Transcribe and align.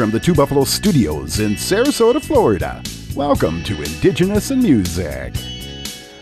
from 0.00 0.10
the 0.10 0.18
Two 0.18 0.32
Buffalo 0.32 0.64
Studios 0.64 1.40
in 1.40 1.56
Sarasota, 1.56 2.24
Florida. 2.24 2.82
Welcome 3.14 3.62
to 3.64 3.82
Indigenous 3.82 4.50
in 4.50 4.62
Music. 4.62 5.34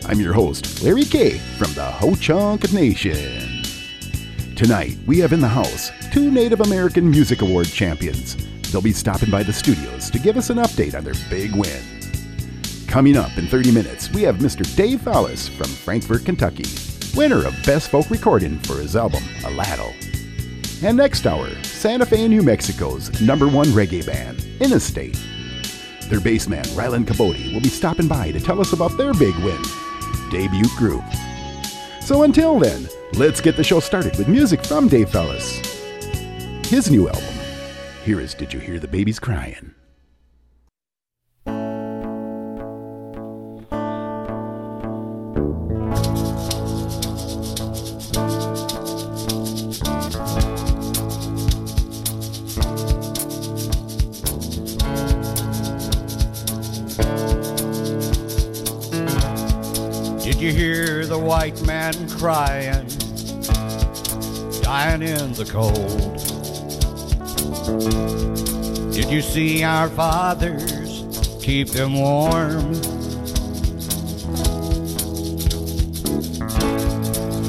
I'm 0.05 0.19
your 0.19 0.33
host, 0.33 0.83
Larry 0.83 1.05
K 1.05 1.37
from 1.57 1.73
the 1.75 1.85
Ho 1.85 2.13
Chunk 2.13 2.73
Nation. 2.73 3.63
Tonight, 4.53 4.97
we 5.07 5.17
have 5.19 5.31
in 5.31 5.39
the 5.39 5.47
house 5.47 5.91
two 6.11 6.29
Native 6.29 6.59
American 6.59 7.09
Music 7.09 7.41
Award 7.41 7.67
champions. 7.67 8.35
They'll 8.69 8.81
be 8.81 8.91
stopping 8.91 9.31
by 9.31 9.43
the 9.43 9.53
studios 9.53 10.09
to 10.09 10.19
give 10.19 10.35
us 10.35 10.49
an 10.49 10.57
update 10.57 10.93
on 10.93 11.05
their 11.05 11.15
big 11.29 11.55
win. 11.55 11.81
Coming 12.85 13.15
up 13.15 13.37
in 13.37 13.47
30 13.47 13.71
minutes, 13.71 14.11
we 14.11 14.23
have 14.23 14.39
Mr. 14.39 14.75
Dave 14.75 14.99
Fallis 14.99 15.47
from 15.47 15.67
Frankfort, 15.67 16.25
Kentucky, 16.25 16.65
winner 17.15 17.47
of 17.47 17.55
Best 17.65 17.91
Folk 17.91 18.09
Recording 18.09 18.59
for 18.59 18.81
his 18.81 18.97
album, 18.97 19.23
Aladdo. 19.43 20.18
And 20.81 20.95
next 20.95 21.27
hour, 21.27 21.49
Santa 21.63 22.05
Fe, 22.05 22.27
New 22.29 22.41
Mexico's 22.41 23.19
number 23.19 23.49
one 23.49 23.67
reggae 23.67 24.05
band, 24.05 24.39
Innestate. 24.59 25.17
Their 26.09 26.19
bassman, 26.19 26.65
Rylan 26.67 27.05
Caboti, 27.05 27.53
will 27.53 27.59
be 27.59 27.67
stopping 27.67 28.07
by 28.07 28.31
to 28.31 28.39
tell 28.39 28.61
us 28.61 28.71
about 28.71 28.97
their 28.97 29.13
big 29.13 29.35
win, 29.39 29.61
debut 30.31 30.69
group. 30.77 31.03
So 32.01 32.23
until 32.23 32.59
then, 32.59 32.87
let's 33.13 33.41
get 33.41 33.57
the 33.57 33.63
show 33.63 33.81
started 33.81 34.17
with 34.17 34.29
music 34.29 34.65
from 34.65 34.87
Dave 34.87 35.09
Fallis. 35.09 35.65
His 36.65 36.89
new 36.89 37.09
album. 37.09 37.23
Here 38.05 38.21
is 38.21 38.33
Did 38.33 38.53
You 38.53 38.61
Hear 38.61 38.79
the 38.79 38.87
Babies 38.87 39.19
Crying? 39.19 39.73
You 60.49 60.55
hear 60.55 61.05
the 61.05 61.17
white 61.17 61.61
man 61.63 61.93
crying, 62.09 62.87
dying 64.61 65.01
in 65.01 65.33
the 65.33 65.45
cold? 65.47 66.15
Did 68.93 69.11
you 69.11 69.21
see 69.21 69.63
our 69.63 69.89
fathers 69.89 71.03
keep 71.43 71.69
them 71.69 71.93
warm? 71.93 72.71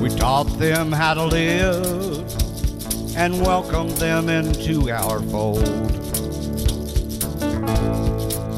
We 0.01 0.11
taught 0.17 0.59
them 0.59 0.93
how 0.93 1.15
to 1.15 1.25
live 1.25 3.17
and 3.17 3.41
welcomed 3.41 3.93
them 3.93 4.29
into 4.29 4.91
our 4.91 5.23
fold. 5.23 5.65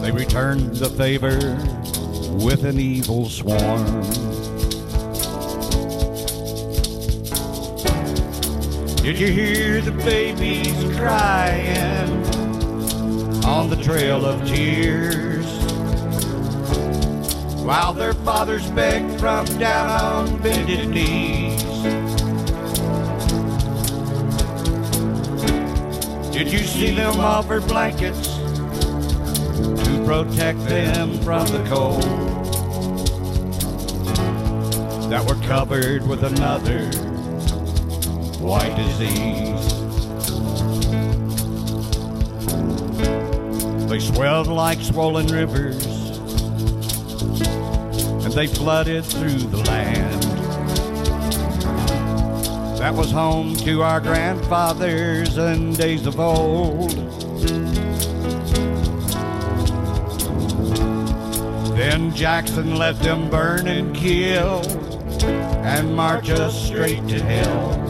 They 0.02 0.10
returned 0.10 0.76
the 0.76 0.90
favor 0.90 1.38
with 2.42 2.64
an 2.64 2.80
evil 2.80 3.28
swarm. 3.28 4.21
Did 9.02 9.18
you 9.18 9.32
hear 9.32 9.80
the 9.80 9.90
babies 9.90 10.96
crying 10.96 12.08
on 13.44 13.68
the 13.68 13.74
trail 13.74 14.24
of 14.24 14.46
tears? 14.46 15.44
While 17.64 17.94
their 17.94 18.12
fathers 18.12 18.64
begged 18.70 19.18
from 19.18 19.44
down 19.58 19.90
on 19.90 20.40
bended 20.40 20.88
knees. 20.88 21.64
Did 26.32 26.52
you 26.52 26.60
see 26.60 26.94
them 26.94 27.18
offer 27.18 27.60
blankets 27.60 28.28
to 29.84 30.02
protect 30.06 30.60
them 30.66 31.18
from 31.22 31.48
the 31.48 31.64
cold 31.68 32.02
that 35.10 35.24
were 35.26 35.44
covered 35.46 36.06
with 36.06 36.22
another 36.22 37.11
white 38.42 38.74
disease. 38.74 39.68
They 43.88 44.00
swelled 44.00 44.48
like 44.48 44.80
swollen 44.80 45.26
rivers 45.28 45.86
and 48.24 48.32
they 48.32 48.48
flooded 48.48 49.04
through 49.04 49.38
the 49.38 49.58
land. 49.58 50.22
That 52.78 52.94
was 52.94 53.12
home 53.12 53.54
to 53.56 53.82
our 53.82 54.00
grandfathers 54.00 55.36
and 55.36 55.76
days 55.76 56.06
of 56.06 56.18
old. 56.18 56.90
Then 61.76 62.12
Jackson 62.14 62.74
let 62.76 62.98
them 62.98 63.30
burn 63.30 63.68
and 63.68 63.94
kill 63.94 64.62
and 65.24 65.94
march 65.94 66.28
us 66.30 66.60
straight 66.66 67.06
to 67.08 67.22
hell 67.22 67.81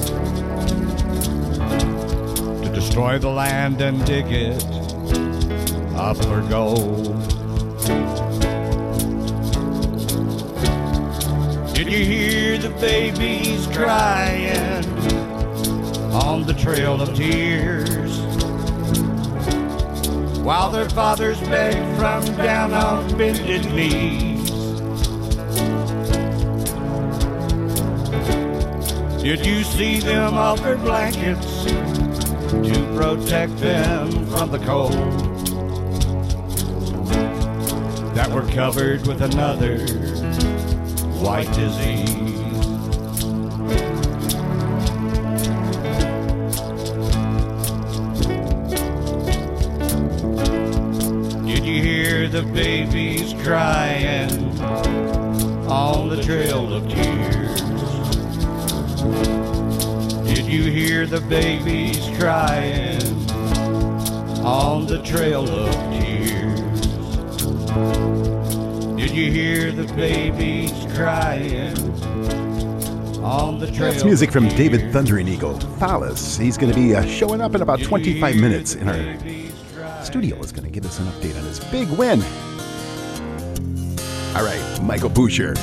destroy 2.92 3.19
the 3.19 3.26
land 3.26 3.80
and 3.80 4.04
dig 4.04 4.26
it 4.30 4.62
up 5.97 6.14
for 6.19 6.42
gold. 6.42 7.06
Did 11.72 11.86
you 11.86 12.04
hear 12.04 12.58
the 12.58 12.69
babies 12.82 13.66
crying 13.69 14.84
on 16.12 16.44
the 16.44 16.53
trail 16.53 17.00
of 17.00 17.14
tears? 17.14 18.19
While 20.41 20.70
their 20.70 20.91
fathers 20.91 21.41
begged 21.41 21.97
from 21.97 22.22
down 22.36 22.74
on 22.74 23.16
bended 23.16 23.72
knees. 23.72 24.50
Did 29.22 29.47
you 29.47 29.64
see 29.64 29.98
them 29.98 30.34
offer 30.34 30.76
blankets 30.76 31.81
to 32.62 32.97
protect 32.97 33.56
them 33.59 34.27
from 34.27 34.50
the 34.50 34.59
cold 34.59 34.93
that 38.15 38.31
were 38.31 38.47
covered 38.53 39.06
with 39.06 39.21
another 39.21 39.78
white 41.19 41.51
disease? 41.55 42.09
Did 51.45 51.65
you 51.65 51.83
hear 51.83 52.28
the 52.28 52.43
babies 52.43 53.34
crying 53.43 54.61
on 55.69 56.09
the 56.09 56.22
trail 56.22 56.72
of 56.72 56.89
tears? 56.89 57.22
You 60.53 60.71
hear 60.71 61.07
the 61.07 61.21
babies 61.23 61.99
crying 62.19 63.01
on 64.45 64.87
the 64.87 65.01
trail 65.03 65.49
of 65.49 65.73
tears? 65.91 66.61
Did 68.99 69.13
you 69.13 69.33
hear 69.33 69.73
the 69.73 69.91
babies 69.95 70.71
crying 70.95 71.75
on 73.25 73.61
the 73.61 73.67
trail? 73.69 73.93
That's 73.93 74.05
music 74.05 74.31
from? 74.31 74.47
David 74.49 74.93
Thundering 74.93 75.27
Eagle 75.27 75.55
Fallis. 75.79 76.39
He's 76.39 76.59
going 76.59 76.71
to 76.71 76.79
be 76.79 76.95
uh, 76.95 77.07
showing 77.07 77.41
up 77.41 77.55
in 77.55 77.63
about 77.63 77.81
25 77.81 78.37
minutes 78.37 78.75
in 78.75 78.91
our 78.91 80.05
studio. 80.05 80.39
Is 80.41 80.53
going 80.53 80.65
to 80.65 80.71
give 80.71 80.84
us 80.84 80.99
an 80.99 81.07
update 81.07 81.39
on 81.39 81.45
his 81.45 81.61
big 81.61 81.89
win. 81.93 82.21
All 84.37 84.45
right, 84.45 84.81
Michael 84.83 85.09
Boucher. 85.09 85.55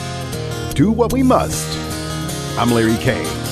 Do 0.74 0.90
what 0.92 1.14
we 1.14 1.22
must. 1.22 1.78
I'm 2.58 2.72
Larry 2.72 2.98
K. 2.98 3.49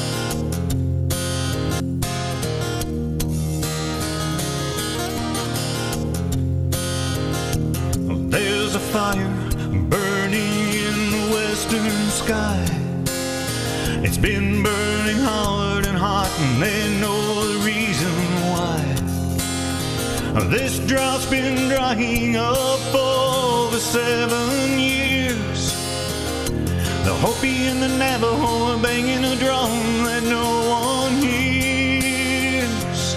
The 28.17 28.25
Navajo 28.25 28.73
are 28.73 28.81
banging 28.81 29.23
a 29.25 29.35
drum 29.35 29.69
that 30.05 30.23
no 30.23 30.69
one 30.69 31.21
hears. 31.21 33.15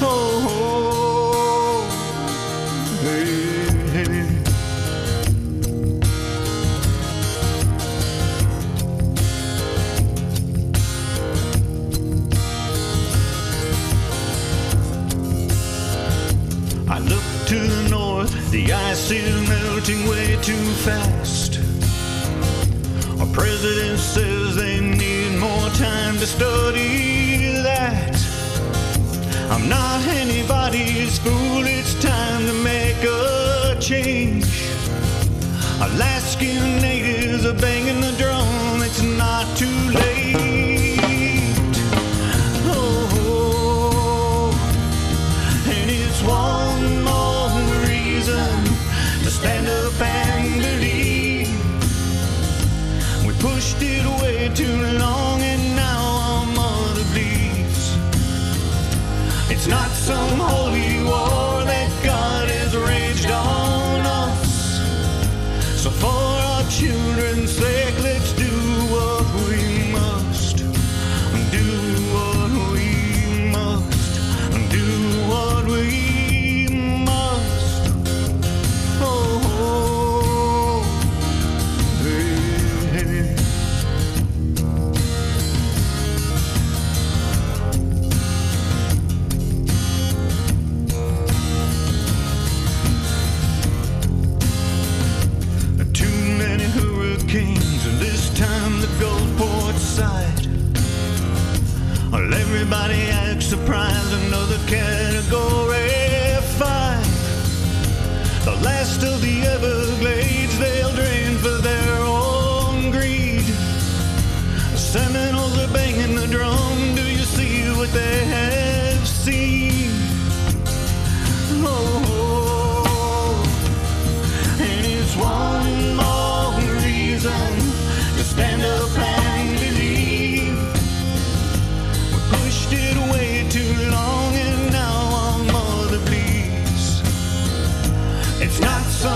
Oh, 0.00 0.46
oh 0.48 1.82
hey, 3.02 3.24
hey. 3.90 4.26
The 17.48 17.88
north, 17.90 18.50
the 18.52 18.72
ice 18.72 19.10
is 19.10 19.48
melting 19.48 20.06
way 20.08 20.36
too 20.40 20.72
fast. 20.84 21.58
They 24.60 24.78
need 24.78 25.38
more 25.38 25.70
time 25.70 26.18
to 26.18 26.26
study 26.26 27.52
that. 27.62 28.14
I'm 29.50 29.66
not 29.70 30.06
anybody's 30.06 31.18
fool, 31.18 31.64
it's 31.64 31.94
time 32.02 32.44
to 32.46 32.52
make 32.62 33.02
a 33.02 33.76
change. 33.80 34.44
Alaskan 35.80 36.69
natives 36.69 36.69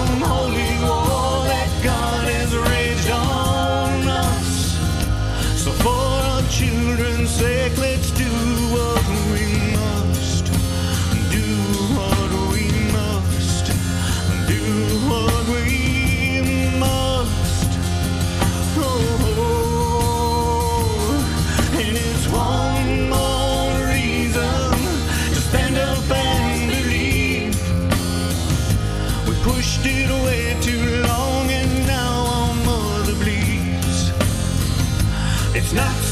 not 0.05 0.19
some 0.19 0.74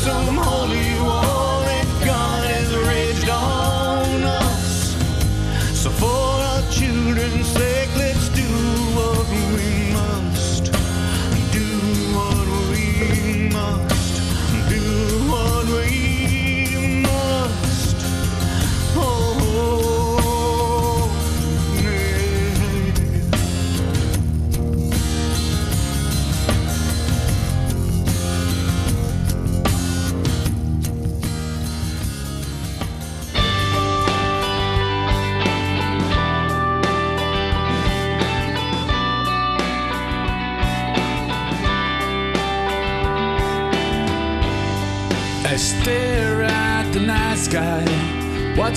It's 0.05 0.09
not 0.33 0.42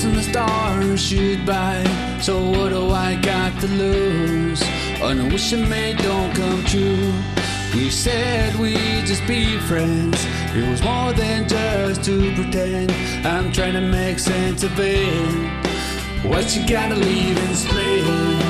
watching 0.06 0.16
the 0.16 0.24
stars 0.24 1.02
shoot 1.02 1.46
by. 1.46 1.84
So 2.22 2.50
what 2.50 2.70
do 2.70 2.92
I 2.92 3.16
got 3.22 3.60
to 3.62 3.68
lose? 3.68 4.62
And 5.02 5.20
a 5.22 5.34
wish 5.34 5.54
I 5.54 5.58
made 5.58 5.98
don't 5.98 6.34
come 6.36 6.64
true. 6.66 7.14
We 7.74 7.90
said 7.90 8.56
we'd 8.56 9.06
just 9.06 9.26
be 9.28 9.58
friends. 9.60 10.18
It 10.56 10.70
was 10.70 10.82
more 10.82 11.14
than 11.14 11.48
just 11.48 12.04
to 12.06 12.34
pretend. 12.36 12.92
I'm 13.26 13.52
trying 13.52 13.74
to 13.74 13.82
make 13.82 14.20
sense 14.20 14.64
of 14.64 14.72
it. 14.78 16.26
What 16.26 16.56
you 16.56 16.68
gotta 16.68 16.96
leave 16.96 17.38
and 17.38 17.56
split. 17.56 18.45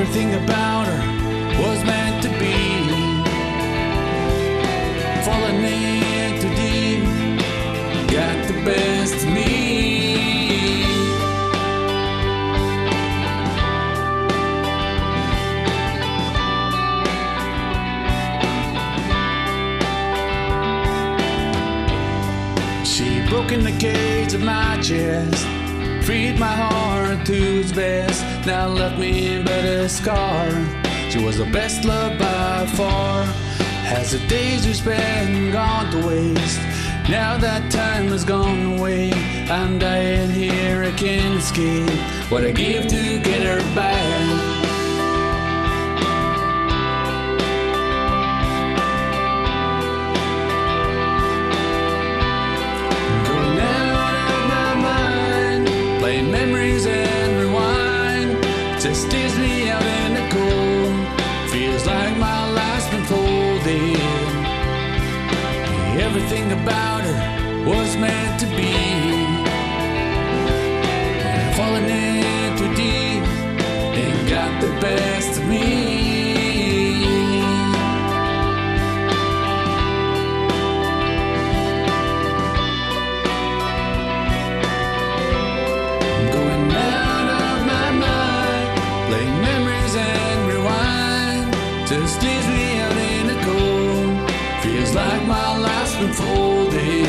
Everything 0.00 0.32
about 0.34 0.86
her 0.86 1.00
was 1.60 1.82
meant 1.84 2.22
to 2.22 2.28
be. 2.38 2.54
Falling 5.24 5.64
in 5.64 6.40
too 6.40 6.54
deep, 6.54 7.02
got 8.08 8.46
the 8.46 8.54
best 8.64 9.14
of 9.26 9.32
me. 9.32 9.48
She 22.84 23.20
broke 23.28 23.50
in 23.50 23.64
the 23.64 23.76
cage 23.80 24.32
of 24.32 24.42
my 24.42 24.80
chest, 24.80 25.44
freed 26.08 26.38
my 26.38 26.46
heart 26.46 27.26
to 27.26 27.34
its 27.34 27.70
best. 27.70 28.24
Now 28.46 28.66
left 28.68 28.98
me 28.98 29.42
but 29.42 29.62
a 29.62 29.90
scar. 29.90 30.48
She 31.10 31.22
was 31.22 31.36
the 31.36 31.44
best 31.52 31.84
love 31.84 32.18
by 32.18 32.64
far. 32.78 33.24
Has 33.92 34.12
the 34.12 34.26
days 34.26 34.66
we 34.66 34.72
spent 34.72 35.52
gone 35.52 35.90
to 35.92 36.06
waste? 36.06 36.60
Now 37.10 37.36
that 37.36 37.70
time 37.70 38.08
has 38.08 38.24
gone 38.24 38.78
away. 38.78 39.12
I'm 39.50 39.78
dying 39.78 40.30
here, 40.30 40.82
I 40.82 40.92
can't 40.92 41.40
escape. 41.40 41.90
What 42.30 42.42
I 42.42 42.52
give 42.52 42.86
to 42.86 43.20
get 43.20 43.42
her 43.42 43.60
back. 43.74 44.57
everything 66.30 66.52
about 66.52 67.00
her 67.04 67.64
was 67.64 67.96
meant 67.96 68.38
to 68.38 68.46
be. 68.48 68.74
Falling 71.56 71.88
in 71.88 72.56
too 72.58 72.74
deep 72.74 73.22
and 73.96 74.28
got 74.28 74.60
the 74.60 74.68
best 74.80 75.40
of 75.40 75.48
me. 75.48 75.64
I'm 86.14 86.26
going 86.30 86.72
out 86.72 87.28
of 87.40 87.66
my 87.66 87.90
mind, 88.04 88.68
playing 89.08 89.40
memories 89.40 89.96
and 89.96 90.48
rewind, 90.52 91.52
just 91.88 92.20
out 92.20 92.96
in 92.98 93.26
the 93.28 93.44
cold. 93.44 93.77
Feels 94.68 94.94
like 94.94 95.26
my 95.26 95.56
life's 95.56 95.96
been 95.96 96.12
folded. 96.12 97.06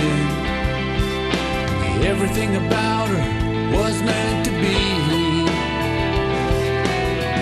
Everything 2.06 2.56
about 2.56 3.10
her 3.10 3.76
was 3.76 4.02
meant 4.02 4.46
to 4.46 4.52
be. 4.62 5.46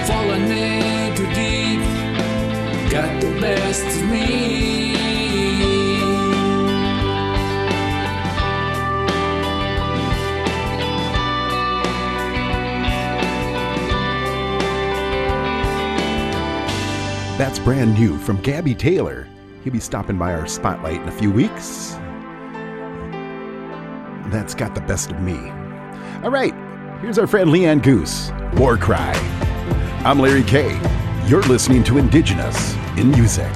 Falling 0.07 0.49
in 0.49 1.15
too 1.15 1.27
deep, 1.35 1.81
got 2.91 3.21
the 3.21 3.29
best 3.39 3.85
of 3.85 4.09
me. 4.09 4.95
That's 17.37 17.59
brand 17.59 17.93
new 17.93 18.17
from 18.17 18.41
Gabby 18.41 18.73
Taylor. 18.73 19.27
He'll 19.67 19.73
be 19.73 19.81
stopping 19.81 20.17
by 20.17 20.33
our 20.33 20.47
spotlight 20.47 21.01
in 21.01 21.09
a 21.09 21.11
few 21.11 21.29
weeks. 21.29 21.95
That's 24.31 24.55
got 24.55 24.73
the 24.73 24.79
best 24.79 25.11
of 25.11 25.19
me. 25.19 25.35
All 26.23 26.31
right, 26.31 26.53
here's 27.01 27.19
our 27.19 27.27
friend 27.27 27.49
Leanne 27.49 27.83
Goose, 27.83 28.31
War 28.53 28.77
Cry. 28.77 29.11
I'm 30.05 30.19
Larry 30.19 30.43
K. 30.43 30.79
You're 31.25 31.43
listening 31.43 31.83
to 31.83 31.97
Indigenous 31.97 32.75
in 32.95 33.11
Music. 33.11 33.51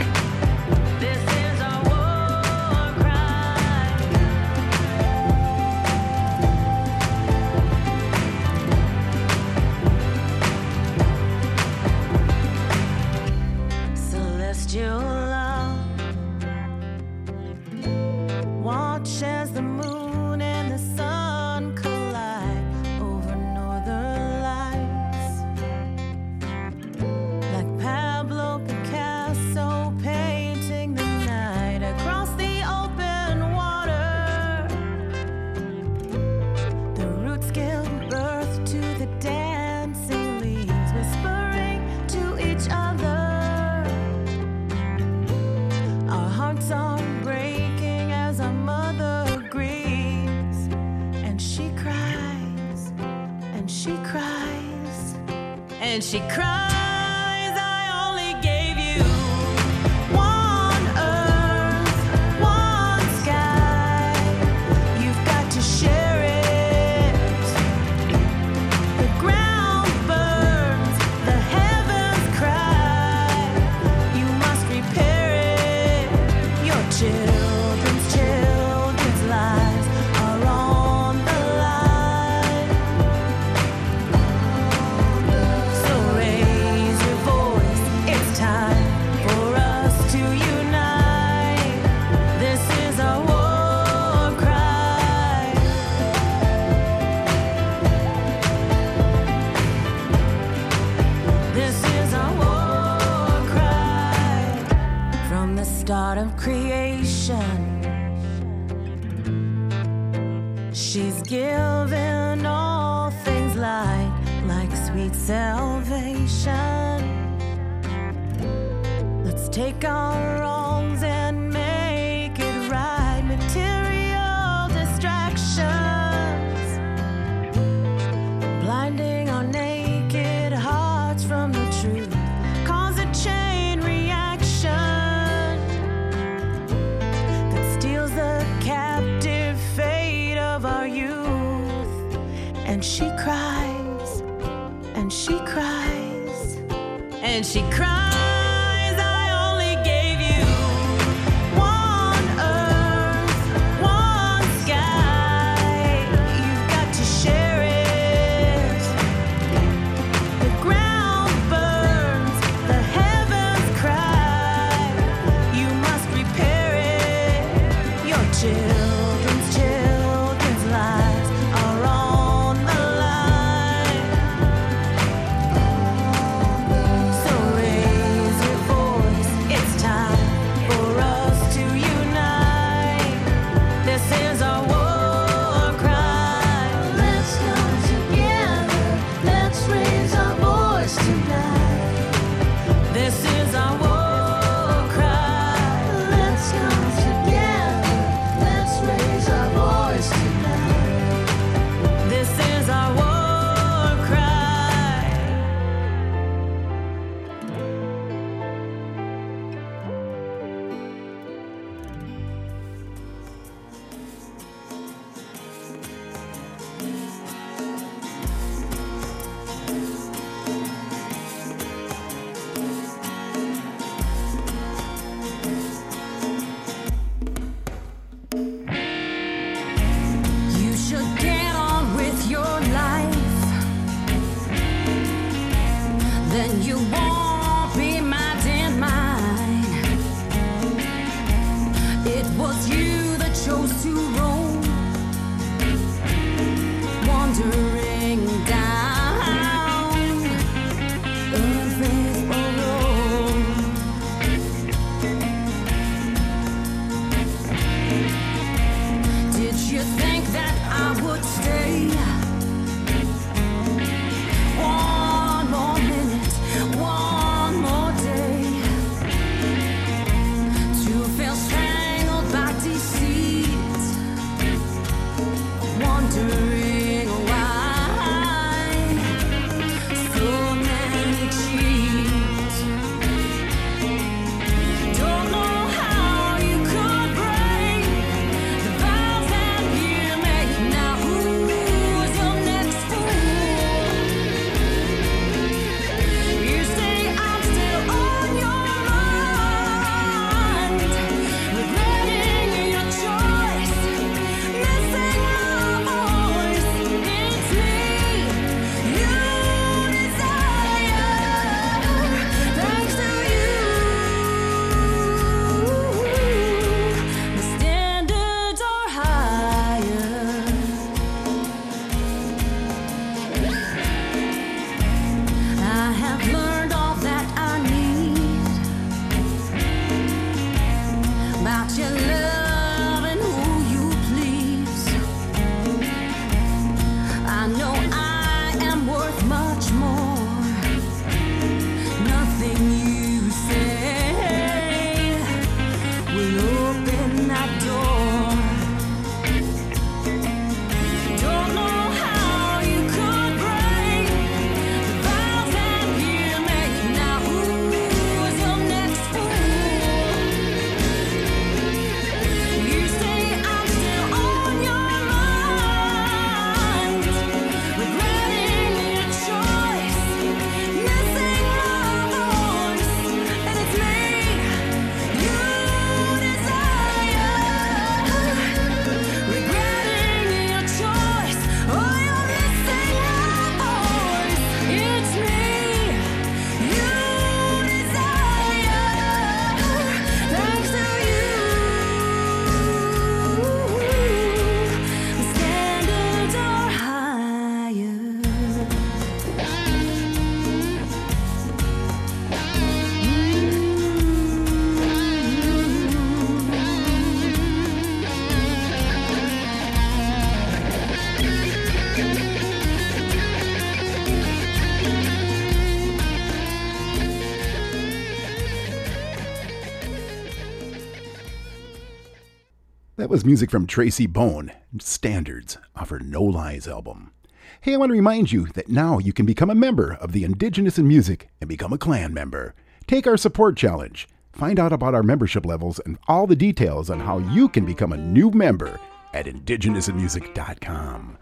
Was 423.12 423.26
music 423.26 423.52
from 423.52 423.68
Tracy 423.68 424.08
Bone, 424.08 424.54
Standards, 424.80 425.58
off 425.76 425.90
her 425.90 426.00
No 426.00 426.24
Lies 426.24 426.66
album. 426.66 427.12
Hey, 427.60 427.74
I 427.74 427.78
want 427.78 427.90
to 427.90 427.94
remind 427.94 428.32
you 428.32 428.48
that 428.54 428.70
now 428.70 429.00
you 429.00 429.12
can 429.12 429.26
become 429.26 429.50
a 429.50 429.54
member 429.54 429.98
of 430.00 430.14
the 430.14 430.24
Indigenous 430.24 430.80
in 430.80 430.88
Music 430.88 431.28
and 431.42 431.50
become 431.50 431.74
a 431.74 431.78
clan 431.78 432.14
member. 432.14 432.56
Take 432.88 433.06
our 433.08 433.18
support 433.18 433.58
challenge. 433.58 434.08
Find 434.32 434.58
out 434.58 434.72
about 434.72 434.96
our 434.96 435.04
membership 435.04 435.46
levels 435.46 435.78
and 435.80 435.98
all 436.08 436.26
the 436.26 436.38
details 436.38 436.90
on 436.90 437.02
how 437.02 437.18
you 437.18 437.50
can 437.50 437.66
become 437.66 437.92
a 437.92 437.98
new 437.98 438.32
member 438.32 438.80
at 439.14 439.26
indigenousinmusic.com. 439.26 441.18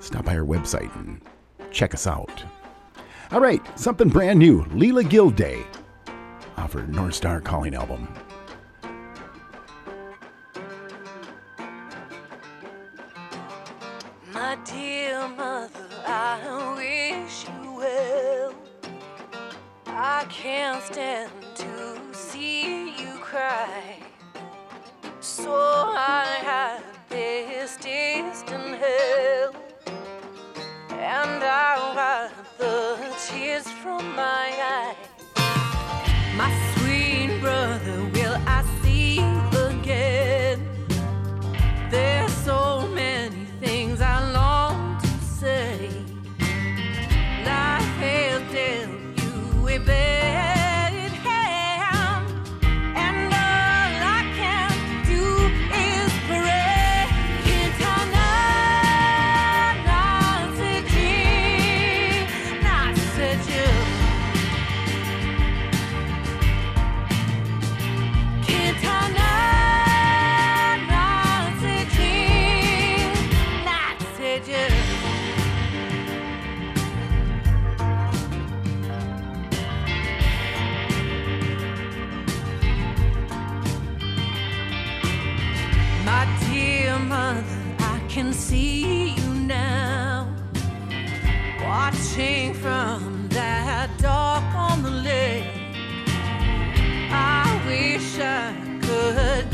Stop 0.00 0.24
by 0.24 0.36
our 0.36 0.44
website 0.44 0.92
and 0.96 1.20
check 1.70 1.94
us 1.94 2.08
out. 2.08 2.42
All 3.30 3.40
right, 3.40 3.62
something 3.78 4.08
brand 4.08 4.40
new 4.40 4.64
Leela 4.64 5.08
Gilday 5.08 5.64
off 6.56 6.72
her 6.72 6.84
North 6.88 7.14
Star 7.14 7.40
Calling 7.40 7.76
album. 7.76 8.12
My 14.52 14.58
dear 14.64 15.28
mother, 15.28 15.88
I 16.04 16.74
wish 16.76 17.46
you 17.48 17.72
well. 17.72 18.54
I 19.86 20.26
can't 20.28 20.82
stand 20.82 21.32
to 21.54 21.96
see 22.12 22.90
you 23.00 23.14
cry. 23.14 23.96
So 25.20 25.54
I 25.54 26.26
had 26.44 26.82
this 27.08 27.78
in 28.52 28.74
hell. 28.74 29.54
And 30.90 31.42
I 31.42 31.72
wipe 31.96 32.58
the 32.58 32.98
tears 33.26 33.66
from 33.82 34.04
my 34.14 34.52
eyes. 34.76 34.96
My 36.36 36.71
watching 92.12 92.52
from 92.52 93.26
that 93.30 93.88
dock 93.98 94.44
on 94.54 94.82
the 94.82 94.90
lake. 94.90 95.44
I 97.10 97.62
wish 97.66 98.18
I 98.18 98.52
could 98.82 99.50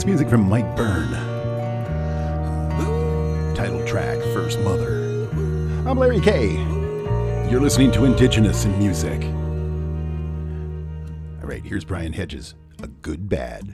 That's 0.00 0.06
music 0.06 0.30
from 0.30 0.48
Mike 0.48 0.74
Byrne. 0.76 1.12
Title 3.54 3.86
track, 3.86 4.16
First 4.32 4.58
Mother. 4.60 5.28
I'm 5.86 5.98
Larry 5.98 6.20
K. 6.20 6.52
You're 7.50 7.60
listening 7.60 7.92
to 7.92 8.06
Indigenous 8.06 8.64
in 8.64 8.78
Music. 8.78 9.22
All 11.42 11.46
right, 11.46 11.62
here's 11.62 11.84
Brian 11.84 12.14
Hedges, 12.14 12.54
A 12.82 12.86
Good 12.86 13.28
Bad. 13.28 13.69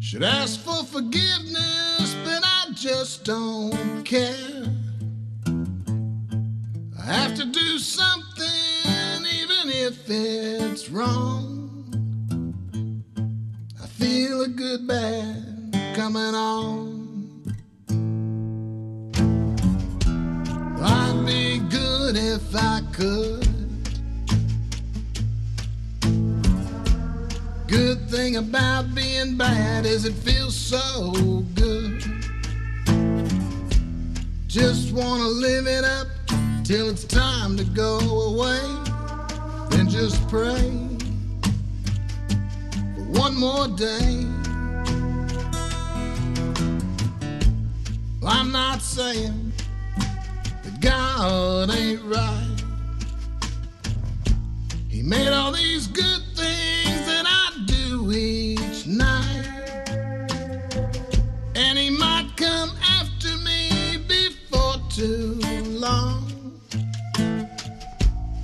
Should 0.00 0.22
ask 0.22 0.60
for 0.60 0.84
forgiveness, 0.84 2.14
but 2.24 2.42
I 2.44 2.66
just 2.72 3.24
don't 3.24 4.04
care. 4.04 4.64
I 6.96 7.02
have 7.02 7.34
to 7.34 7.44
do 7.44 7.78
something, 7.78 9.26
even 9.40 9.70
if 9.70 10.08
it's 10.08 10.88
wrong. 10.88 11.50
I 13.82 13.86
feel 13.86 14.42
a 14.42 14.48
good 14.48 14.86
bad 14.86 15.74
coming 15.96 16.34
on. 16.34 17.42
I'd 20.80 21.26
be 21.26 21.58
good 21.70 22.16
if 22.16 22.54
I 22.54 22.82
could. 22.92 23.43
Good 27.74 28.08
thing 28.08 28.36
about 28.36 28.94
being 28.94 29.36
bad 29.36 29.84
is 29.84 30.04
it 30.04 30.12
feels 30.12 30.54
so 30.54 31.42
good. 31.56 32.04
Just 34.46 34.92
wanna 34.92 35.26
live 35.26 35.66
it 35.66 35.82
up 35.82 36.06
till 36.62 36.88
it's 36.88 37.02
time 37.02 37.56
to 37.56 37.64
go 37.64 37.98
away. 37.98 38.60
Then 39.70 39.88
just 39.88 40.22
pray 40.28 40.70
for 42.94 43.02
one 43.20 43.34
more 43.34 43.66
day. 43.66 44.24
Well, 48.20 48.30
I'm 48.30 48.52
not 48.52 48.82
saying 48.82 49.52
that 50.62 50.80
God 50.80 51.70
ain't 51.74 52.02
right. 52.04 52.62
He 54.88 55.02
made 55.02 55.32
all 55.32 55.50
these 55.50 55.88
good 55.88 56.22
things 56.36 56.73
each 58.14 58.86
night. 58.86 59.44
And 61.56 61.78
he 61.78 61.90
might 61.90 62.30
come 62.36 62.70
after 63.00 63.36
me 63.38 63.98
before 64.06 64.76
too 64.88 65.40
long. 65.68 66.30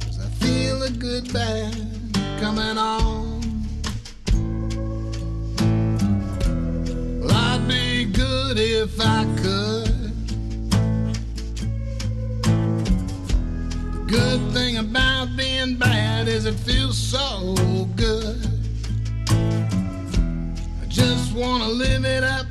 'Cause 0.00 0.18
I 0.18 0.28
feel 0.44 0.82
a 0.82 0.90
good 0.90 1.32
bad 1.32 1.74
coming 2.40 2.78
on. 2.78 3.40
Well, 7.20 7.32
I'd 7.32 7.68
be 7.68 8.04
good 8.06 8.58
if 8.58 9.00
I 9.00 9.24
could. 9.42 10.12
The 13.92 14.04
good 14.06 14.52
thing 14.52 14.78
about 14.78 15.36
being 15.36 15.76
bad 15.76 16.28
is 16.28 16.44
it 16.46 16.58
feels 16.60 16.98
so 16.98 17.54
good. 17.96 18.49
Wanna 21.40 21.68
live 21.68 22.04
it 22.04 22.22
up 22.22 22.46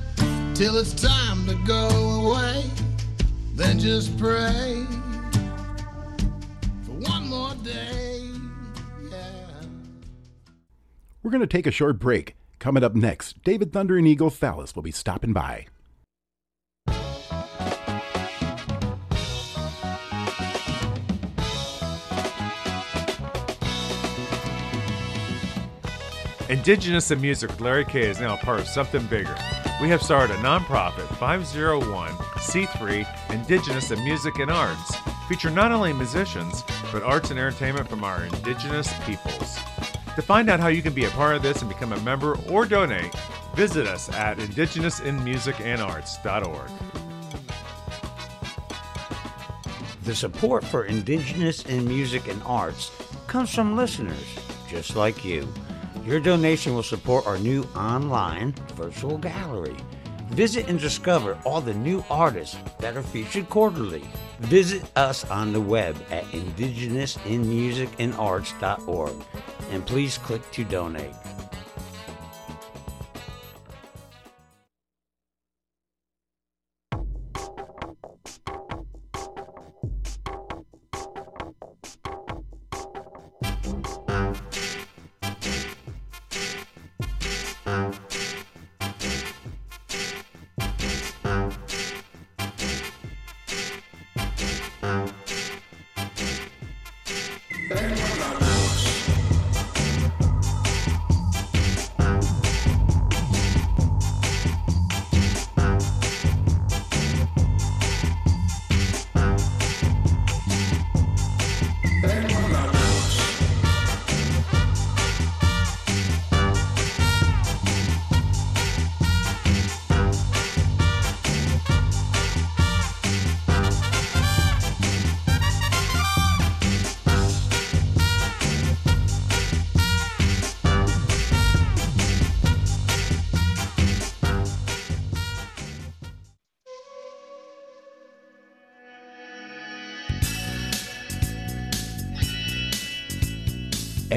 till 0.56 0.75
it's 0.75 0.99
time 0.99 1.45
to 1.45 1.54
go 1.67 1.89
away, 2.25 2.65
then 3.54 3.78
just 3.78 4.17
pray 4.17 4.84
for 6.82 6.93
one 6.93 7.30
more 7.30 7.54
day. 7.63 8.23
Yeah. 9.12 9.62
We're 11.21 11.30
going 11.30 11.41
to 11.41 11.45
take 11.45 11.67
a 11.67 11.71
short 11.71 11.99
break. 11.99 12.36
Coming 12.58 12.84
up 12.84 12.95
next, 12.95 13.43
David 13.43 13.71
Thunder 13.71 13.95
and 13.95 14.08
Eagle 14.08 14.32
Follis 14.32 14.75
will 14.75 14.82
be 14.82 14.91
stopping 14.91 15.34
by. 15.34 15.67
Indigenous 26.49 27.12
in 27.12 27.21
Music 27.21 27.51
with 27.51 27.62
Larry 27.62 27.85
K 27.85 28.07
is 28.07 28.19
now 28.19 28.33
a 28.33 28.38
part 28.38 28.59
of 28.59 28.67
something 28.67 29.05
bigger. 29.05 29.38
We 29.79 29.88
have 29.89 30.01
started 30.01 30.35
a 30.35 30.39
nonprofit 30.39 31.05
501c3 31.19 33.31
Indigenous 33.31 33.91
in 33.91 34.03
Music 34.03 34.39
and 34.39 34.49
Arts, 34.49 34.95
feature 35.27 35.51
not 35.51 35.71
only 35.71 35.93
musicians, 35.93 36.63
but 36.91 37.03
arts 37.03 37.29
and 37.29 37.39
entertainment 37.39 37.88
from 37.88 38.03
our 38.03 38.23
indigenous 38.23 38.91
peoples. 39.05 39.59
To 40.15 40.23
find 40.23 40.49
out 40.49 40.59
how 40.59 40.69
you 40.69 40.81
can 40.81 40.91
be 40.91 41.05
a 41.05 41.12
part 41.12 41.35
of 41.35 41.43
this 41.43 41.62
and 41.62 41.69
become 41.69 41.93
a 41.93 41.99
member 41.99 42.35
or 42.49 42.65
donate, 42.65 43.13
visit 43.53 43.85
us 43.85 44.09
at 44.09 44.39
indigenousinmusicandarts.org. 44.39 46.71
The 50.01 50.15
support 50.15 50.63
for 50.63 50.85
Indigenous 50.85 51.63
in 51.65 51.88
music 51.88 52.27
and 52.27 52.41
arts 52.43 52.89
comes 53.27 53.53
from 53.53 53.77
listeners 53.77 54.39
just 54.67 54.95
like 54.95 55.23
you. 55.25 55.47
Your 56.05 56.19
donation 56.19 56.73
will 56.73 56.83
support 56.83 57.25
our 57.27 57.38
new 57.38 57.63
online 57.75 58.53
virtual 58.75 59.17
gallery. 59.17 59.75
Visit 60.29 60.69
and 60.69 60.79
discover 60.79 61.38
all 61.45 61.62
the 61.62 61.73
new 61.73 62.03
artists 62.09 62.57
that 62.79 62.95
are 62.95 63.03
featured 63.03 63.49
quarterly. 63.49 64.03
Visit 64.39 64.83
us 64.95 65.29
on 65.29 65.51
the 65.53 65.62
web 65.62 65.97
at 66.12 66.23
indigenousinmusicandarts.org 66.25 69.13
and 69.71 69.85
please 69.85 70.17
click 70.17 70.49
to 70.51 70.63
donate. 70.63 71.13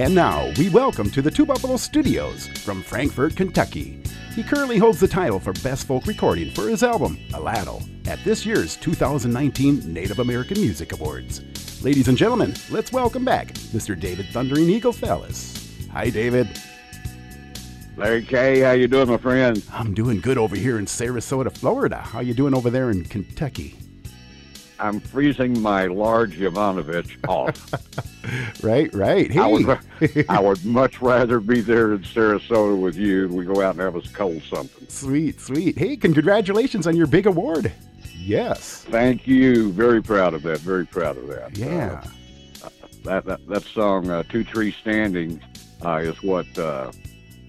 And 0.03 0.17
now, 0.17 0.53
we 0.59 0.69
welcome 0.69 1.13
to 1.13 1.23
the 1.23 1.31
Two 1.31 1.47
Buffalo 1.47 1.77
Studios 1.77 2.49
from 2.49 2.83
Frankfort, 2.83 3.37
Kentucky. 3.37 4.03
He 4.35 4.43
currently 4.43 4.77
holds 4.77 4.99
the 4.99 5.07
title 5.07 5.39
for 5.39 5.53
Best 5.53 5.87
Folk 5.87 6.09
Recording 6.09 6.51
for 6.51 6.69
his 6.69 6.83
album, 6.83 7.19
Atlatl, 7.29 7.89
at 8.09 8.19
this 8.25 8.45
year's 8.45 8.77
2019 8.79 9.93
Native 9.93 10.19
American 10.19 10.61
Music 10.61 10.91
Awards. 10.91 11.41
Ladies 11.85 12.09
and 12.09 12.19
gentlemen, 12.19 12.53
let's 12.69 12.91
welcome 12.91 13.25
back 13.25 13.55
Mr. 13.71 13.97
David 13.97 14.27
Thundering 14.33 14.69
Eagle 14.69 14.93
Follis. 14.93 15.89
Hi, 15.91 16.11
David. 16.11 16.49
Larry 17.97 18.25
K, 18.25 18.59
how 18.59 18.73
you 18.73 18.89
doing, 18.89 19.09
my 19.09 19.19
friend? 19.19 19.63
I'm 19.71 19.95
doing 19.95 20.21
good 20.21 20.37
over 20.37 20.57
here 20.57 20.81
in 20.81 20.87
Sarasota, 20.87 21.57
Florida. 21.57 21.99
How 21.99 22.19
you 22.19 22.35
doing 22.35 22.55
over 22.55 22.71
there 22.71 22.91
in 22.91 23.05
Kentucky? 23.05 23.79
I'm 24.83 24.99
freezing 24.99 25.61
my 25.63 25.87
large 25.87 26.41
Ivanovich 26.41 27.19
off. 27.29 27.73
Right, 28.63 28.95
right. 28.95 29.29
Hey, 29.33 29.41
I 29.41 29.47
would, 29.49 30.27
I 30.29 30.41
would 30.41 30.65
much 30.65 31.03
rather 31.03 31.41
be 31.41 31.61
there 31.61 31.93
in 31.95 32.03
Sarasota 32.03 32.81
with 32.81 32.95
you. 32.97 33.27
We 33.27 33.45
go 33.45 33.61
out 33.61 33.75
and 33.75 33.81
have 33.81 33.97
us 33.97 34.07
cold 34.13 34.41
something. 34.45 34.89
sweet, 34.89 35.41
sweet. 35.41 35.77
Hey, 35.77 35.97
congratulations 35.97 36.87
on 36.87 36.95
your 36.97 37.09
big 37.09 37.27
award. 37.27 37.73
Yes. 38.15 38.85
Thank 38.85 39.27
you. 39.27 39.73
Very 39.73 40.01
proud 40.01 40.35
of 40.35 40.45
that. 40.45 40.61
Very 40.61 40.87
proud 40.87 41.17
of 41.17 41.27
that. 41.27 41.59
Yeah. 41.59 42.01
Uh, 42.63 42.69
that, 43.05 43.25
that 43.25 43.49
that 43.49 43.65
song, 43.65 44.09
uh, 44.09 44.23
Two 44.23 44.45
Trees 44.45 44.77
Standing, 44.81 45.43
uh, 45.85 45.97
is 45.97 46.23
what 46.23 46.47
uh, 46.57 46.93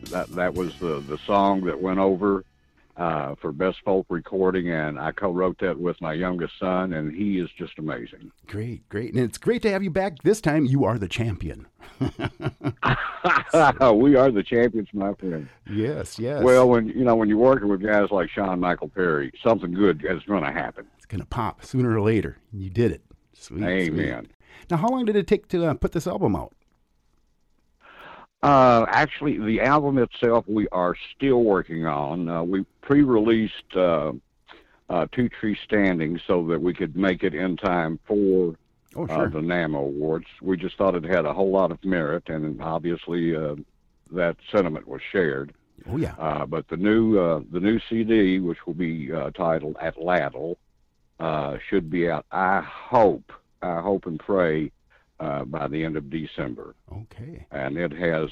that 0.10 0.28
that 0.30 0.56
was 0.56 0.74
the 0.80 1.02
the 1.02 1.20
song 1.20 1.62
that 1.66 1.80
went 1.80 2.00
over 2.00 2.44
uh, 2.98 3.36
for 3.36 3.52
best 3.52 3.78
folk 3.84 4.06
recording, 4.10 4.70
and 4.70 5.00
I 5.00 5.12
co-wrote 5.12 5.58
that 5.60 5.80
with 5.80 6.00
my 6.02 6.14
youngest 6.14 6.54
son, 6.60 6.94
and 6.94 7.14
he 7.14 7.40
is 7.40 7.50
just 7.58 7.80
amazing. 7.80 8.32
Great, 8.48 8.88
great. 8.90 9.14
And 9.14 9.24
it's 9.24 9.38
great 9.38 9.62
to 9.64 9.72
have 9.72 9.84
you 9.84 9.90
back. 9.90 10.22
This 10.24 10.42
time 10.42 10.66
you 10.66 10.86
are 10.86 10.98
the 11.00 11.08
champion. 11.08 11.68
we 12.00 12.10
are 14.16 14.32
the 14.32 14.44
champions, 14.46 14.90
my 14.94 15.14
friend. 15.16 15.48
Yes, 15.70 16.20
yes. 16.20 16.44
Well, 16.44 16.70
when 16.70 16.88
you 16.88 17.04
know 17.04 17.16
when 17.16 17.30
you're 17.30 17.38
working 17.38 17.68
with 17.68 17.82
guys 17.82 18.10
like 18.12 18.30
Sean 18.30 18.60
Michael 18.60 18.90
Perry, 18.90 19.32
something 19.44 19.74
good 19.74 20.06
is 20.08 20.24
going 20.24 20.44
to 20.44 20.52
happen. 20.52 20.86
it's 20.98 21.06
going 21.06 21.22
to 21.22 21.28
pop 21.28 21.64
sooner 21.66 21.96
or 21.98 22.02
later. 22.02 22.38
You 22.52 22.70
did 22.70 22.92
it. 22.92 23.02
Sweet. 23.34 23.64
Amen. 23.64 24.26
sweet. 24.26 24.32
Now, 24.70 24.78
how 24.78 24.88
long 24.88 25.06
did 25.06 25.16
it 25.16 25.28
take 25.28 25.48
to 25.50 25.66
uh, 25.66 25.74
put 25.74 25.92
this 25.92 26.08
album 26.08 26.36
out? 26.36 26.54
Uh, 28.44 28.86
actually, 28.90 29.38
the 29.40 29.62
album 29.62 29.98
itself 29.98 30.44
we 30.48 30.68
are 30.74 30.96
still 31.16 31.44
working 31.44 31.86
on. 31.86 32.28
Uh, 32.28 32.44
we 32.44 32.66
pre-released 32.82 33.76
uh, 33.76 34.12
uh, 34.90 35.06
Two 35.14 35.30
Tree 35.30 35.58
Standing 35.64 36.20
so 36.28 36.46
that 36.48 36.62
we 36.62 36.74
could 36.74 36.96
make 36.98 37.24
it 37.24 37.34
in 37.34 37.56
time 37.58 38.00
for 38.06 38.56
Oh, 38.96 39.06
uh, 39.06 39.16
sure. 39.16 39.30
the 39.30 39.40
NAMO 39.40 39.80
Awards. 39.80 40.28
We 40.42 40.56
just 40.56 40.78
thought 40.78 40.94
it 40.94 41.04
had 41.04 41.26
a 41.26 41.34
whole 41.34 41.50
lot 41.50 41.72
of 41.72 41.84
merit, 41.84 42.30
and 42.30 42.62
obviously 42.62 43.36
uh, 43.36 43.56
that 44.12 44.36
sentiment 44.52 44.88
was 44.88 45.02
shared. 45.12 45.52
oh, 45.90 45.98
yeah. 45.98 46.14
Uh, 46.20 46.46
but 46.46 46.68
the 46.68 46.78
new 46.78 47.18
uh, 47.18 47.42
the 47.52 47.60
new 47.60 47.80
CD, 47.90 48.40
which 48.40 48.68
will 48.68 48.76
be 48.76 49.12
uh, 49.12 49.32
titled 49.32 49.78
Atlatl, 49.82 50.58
uh, 51.20 51.58
should 51.70 51.90
be 51.90 52.08
out. 52.10 52.26
I 52.32 52.60
hope, 52.62 53.32
I 53.64 53.80
hope 53.82 54.06
and 54.06 54.20
pray 54.20 54.72
uh, 55.20 55.46
by 55.46 55.68
the 55.68 55.84
end 55.84 55.96
of 55.98 56.10
December, 56.10 56.76
Okay. 56.92 57.46
and 57.52 57.78
it 57.78 57.92
has 57.92 58.30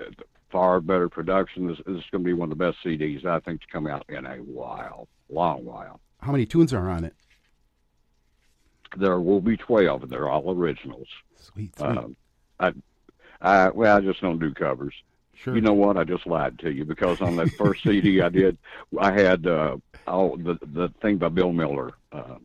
uh, 0.00 0.04
far 0.50 0.80
better 0.80 1.08
production. 1.08 1.66
This, 1.68 1.78
this 1.78 1.96
is 1.98 2.04
going 2.10 2.22
to 2.24 2.26
be 2.28 2.32
one 2.32 2.50
of 2.52 2.58
the 2.58 2.64
best 2.64 2.78
CDs 2.84 3.24
I 3.24 3.40
think 3.40 3.60
to 3.62 3.66
come 3.68 3.86
out 3.86 4.04
in 4.08 4.24
a 4.26 4.36
while, 4.36 5.08
long 5.28 5.64
while. 5.64 6.00
How 6.20 6.32
many 6.32 6.46
tunes 6.46 6.72
are 6.72 6.88
on 6.88 7.04
it? 7.04 7.14
There 8.96 9.20
will 9.20 9.40
be 9.40 9.56
twelve, 9.56 10.02
and 10.02 10.10
they're 10.12 10.28
all 10.28 10.52
originals. 10.54 11.08
Sweet, 11.40 11.76
sweet. 11.76 11.86
Um, 11.88 12.16
I, 12.60 12.72
I 13.40 13.70
well, 13.70 13.96
I 13.96 14.00
just 14.00 14.20
don't 14.20 14.38
do 14.38 14.52
covers. 14.52 14.94
sure. 15.34 15.54
You 15.54 15.62
know 15.62 15.72
what? 15.72 15.96
I 15.96 16.04
just 16.04 16.26
lied 16.26 16.58
to 16.60 16.70
you 16.70 16.84
because 16.84 17.20
on 17.22 17.36
that 17.36 17.50
first 17.52 17.82
CD 17.84 18.20
I 18.20 18.28
did, 18.28 18.58
I 19.00 19.12
had 19.12 19.46
uh, 19.46 19.78
oh, 20.06 20.36
the 20.36 20.58
the 20.62 20.88
thing 21.00 21.16
by 21.16 21.28
Bill 21.30 21.52
Miller. 21.52 21.92
Uh, 22.12 22.36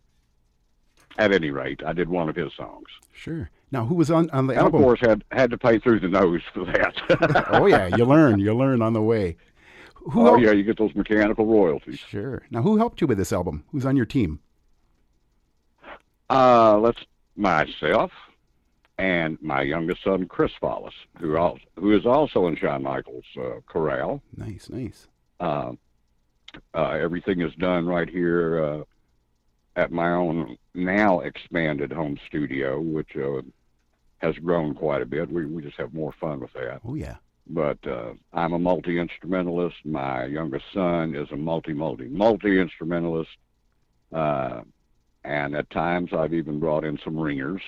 at 1.19 1.32
any 1.34 1.49
rate, 1.49 1.82
I 1.86 1.93
did 1.93 2.07
one 2.07 2.30
of 2.30 2.36
his 2.36 2.53
songs, 2.53 2.86
Sure. 3.11 3.49
Now, 3.72 3.86
who 3.86 3.95
was 3.95 4.09
on, 4.09 4.30
on 4.30 4.47
the 4.47 4.57
and 4.57 4.68
of 4.68 4.72
course 4.72 4.99
had 5.01 5.24
had 5.32 5.51
to 5.51 5.57
pay 5.57 5.78
through 5.78 5.99
the 5.99 6.07
nose 6.07 6.41
for 6.53 6.65
that. 6.65 7.47
oh, 7.51 7.65
yeah. 7.65 7.88
You 7.95 8.05
learn. 8.05 8.39
You 8.39 8.55
learn 8.55 8.82
on 8.82 8.93
the 8.93 9.01
way. 9.01 9.36
Who 9.95 10.22
oh 10.22 10.26
helped- 10.26 10.43
yeah, 10.43 10.51
you 10.51 10.63
get 10.63 10.78
those 10.78 10.95
mechanical 10.95 11.45
royalties. 11.45 11.99
Sure. 11.99 12.43
Now, 12.49 12.61
who 12.61 12.78
helped 12.78 13.01
you 13.01 13.07
with 13.07 13.18
this 13.18 13.34
album? 13.34 13.65
Who's 13.72 13.86
on 13.86 13.97
your 13.97 14.05
team? 14.05 14.39
Uh, 16.30 16.78
let's 16.80 16.99
myself 17.36 18.11
and 18.97 19.38
my 19.41 19.61
youngest 19.61 20.03
son 20.03 20.26
Chris 20.28 20.51
Follis, 20.61 20.93
who 21.20 21.38
also, 21.38 21.61
who 21.78 21.95
is 21.95 22.05
also 22.05 22.47
in 22.47 22.55
Sean 22.55 22.84
Michael's 22.84 23.26
uh, 23.38 23.59
chorale. 23.68 24.22
Nice, 24.36 24.70
nice. 24.70 25.07
Uh, 25.39 25.74
uh, 26.74 26.89
everything 26.89 27.41
is 27.41 27.53
done 27.55 27.86
right 27.86 28.09
here 28.09 28.63
uh, 28.63 28.84
at 29.78 29.91
my 29.91 30.11
own 30.11 30.57
now 30.73 31.19
expanded 31.21 31.91
home 31.91 32.17
studio, 32.28 32.82
which 32.82 33.15
uh, 33.15 33.41
has 34.17 34.36
grown 34.39 34.73
quite 34.73 35.01
a 35.03 35.05
bit. 35.05 35.32
We 35.32 35.45
we 35.45 35.61
just 35.61 35.78
have 35.78 35.93
more 35.93 36.13
fun 36.19 36.41
with 36.41 36.51
that. 36.53 36.82
Oh 36.84 36.95
yeah. 36.95 37.15
But 37.49 37.78
uh, 37.88 38.13
I'm 38.34 38.51
a 38.53 38.59
multi 38.59 38.99
instrumentalist. 38.99 39.78
My 39.86 40.25
youngest 40.25 40.65
son 40.73 41.15
is 41.15 41.32
a 41.32 41.38
multi 41.38 41.71
multi 41.73 42.09
multi 42.09 42.59
instrumentalist, 42.59 43.30
uh, 44.11 44.61
and 45.23 45.55
at 45.55 45.69
times 45.69 46.11
I've 46.11 46.34
even 46.34 46.59
brought 46.59 46.84
in 46.84 46.99
some 47.03 47.17
ringers. 47.17 47.61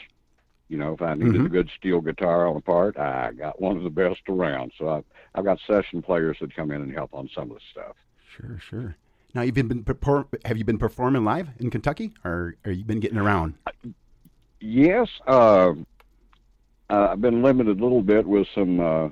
You 0.68 0.78
know, 0.78 0.94
if 0.94 1.02
I 1.02 1.14
needed 1.16 1.42
Mhm. 1.42 1.46
a 1.46 1.50
good 1.50 1.70
steel 1.78 2.02
guitar 2.02 2.46
on 2.48 2.58
a 2.58 2.62
part, 2.62 2.98
I 2.98 3.32
got 3.32 3.62
one 3.62 3.78
of 3.78 3.84
the 3.84 3.90
best 3.90 4.22
around. 4.28 4.72
So 4.78 4.90
I've 4.90 5.06
I've 5.36 5.46
got 5.46 5.60
session 5.68 6.02
players 6.02 6.38
that 6.42 6.56
come 6.56 6.72
in 6.72 6.82
and 6.82 6.92
help 6.92 7.14
on 7.14 7.30
some 7.30 7.52
of 7.52 7.58
the 7.58 7.64
stuff. 7.72 7.96
Sure, 8.36 8.60
sure. 8.60 8.96
Now 9.34 9.42
you've 9.42 9.56
been, 9.56 9.68
been 9.68 9.86
have 10.46 10.58
you 10.58 10.66
been 10.66 10.80
performing 10.80 11.24
live 11.24 11.50
in 11.60 11.70
Kentucky, 11.70 12.14
or 12.26 12.56
or 12.66 12.72
you 12.72 12.84
been 12.84 13.00
getting 13.00 13.18
around? 13.18 13.54
Yes, 14.60 15.08
uh, 15.28 15.74
uh, 16.90 17.08
I've 17.12 17.22
been 17.22 17.42
limited 17.42 17.80
a 17.80 17.84
little 17.84 18.02
bit 18.02 18.26
with 18.26 18.48
some. 18.56 18.80
Uh, 18.80 19.10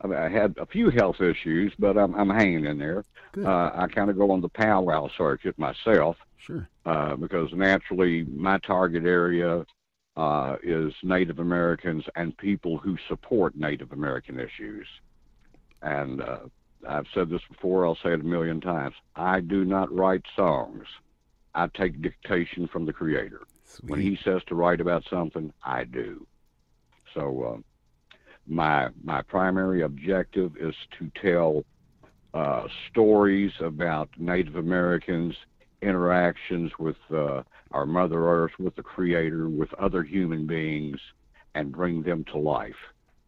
I, 0.00 0.28
had 0.28 0.54
a 0.58 0.66
few 0.66 0.90
health 0.90 1.20
issues, 1.20 1.72
but 1.78 1.98
I'm 1.98 2.14
I'm 2.14 2.30
hanging 2.30 2.64
in 2.64 2.78
there. 2.78 3.04
Uh, 3.36 3.70
I 3.74 3.86
kind 3.88 4.10
of 4.10 4.16
go 4.16 4.30
on 4.30 4.40
the 4.40 4.48
powwow 4.48 5.08
circuit 5.16 5.58
myself 5.58 6.16
Sure. 6.38 6.68
uh, 6.86 7.14
because 7.16 7.52
naturally 7.52 8.24
my 8.24 8.58
target 8.58 9.04
area 9.04 9.64
uh, 10.16 10.56
is 10.62 10.92
Native 11.02 11.38
Americans 11.38 12.04
and 12.16 12.36
people 12.38 12.78
who 12.78 12.96
support 13.06 13.54
Native 13.54 13.92
American 13.92 14.40
issues. 14.40 14.86
And 15.82 16.22
uh, 16.22 16.38
I've 16.86 17.06
said 17.14 17.30
this 17.30 17.42
before, 17.48 17.86
I'll 17.86 17.96
say 17.96 18.12
it 18.12 18.20
a 18.20 18.24
million 18.24 18.60
times. 18.60 18.94
I 19.16 19.40
do 19.40 19.64
not 19.64 19.92
write 19.92 20.24
songs. 20.36 20.86
I 21.54 21.66
take 21.68 22.02
dictation 22.02 22.68
from 22.68 22.86
the 22.86 22.92
Creator. 22.92 23.42
Sweet. 23.64 23.90
When 23.90 24.00
he 24.00 24.18
says 24.22 24.42
to 24.46 24.54
write 24.54 24.80
about 24.80 25.04
something, 25.10 25.52
I 25.62 25.84
do. 25.84 26.26
So 27.14 27.42
uh, 27.42 27.60
my 28.46 28.88
my 29.02 29.22
primary 29.22 29.82
objective 29.82 30.56
is 30.56 30.74
to 30.98 31.10
tell 31.20 31.64
uh, 32.34 32.68
stories 32.90 33.52
about 33.60 34.08
Native 34.18 34.56
Americans, 34.56 35.34
interactions 35.82 36.72
with 36.78 36.96
uh, 37.12 37.42
our 37.72 37.86
Mother 37.86 38.26
Earth, 38.28 38.52
with 38.58 38.76
the 38.76 38.82
Creator, 38.82 39.48
with 39.48 39.72
other 39.74 40.02
human 40.02 40.46
beings, 40.46 41.00
and 41.54 41.72
bring 41.72 42.02
them 42.02 42.24
to 42.24 42.38
life. 42.38 42.76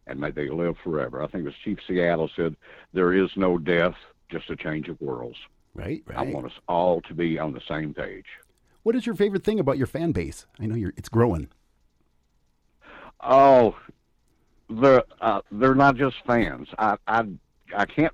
And 0.07 0.19
may 0.19 0.31
they 0.31 0.49
live 0.49 0.75
forever. 0.83 1.21
I 1.21 1.27
think 1.27 1.47
as 1.47 1.53
Chief 1.63 1.77
Seattle 1.87 2.29
said, 2.35 2.55
there 2.93 3.13
is 3.13 3.29
no 3.35 3.57
death, 3.57 3.95
just 4.29 4.49
a 4.49 4.55
change 4.55 4.89
of 4.89 4.99
worlds. 4.99 5.37
right, 5.73 6.03
right. 6.05 6.17
I 6.17 6.23
want 6.31 6.47
us 6.47 6.59
all 6.67 7.01
to 7.01 7.13
be 7.13 7.37
on 7.37 7.53
the 7.53 7.61
same 7.67 7.93
page. 7.93 8.25
What 8.83 8.95
is 8.95 9.05
your 9.05 9.15
favorite 9.15 9.43
thing 9.43 9.59
about 9.59 9.77
your 9.77 9.87
fan 9.87 10.11
base? 10.11 10.47
I 10.59 10.65
know 10.65 10.75
you're 10.75 10.93
it's 10.97 11.09
growing. 11.09 11.49
Oh, 13.21 13.75
they're 14.69 15.03
uh, 15.21 15.41
they're 15.51 15.75
not 15.75 15.95
just 15.95 16.15
fans. 16.25 16.67
I 16.79 16.97
I 17.07 17.25
I 17.75 17.85
can't. 17.85 18.13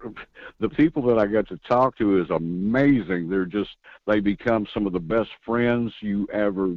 The 0.60 0.70
people 0.70 1.02
that 1.04 1.18
I 1.18 1.28
get 1.28 1.48
to 1.50 1.58
talk 1.58 1.98
to 1.98 2.22
is 2.22 2.30
amazing. 2.30 3.30
They're 3.30 3.46
just 3.46 3.78
they 4.06 4.20
become 4.20 4.68
some 4.74 4.86
of 4.86 4.94
the 4.94 5.00
best 5.00 5.30
friends 5.46 5.94
you 6.02 6.28
ever 6.34 6.74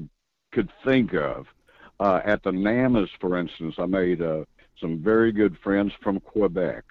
could 0.52 0.70
think 0.84 1.14
of. 1.14 1.46
Uh, 1.98 2.20
at 2.24 2.42
the 2.42 2.50
NAMAs, 2.50 3.10
for 3.20 3.36
instance, 3.36 3.74
I 3.78 3.84
made 3.86 4.22
uh, 4.22 4.44
some 4.78 4.98
very 4.98 5.32
good 5.32 5.56
friends 5.58 5.92
from 6.02 6.20
Quebec, 6.20 6.84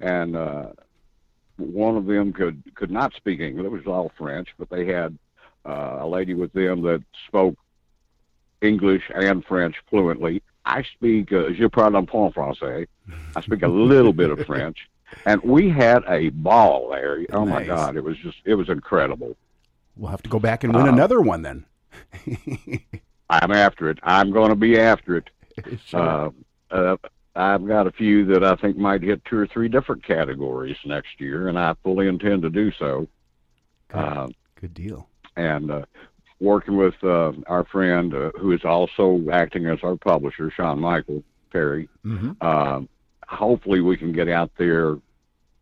and 0.00 0.36
uh, 0.36 0.66
one 1.56 1.96
of 1.96 2.06
them 2.06 2.32
could 2.32 2.62
could 2.74 2.90
not 2.90 3.12
speak 3.14 3.40
English. 3.40 3.66
It 3.66 3.70
was 3.70 3.86
all 3.86 4.10
French, 4.16 4.48
but 4.58 4.68
they 4.70 4.86
had 4.86 5.16
uh, 5.66 5.98
a 6.00 6.06
lady 6.06 6.34
with 6.34 6.52
them 6.52 6.82
that 6.82 7.02
spoke 7.28 7.56
English 8.60 9.02
and 9.14 9.44
French 9.44 9.76
fluently. 9.88 10.42
I 10.64 10.82
speak, 10.84 11.32
uh, 11.32 11.50
je 11.50 11.68
parle 11.68 11.96
un 11.96 12.06
peu 12.06 12.30
français. 12.30 12.86
I 13.34 13.40
speak 13.40 13.62
a 13.62 13.68
little 13.68 14.12
bit 14.12 14.30
of 14.30 14.38
French. 14.46 14.88
And 15.26 15.42
we 15.42 15.68
had 15.68 16.04
a 16.08 16.30
ball 16.30 16.88
there. 16.90 17.26
Oh 17.32 17.44
my 17.44 17.64
God. 17.64 17.96
It 17.96 18.04
was 18.04 18.16
just, 18.18 18.38
it 18.44 18.54
was 18.54 18.68
incredible. 18.68 19.36
We'll 19.96 20.10
have 20.10 20.22
to 20.22 20.30
go 20.30 20.38
back 20.38 20.64
and 20.64 20.74
win 20.74 20.86
Uh, 20.88 20.92
another 20.92 21.20
one 21.20 21.42
then. 21.42 21.66
I'm 23.28 23.50
after 23.52 23.90
it. 23.90 23.98
I'm 24.02 24.30
going 24.30 24.50
to 24.50 24.56
be 24.56 24.78
after 24.78 25.16
it. 25.16 25.30
sure. 25.86 26.00
Uh, 26.00 26.30
uh, 26.72 26.96
I've 27.34 27.66
got 27.66 27.86
a 27.86 27.92
few 27.92 28.24
that 28.26 28.44
I 28.44 28.56
think 28.56 28.76
might 28.76 29.02
hit 29.02 29.24
two 29.24 29.38
or 29.38 29.46
three 29.46 29.68
different 29.68 30.04
categories 30.04 30.76
next 30.84 31.18
year, 31.20 31.48
and 31.48 31.58
I 31.58 31.74
fully 31.82 32.08
intend 32.08 32.42
to 32.42 32.50
do 32.50 32.70
so. 32.78 33.06
Good. 33.88 33.98
Uh, 33.98 34.28
Good 34.60 34.74
deal. 34.74 35.08
and 35.36 35.70
uh, 35.70 35.82
working 36.40 36.76
with 36.76 36.94
uh, 37.02 37.32
our 37.46 37.64
friend 37.64 38.14
uh, 38.14 38.30
who 38.38 38.52
is 38.52 38.64
also 38.64 39.24
acting 39.32 39.66
as 39.66 39.78
our 39.82 39.96
publisher, 39.96 40.50
Sean 40.50 40.80
Michael 40.80 41.22
Perry. 41.50 41.88
Mm-hmm. 42.04 42.32
Uh, 42.40 42.80
hopefully, 43.26 43.80
we 43.80 43.96
can 43.96 44.12
get 44.12 44.28
out 44.28 44.50
there 44.58 44.96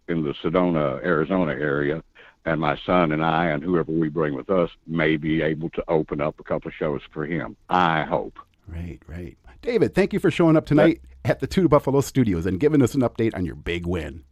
in 0.09 0.23
the 0.25 0.35
Sedona, 0.43 1.03
Arizona 1.05 1.53
area, 1.53 2.03
and 2.45 2.61
my 2.61 2.77
son 2.85 3.13
and 3.13 3.25
I, 3.25 3.47
and 3.47 3.63
whoever 3.63 3.93
we 3.93 4.09
bring 4.09 4.35
with 4.35 4.51
us, 4.51 4.71
may 4.87 5.17
be 5.17 5.41
able 5.41 5.71
to 5.71 5.85
open 5.89 6.21
up 6.21 6.41
a 6.41 6.43
couple 6.43 6.69
of 6.69 6.75
shows 6.75 7.01
for 7.13 7.25
him. 7.27 7.57
I 7.69 8.03
hope. 8.03 8.39
Right, 8.67 8.99
right. 9.07 9.37
David, 9.63 9.95
thank 9.95 10.13
you 10.13 10.19
for 10.19 10.31
showing 10.31 10.57
up 10.57 10.65
tonight 10.67 11.01
at 11.25 11.41
the 11.41 11.47
Two 11.47 11.69
Buffalo 11.69 12.01
Studios 12.01 12.47
and 12.47 12.59
giving 12.59 12.83
us 12.83 12.95
an 12.95 13.03
update 13.03 13.35
on 13.35 13.45
your 13.45 13.55
big 13.57 13.87
win. 13.87 14.25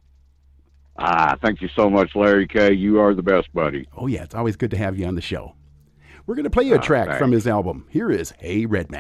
Ah, 0.99 1.37
thank 1.43 1.61
you 1.61 1.68
so 1.76 1.89
much, 1.91 2.11
Larry 2.16 2.47
K. 2.47 2.72
You 2.72 2.99
are 3.01 3.14
the 3.14 3.22
best, 3.22 3.53
buddy. 3.53 3.87
Oh 3.97 4.07
yeah, 4.07 4.24
it's 4.24 4.35
always 4.35 4.57
good 4.57 4.70
to 4.72 4.76
have 4.79 4.99
you 4.99 5.07
on 5.07 5.14
the 5.14 5.20
show. 5.20 5.55
We're 6.26 6.35
going 6.35 6.45
to 6.45 6.51
play 6.51 6.64
you 6.64 6.74
a 6.74 6.79
Ah, 6.79 6.83
track 6.83 7.07
thanks. 7.07 7.18
from 7.20 7.33
his 7.33 7.47
album. 7.47 7.87
Here 7.91 8.11
is 8.11 8.33
Hey 8.39 8.66
Red 8.66 8.91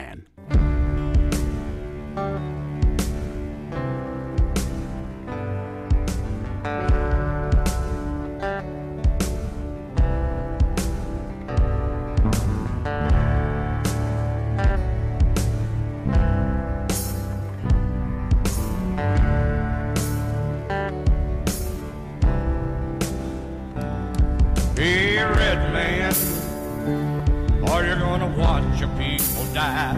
gonna 28.18 28.36
watch 28.36 28.80
your 28.80 28.88
people 28.90 29.44
die? 29.54 29.94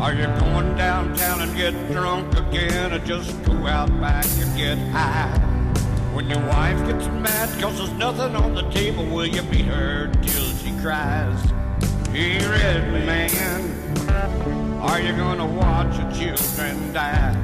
Are 0.00 0.14
you 0.14 0.26
going 0.40 0.74
downtown 0.76 1.42
and 1.42 1.54
get 1.56 1.74
drunk 1.92 2.34
again, 2.38 2.92
or 2.92 2.98
just 3.00 3.30
go 3.44 3.52
out 3.66 3.88
back 4.00 4.24
and 4.38 4.56
get 4.56 4.78
high? 4.78 5.36
When 6.14 6.28
your 6.30 6.40
wife 6.48 6.78
gets 6.86 7.06
mad 7.08 7.48
cause 7.60 7.76
there's 7.78 7.92
nothing 7.92 8.34
on 8.34 8.54
the 8.54 8.62
table, 8.70 9.04
will 9.04 9.26
you 9.26 9.42
beat 9.42 9.66
her 9.66 10.10
till 10.22 10.44
she 10.56 10.72
cries? 10.80 11.38
Hey, 12.10 12.38
red 12.38 12.90
man, 13.06 14.80
are 14.80 15.00
you 15.00 15.12
gonna 15.12 15.46
watch 15.46 15.98
your 15.98 16.10
children 16.12 16.92
die? 16.92 17.36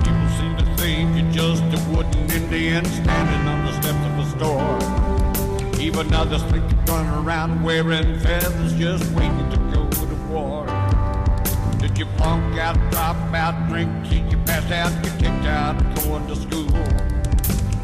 People 0.00 0.28
seem 0.38 0.56
to 0.58 0.76
think 0.76 1.16
you're 1.16 1.32
just 1.32 1.62
a 1.62 1.90
wooden 1.90 2.30
Indian 2.30 2.84
standing 2.84 3.48
on 3.48 3.64
the 3.64 3.72
steps 3.80 4.04
of 4.06 4.18
a 4.18 4.38
store. 4.38 5.13
Even 5.80 6.12
others 6.14 6.42
think 6.44 6.70
you're 6.70 6.80
running 6.86 7.26
around 7.26 7.62
wearing 7.62 8.18
feathers, 8.20 8.74
just 8.74 9.04
waiting 9.12 9.50
to 9.50 9.56
go 9.72 9.88
to 9.90 10.14
war. 10.30 10.66
Did 11.78 11.98
you 11.98 12.06
punk 12.16 12.58
out, 12.58 12.76
drop 12.90 13.16
out, 13.34 13.68
drink 13.68 13.90
till 14.08 14.26
you 14.30 14.38
pass 14.44 14.70
out, 14.72 15.02
get 15.02 15.18
kicked 15.18 15.46
out, 15.46 15.78
going 15.96 16.26
to 16.28 16.36
school? 16.36 16.64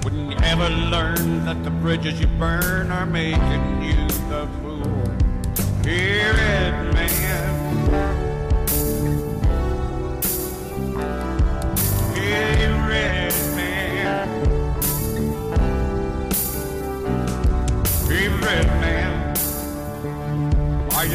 Wouldn't 0.03 0.33
you 0.33 0.39
ever 0.43 0.69
learn 0.69 1.45
that 1.45 1.63
the 1.63 1.71
bridges 1.71 2.19
you 2.21 2.27
burn 2.27 2.91
are 2.91 3.07
making 3.07 3.83
you 3.83 4.07
the 4.29 4.49
fool? 4.63 4.81
Hear 5.85 6.40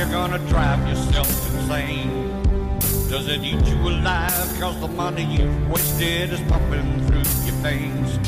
Are 0.06 0.12
gonna 0.12 0.38
drive 0.48 0.88
yourself 0.88 1.28
insane? 1.56 2.30
Does 3.10 3.28
it 3.28 3.42
eat 3.42 3.66
you 3.66 3.76
alive? 3.76 4.58
Cause 4.60 4.80
the 4.80 4.88
money 4.88 5.24
you've 5.24 5.70
wasted 5.70 6.32
is 6.32 6.40
pumping 6.42 7.08
through 7.08 7.26
your 7.46 7.56
veins. 7.64 8.20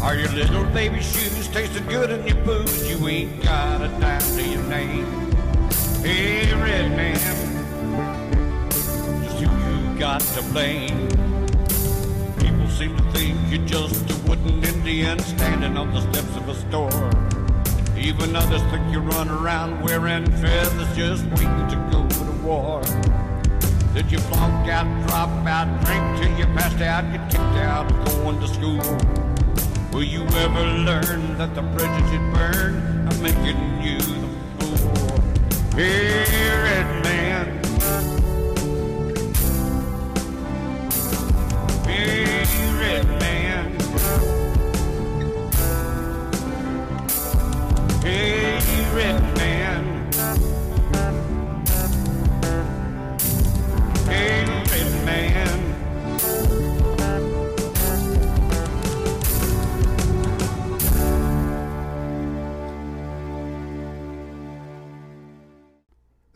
Are 0.00 0.16
your 0.16 0.30
little 0.30 0.64
baby 0.72 1.00
shoes 1.02 1.48
tasting 1.48 1.86
good 1.86 2.10
in 2.10 2.26
your 2.26 2.42
boots? 2.44 2.88
You 2.88 3.06
ain't 3.08 3.42
got 3.44 3.82
a 3.82 3.88
dime 4.00 4.20
to 4.20 4.42
your 4.42 4.62
name. 4.64 5.06
Hey, 6.02 6.52
red 6.54 6.90
man. 6.96 7.14
Just 9.22 9.42
who 9.42 9.92
you 9.92 9.98
got 9.98 10.22
to 10.22 10.42
blame? 10.44 11.08
People 12.38 12.68
seem 12.68 12.96
to 12.96 13.02
think 13.12 13.38
you're 13.50 13.66
just 13.66 14.10
a 14.10 14.28
wooden 14.28 14.64
Indian 14.64 15.18
standing 15.18 15.76
on 15.76 15.92
the 15.92 16.00
steps 16.00 16.36
of 16.36 16.48
a 16.48 16.54
store. 16.54 17.35
Even 18.06 18.36
others 18.36 18.62
think 18.70 18.92
you 18.92 19.00
run 19.00 19.28
around 19.28 19.82
wearing 19.82 20.24
feathers 20.40 20.96
just 20.96 21.24
waiting 21.24 21.66
to 21.66 21.88
go 21.90 22.06
to 22.06 22.30
war. 22.44 22.80
Did 23.94 24.12
you 24.12 24.18
flunk 24.18 24.68
out, 24.68 24.86
drop 25.08 25.28
out, 25.44 25.66
drink 25.84 26.04
till 26.20 26.38
you 26.38 26.44
passed 26.54 26.80
out, 26.80 27.02
get 27.10 27.28
kicked 27.28 27.58
out 27.66 27.88
going 28.06 28.38
to 28.38 28.46
school? 28.46 28.78
Will 29.92 30.04
you 30.04 30.22
ever 30.22 30.62
learn 30.84 31.36
that 31.36 31.56
the 31.56 31.62
bridges 31.62 32.12
you 32.12 32.20
burn 32.30 33.08
are 33.08 33.18
making 33.20 33.82
you 33.82 33.98
the 33.98 34.76
fool? 34.78 35.20
Hey, 35.74 36.95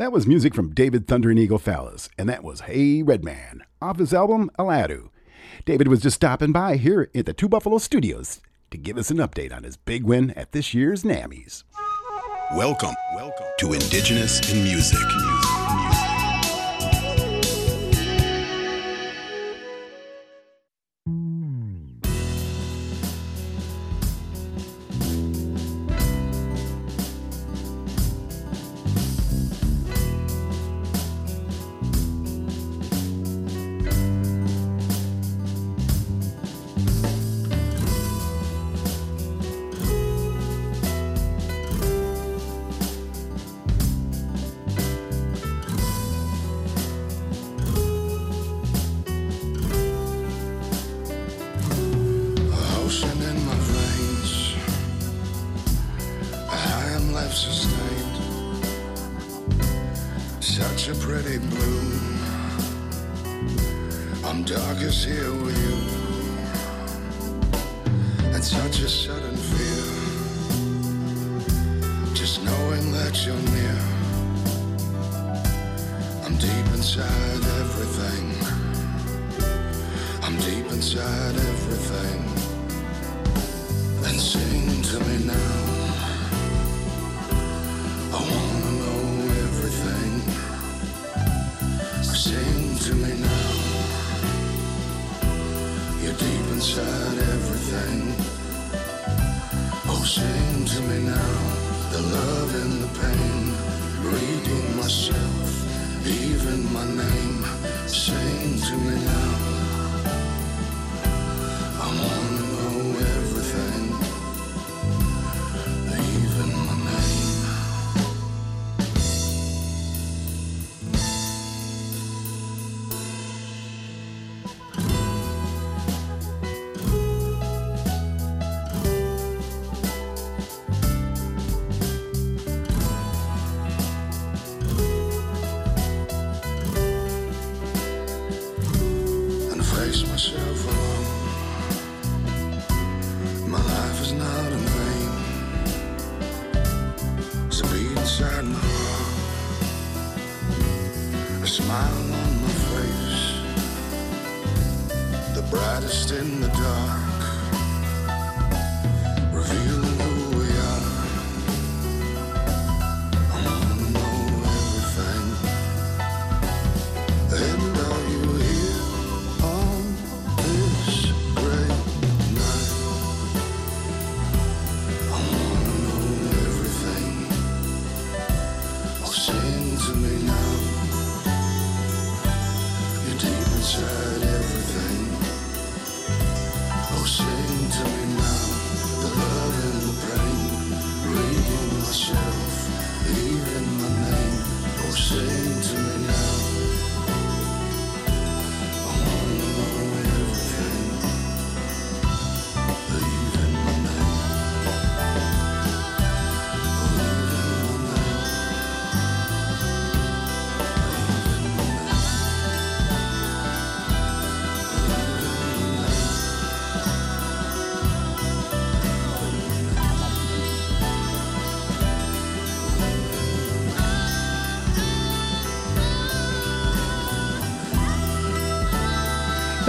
That 0.00 0.12
was 0.12 0.26
music 0.26 0.54
from 0.54 0.72
David 0.72 1.06
Thunder 1.06 1.28
and 1.28 1.38
Eagle 1.38 1.58
Follis, 1.58 2.08
and 2.16 2.26
that 2.26 2.42
was 2.42 2.62
Hey 2.62 3.02
Redman 3.02 3.64
off 3.82 3.98
his 3.98 4.14
album 4.14 4.50
Atlatl. 4.58 5.10
David 5.66 5.88
was 5.88 6.00
just 6.00 6.16
stopping 6.16 6.52
by 6.52 6.76
here 6.76 7.10
at 7.14 7.26
the 7.26 7.34
Two 7.34 7.50
Buffalo 7.50 7.76
Studios 7.76 8.40
to 8.70 8.78
give 8.78 8.96
us 8.96 9.10
an 9.10 9.18
update 9.18 9.54
on 9.54 9.62
his 9.62 9.76
big 9.76 10.04
win 10.04 10.30
at 10.30 10.52
this 10.52 10.72
year's 10.72 11.02
NAMMYs. 11.02 11.64
Welcome, 12.56 12.94
welcome 13.14 13.44
to 13.58 13.74
Indigenous 13.74 14.40
in 14.50 14.64
Music. 14.64 15.06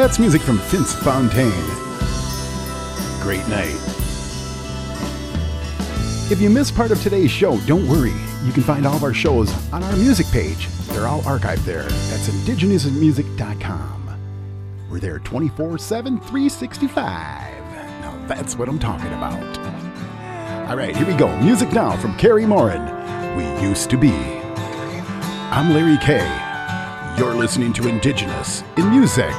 That's 0.01 0.17
music 0.17 0.41
from 0.41 0.57
Vince 0.57 0.95
Fontaine. 0.95 1.51
Great 3.21 3.47
night. 3.47 3.77
If 6.31 6.41
you 6.41 6.49
missed 6.49 6.75
part 6.75 6.89
of 6.89 6.99
today's 7.03 7.29
show, 7.29 7.59
don't 7.67 7.87
worry. 7.87 8.15
You 8.43 8.51
can 8.51 8.63
find 8.63 8.87
all 8.87 8.95
of 8.95 9.03
our 9.03 9.13
shows 9.13 9.53
on 9.71 9.83
our 9.83 9.95
music 9.97 10.25
page. 10.31 10.69
They're 10.87 11.05
all 11.05 11.21
archived 11.21 11.65
there. 11.65 11.83
That's 11.83 12.29
indigenousmusic.com. 12.29 14.19
We're 14.89 14.99
there 14.99 15.19
24 15.19 15.77
7, 15.77 16.19
365. 16.19 16.95
Now 18.01 18.25
that's 18.25 18.57
what 18.57 18.69
I'm 18.69 18.79
talking 18.79 19.13
about. 19.13 19.59
All 20.67 20.77
right, 20.77 20.97
here 20.97 21.05
we 21.05 21.13
go. 21.13 21.27
Music 21.41 21.71
now 21.73 21.95
from 21.95 22.17
Carrie 22.17 22.47
Morin. 22.47 22.83
We 23.37 23.43
used 23.61 23.91
to 23.91 23.97
be. 23.97 24.13
I'm 25.51 25.75
Larry 25.75 25.99
K. 25.99 26.17
You're 27.19 27.35
listening 27.35 27.71
to 27.73 27.87
Indigenous 27.87 28.63
in 28.77 28.89
Music. 28.89 29.35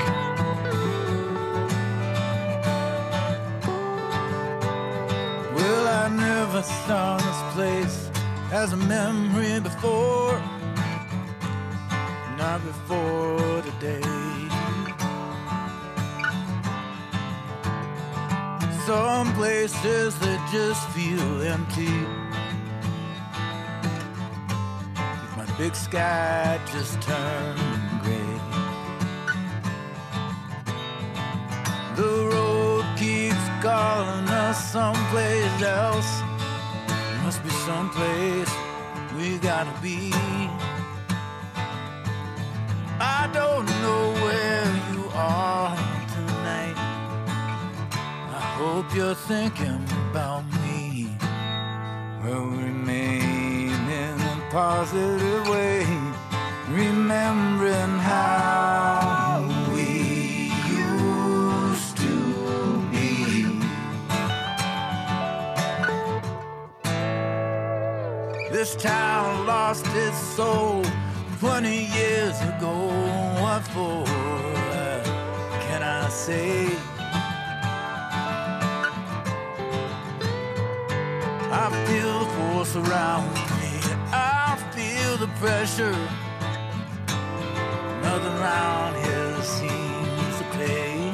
pleasure. 85.62 85.92
Nothing 88.02 88.36
around 88.40 88.94
here 89.04 89.42
seems 89.42 90.34
to 90.38 90.44
play. 90.54 91.12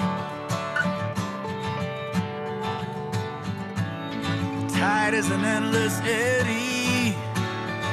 The 4.62 4.78
tide 4.78 5.12
is 5.12 5.30
an 5.30 5.44
endless 5.44 6.00
eddy. 6.00 7.14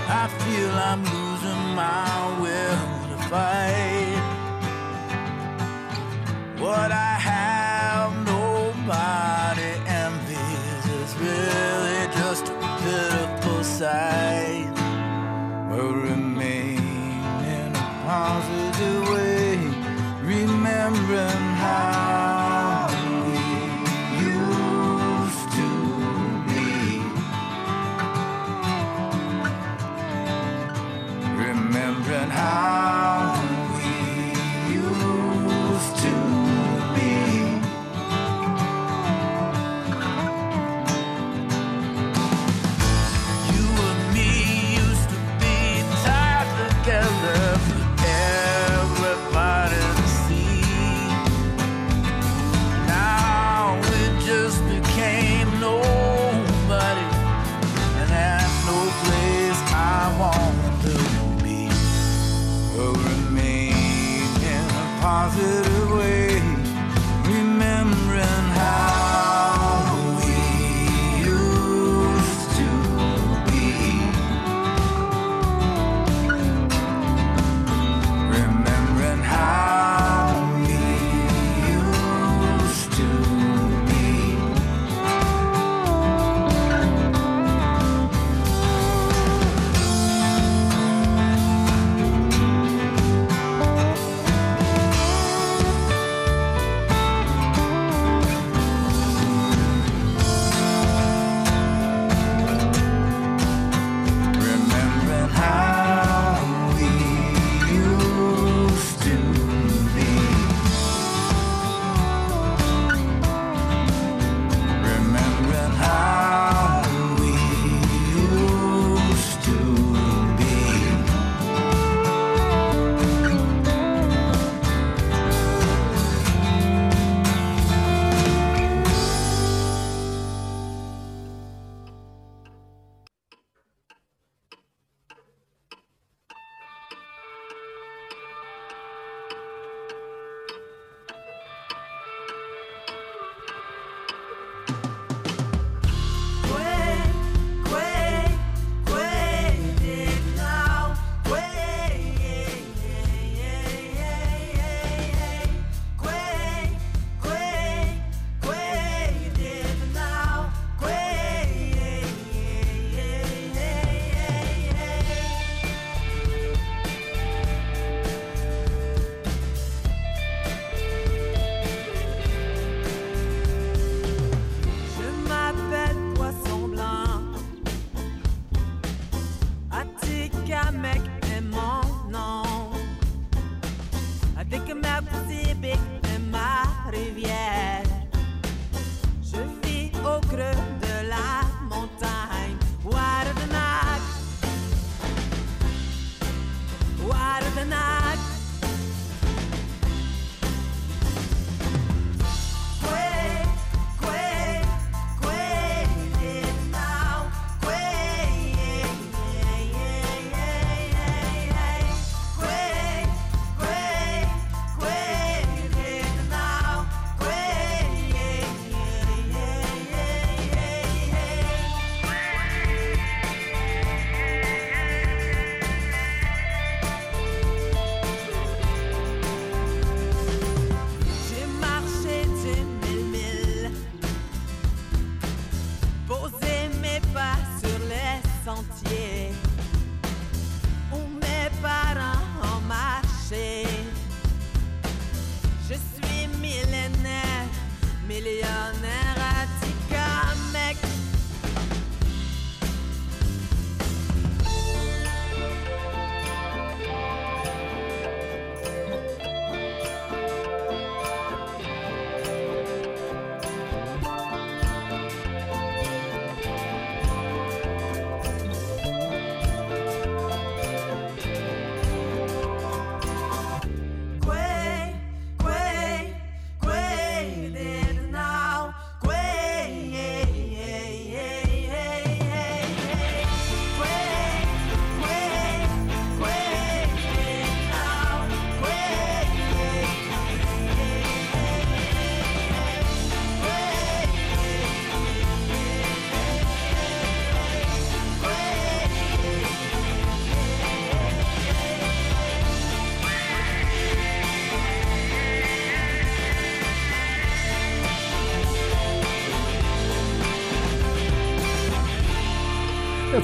I 0.07 0.29
feel 0.43 0.71
I'm 0.89 1.03
losing 1.03 1.63
my 1.75 2.39
will 2.39 2.79
to 3.09 3.17
fight. 3.27 4.23
What 6.57 6.89
I 6.93 7.15
have, 7.31 8.11
nobody 8.25 9.71
envies. 10.03 10.85
It's 11.01 11.15
really 11.17 12.07
just 12.21 12.47
a 12.47 12.55
pitiful 12.79 13.61
sight. 13.61 14.64
houses. 18.15 18.64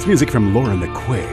That's 0.01 0.07
music 0.07 0.31
from 0.31 0.51
Laura 0.55 0.73
McQuay. 0.73 1.27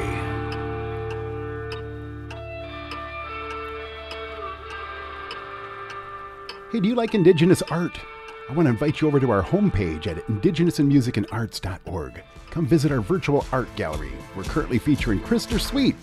Hey, 6.70 6.80
do 6.80 6.86
you 6.86 6.94
like 6.94 7.14
Indigenous 7.14 7.62
art? 7.62 7.98
I 8.46 8.52
want 8.52 8.66
to 8.66 8.70
invite 8.70 9.00
you 9.00 9.08
over 9.08 9.18
to 9.20 9.30
our 9.30 9.42
homepage 9.42 10.06
at 10.06 10.18
indigenousandmusicandarts.org. 10.26 12.22
Come 12.50 12.66
visit 12.66 12.92
our 12.92 13.00
virtual 13.00 13.46
art 13.52 13.74
gallery. 13.74 14.12
We're 14.36 14.44
currently 14.44 14.78
featuring 14.78 15.20
Krister 15.20 15.58
Sweet, 15.58 15.96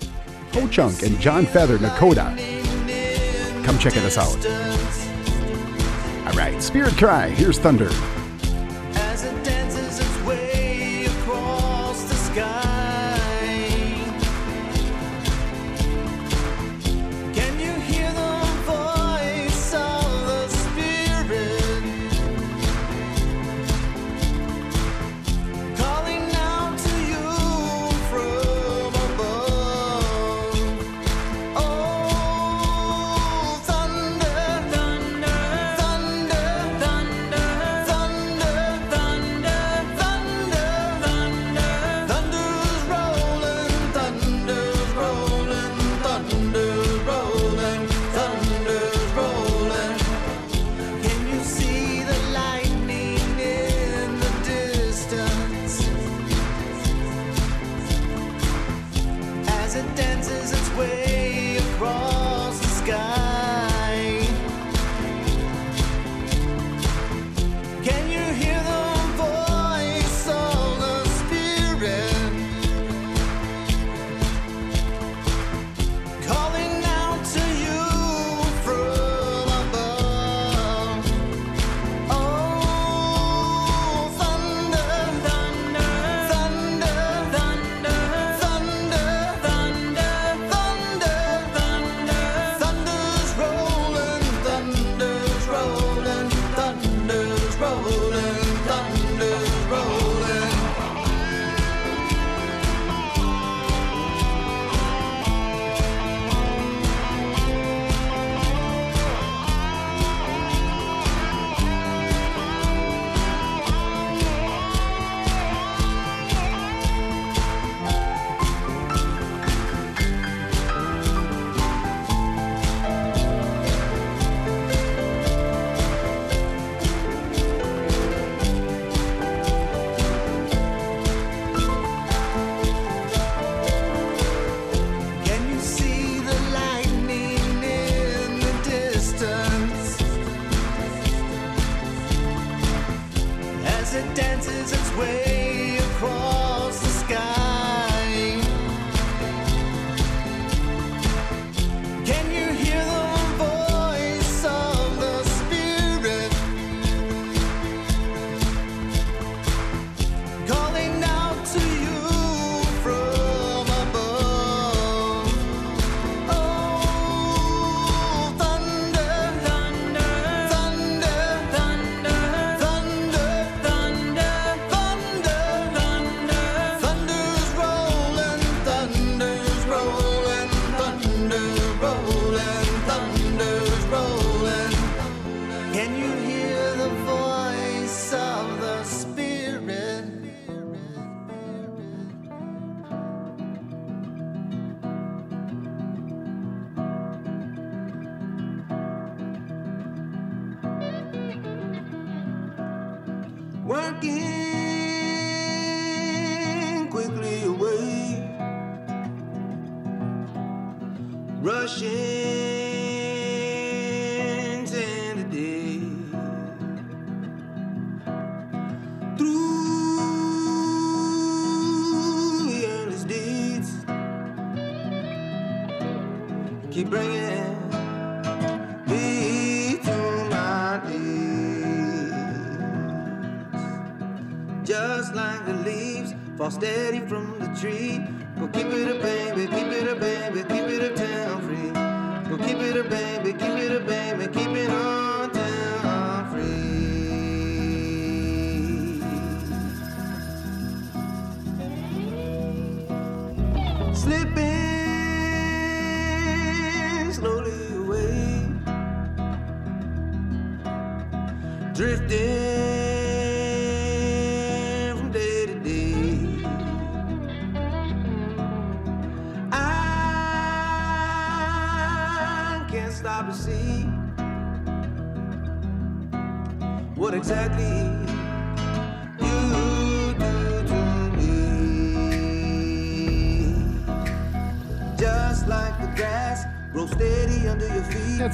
Ho 0.53 0.67
Chunk, 0.67 1.03
and 1.03 1.19
John 1.19 1.45
Feather 1.45 1.77
Nakoda. 1.77 2.35
Come 3.63 3.77
check 3.77 3.95
us 3.97 4.17
out. 4.17 4.43
All 6.25 6.33
right, 6.33 6.59
Spirit 6.63 6.95
Cry, 6.95 7.29
here's 7.29 7.59
Thunder. 7.59 7.91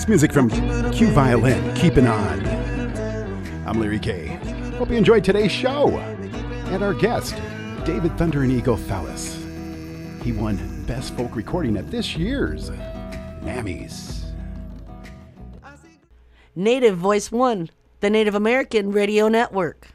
That's 0.02 0.10
music 0.10 0.34
from 0.34 0.50
Q 0.94 1.12
Violin, 1.12 1.76
Keeping 1.76 2.08
On. 2.08 2.44
I'm 3.68 3.80
Larry 3.80 4.00
K. 4.00 4.30
Hope 4.80 4.90
you 4.90 4.98
enjoyed 4.98 5.24
today's 5.24 5.52
show. 5.52 5.90
And 6.70 6.82
our 6.82 6.96
guest, 6.96 7.36
David 7.86 8.18
Thunder 8.18 8.42
and 8.42 8.52
Eagle 8.52 8.78
Follis. 8.78 9.38
He 10.24 10.32
won 10.32 10.58
Best 10.88 11.14
Folk 11.16 11.36
Recording 11.36 11.78
at 11.78 11.92
this 11.92 12.18
year's 12.18 12.72
NAMMYs. 13.44 14.24
Native 16.56 16.98
Voice 16.98 17.32
One, 17.32 17.70
the 18.00 18.10
Native 18.10 18.34
American 18.34 18.92
Radio 18.92 19.28
Network. 19.28 19.91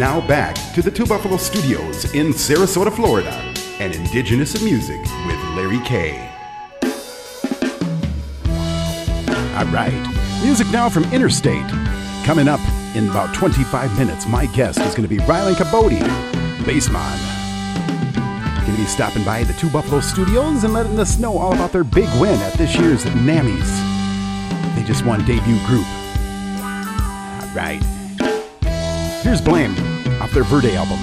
Now 0.00 0.26
back 0.26 0.56
to 0.72 0.80
the 0.80 0.90
Two 0.90 1.04
Buffalo 1.04 1.36
Studios 1.36 2.14
in 2.14 2.28
Sarasota, 2.28 2.90
Florida, 2.90 3.34
and 3.80 3.94
Indigenous 3.94 4.54
in 4.54 4.64
Music 4.64 4.98
with 5.26 5.36
Larry 5.54 5.78
K. 5.80 6.18
All 9.58 9.66
right, 9.66 10.40
music 10.42 10.70
now 10.70 10.88
from 10.88 11.04
Interstate. 11.12 11.68
Coming 12.24 12.48
up 12.48 12.60
in 12.96 13.10
about 13.10 13.34
25 13.34 13.98
minutes, 13.98 14.26
my 14.26 14.46
guest 14.46 14.78
is 14.78 14.94
going 14.94 15.06
to 15.06 15.14
be 15.14 15.18
Rylan 15.18 15.52
Caboti, 15.52 16.00
bassman. 16.64 17.18
Going 18.64 18.72
to 18.72 18.82
be 18.82 18.86
stopping 18.86 19.22
by 19.22 19.44
the 19.44 19.52
Two 19.52 19.68
Buffalo 19.68 20.00
Studios 20.00 20.64
and 20.64 20.72
letting 20.72 20.98
us 20.98 21.18
know 21.18 21.36
all 21.36 21.52
about 21.52 21.72
their 21.72 21.84
big 21.84 22.08
win 22.18 22.40
at 22.40 22.54
this 22.54 22.74
year's 22.74 23.04
NAMMYs. 23.04 24.76
They 24.76 24.82
just 24.82 25.04
won 25.04 25.20
debut 25.26 25.58
group. 25.66 25.84
All 26.62 27.54
right. 27.54 27.82
Here's 29.22 29.42
Blame 29.42 29.89
off 30.30 30.34
their 30.34 30.44
Verde 30.44 30.76
album. 30.76 30.98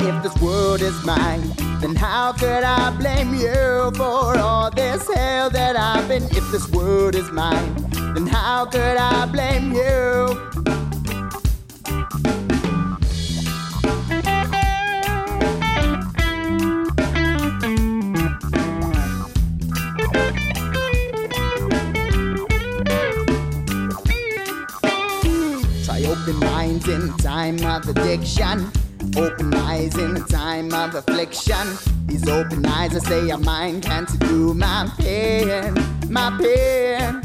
If 0.00 0.22
this 0.22 0.42
world 0.42 0.80
is 0.80 1.04
mine, 1.04 1.42
then 1.80 1.94
how 1.94 2.32
could 2.32 2.64
I 2.64 2.90
blame 2.96 3.34
you 3.34 3.92
for 3.96 4.38
all 4.38 4.70
this 4.70 5.06
hell 5.14 5.50
that 5.50 5.76
I've 5.76 6.08
been? 6.08 6.24
If 6.24 6.50
this 6.52 6.68
world 6.70 7.14
is 7.14 7.30
mine, 7.30 7.74
then 8.14 8.26
how 8.26 8.66
could 8.66 8.96
I 8.96 9.26
blame 9.26 9.72
you? 9.72 10.35
Addiction. 27.88 28.70
Open 29.16 29.54
eyes 29.54 29.96
in 29.96 30.16
a 30.16 30.20
time 30.20 30.72
of 30.72 30.94
affliction. 30.94 31.66
These 32.06 32.28
open 32.28 32.64
eyes, 32.66 32.94
I 32.96 32.98
say, 32.98 33.30
are 33.30 33.38
mine. 33.38 33.80
Can't 33.80 34.18
do 34.20 34.54
my 34.54 34.90
pain, 34.98 35.74
my 36.08 36.36
pain. 36.40 37.22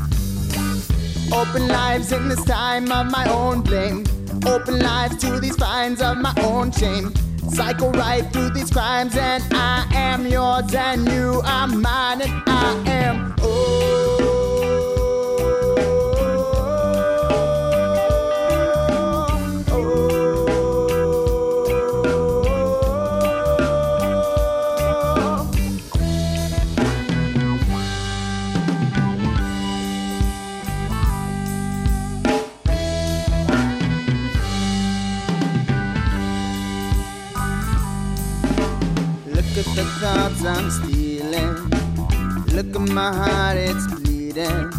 Open 1.34 1.68
lives 1.68 2.12
in 2.12 2.28
this 2.28 2.44
time 2.44 2.92
of 2.92 3.10
my 3.10 3.30
own 3.30 3.62
blame. 3.62 4.04
Open 4.46 4.80
lives 4.80 5.18
to 5.18 5.40
these 5.40 5.56
fines 5.56 6.02
of 6.02 6.18
my 6.18 6.34
own 6.44 6.72
shame. 6.72 7.14
Cycle 7.50 7.92
right 7.92 8.32
through 8.32 8.50
these 8.52 8.70
crimes, 8.70 9.16
and 9.16 9.44
I 9.52 9.86
am 9.94 10.26
yours, 10.28 10.74
and 10.74 11.08
you 11.08 11.42
are 11.46 11.68
mine, 11.68 12.22
and 12.22 12.44
I 12.48 12.84
am. 12.88 13.36
Look 13.42 14.11
I'm 40.46 40.72
stealing. 40.72 41.70
Look 42.48 42.76
at 42.76 42.90
my 42.90 43.14
heart, 43.14 43.58
it's 43.58 43.86
bleeding. 43.88 44.72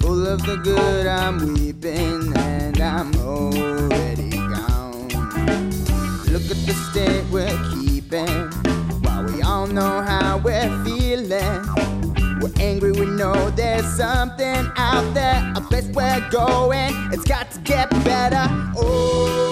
Full 0.00 0.26
of 0.26 0.44
the 0.46 0.58
good, 0.62 1.06
I'm 1.06 1.54
weeping, 1.54 2.32
and 2.36 2.80
I'm 2.80 3.14
already 3.16 4.30
gone. 4.30 5.08
Look 6.32 6.46
at 6.50 6.60
the 6.66 6.74
state 6.90 7.24
we're 7.30 7.58
keeping. 7.72 8.50
While 9.02 9.24
we 9.24 9.42
all 9.42 9.66
know 9.66 10.00
how 10.00 10.38
we're 10.38 10.84
feeling. 10.84 11.60
We're 12.40 12.52
angry, 12.58 12.92
we 12.92 13.04
know 13.04 13.50
there's 13.50 13.86
something 13.86 14.66
out 14.76 15.12
there, 15.12 15.52
a 15.56 15.60
place 15.60 15.88
we're 15.92 16.26
going. 16.30 16.94
It's 17.12 17.24
got 17.24 17.50
to 17.50 17.58
get 17.60 17.90
better. 18.02 18.48
That's 18.74 19.49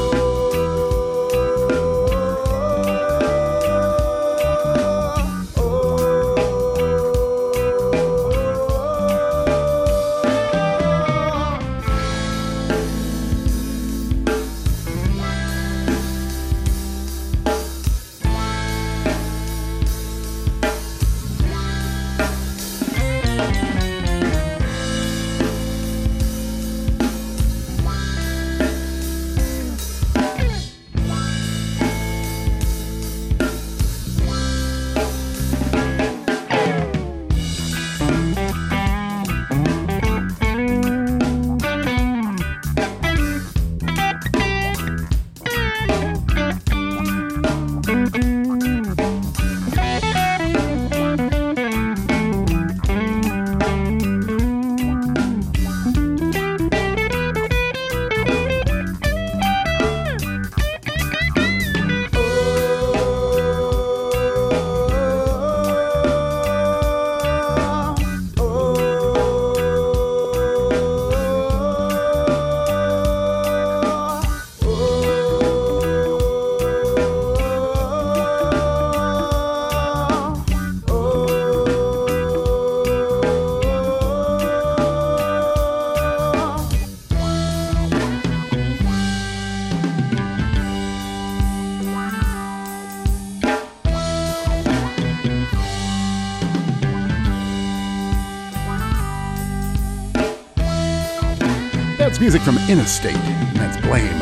music 102.29 102.43
from 102.43 102.59
Interstate, 102.69 103.17
and 103.17 103.57
that's 103.57 103.79
Blame. 103.87 104.19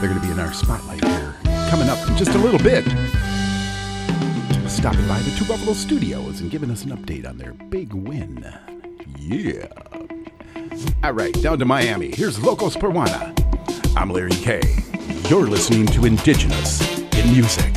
They're 0.00 0.08
going 0.08 0.14
to 0.14 0.24
be 0.24 0.30
in 0.30 0.38
our 0.38 0.52
spotlight 0.52 1.04
here 1.04 1.34
coming 1.68 1.88
up 1.88 1.98
in 2.08 2.16
just 2.16 2.36
a 2.36 2.38
little 2.38 2.60
bit. 2.60 2.84
Stopping 4.70 5.08
by 5.08 5.18
the 5.22 5.34
Two 5.36 5.44
Buffalo 5.44 5.72
Studios 5.72 6.40
and 6.40 6.48
giving 6.48 6.70
us 6.70 6.84
an 6.84 6.96
update 6.96 7.28
on 7.28 7.36
their 7.36 7.52
big 7.52 7.92
win. 7.92 8.48
Yeah. 9.18 9.66
All 11.02 11.14
right, 11.14 11.34
down 11.42 11.58
to 11.58 11.64
Miami. 11.64 12.14
Here's 12.14 12.40
Locos 12.40 12.76
Peruana. 12.76 13.34
I'm 13.96 14.10
Larry 14.10 14.30
K. 14.30 14.60
You're 15.28 15.48
listening 15.48 15.86
to 15.86 16.04
Indigenous 16.04 17.00
in 17.00 17.32
Music. 17.32 17.75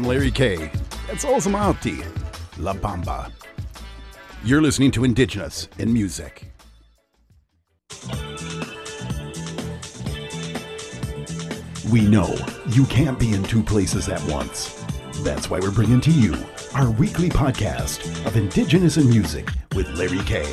I'm 0.00 0.06
Larry 0.06 0.30
K. 0.30 0.70
It's 1.10 1.26
also 1.26 1.50
Malti, 1.50 2.02
La 2.56 2.72
Bamba. 2.72 3.30
You're 4.42 4.62
listening 4.62 4.90
to 4.92 5.04
Indigenous 5.04 5.68
in 5.76 5.92
Music. 5.92 6.50
We 11.92 12.08
know 12.08 12.34
you 12.68 12.86
can't 12.86 13.18
be 13.18 13.34
in 13.34 13.42
two 13.42 13.62
places 13.62 14.08
at 14.08 14.24
once. 14.24 14.82
That's 15.16 15.50
why 15.50 15.60
we're 15.60 15.70
bringing 15.70 16.00
to 16.00 16.10
you 16.10 16.34
our 16.74 16.90
weekly 16.92 17.28
podcast 17.28 18.24
of 18.24 18.38
Indigenous 18.38 18.96
in 18.96 19.10
Music 19.10 19.50
with 19.74 19.86
Larry 19.98 20.24
K. 20.24 20.50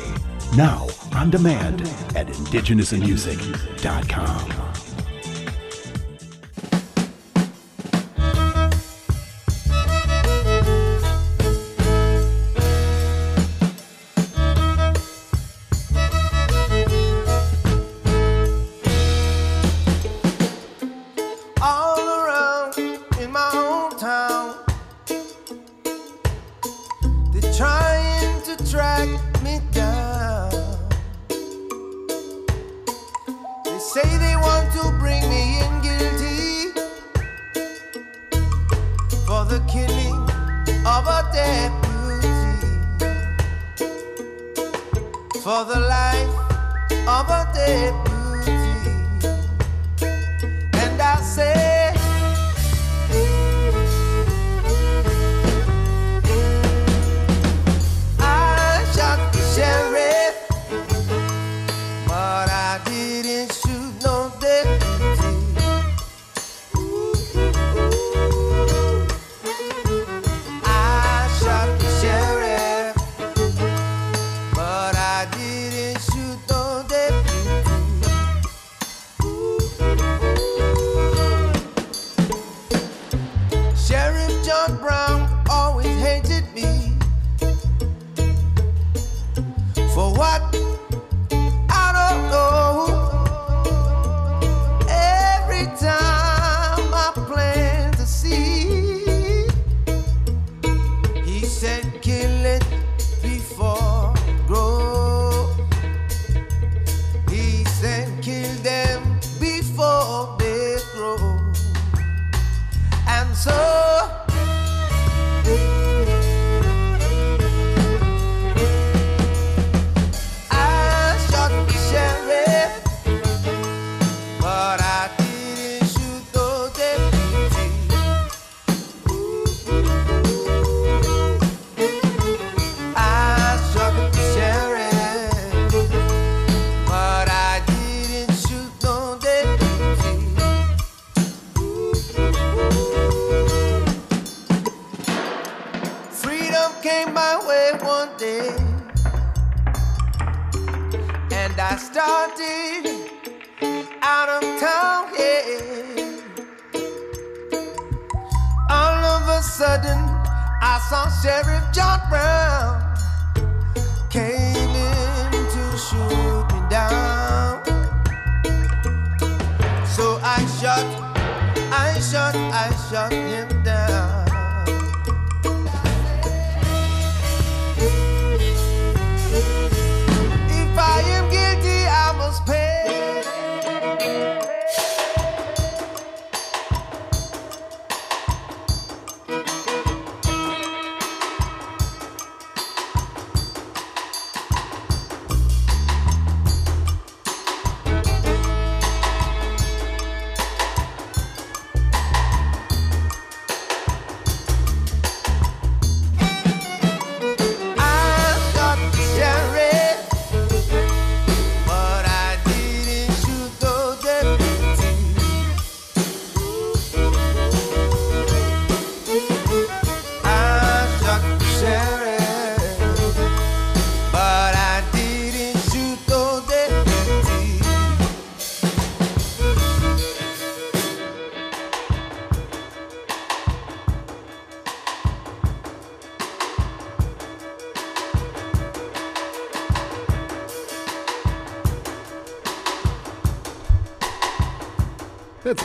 Now 0.58 0.88
on 1.14 1.30
demand 1.30 1.80
at 2.14 2.26
indigenousinmusic.com. 2.26 4.67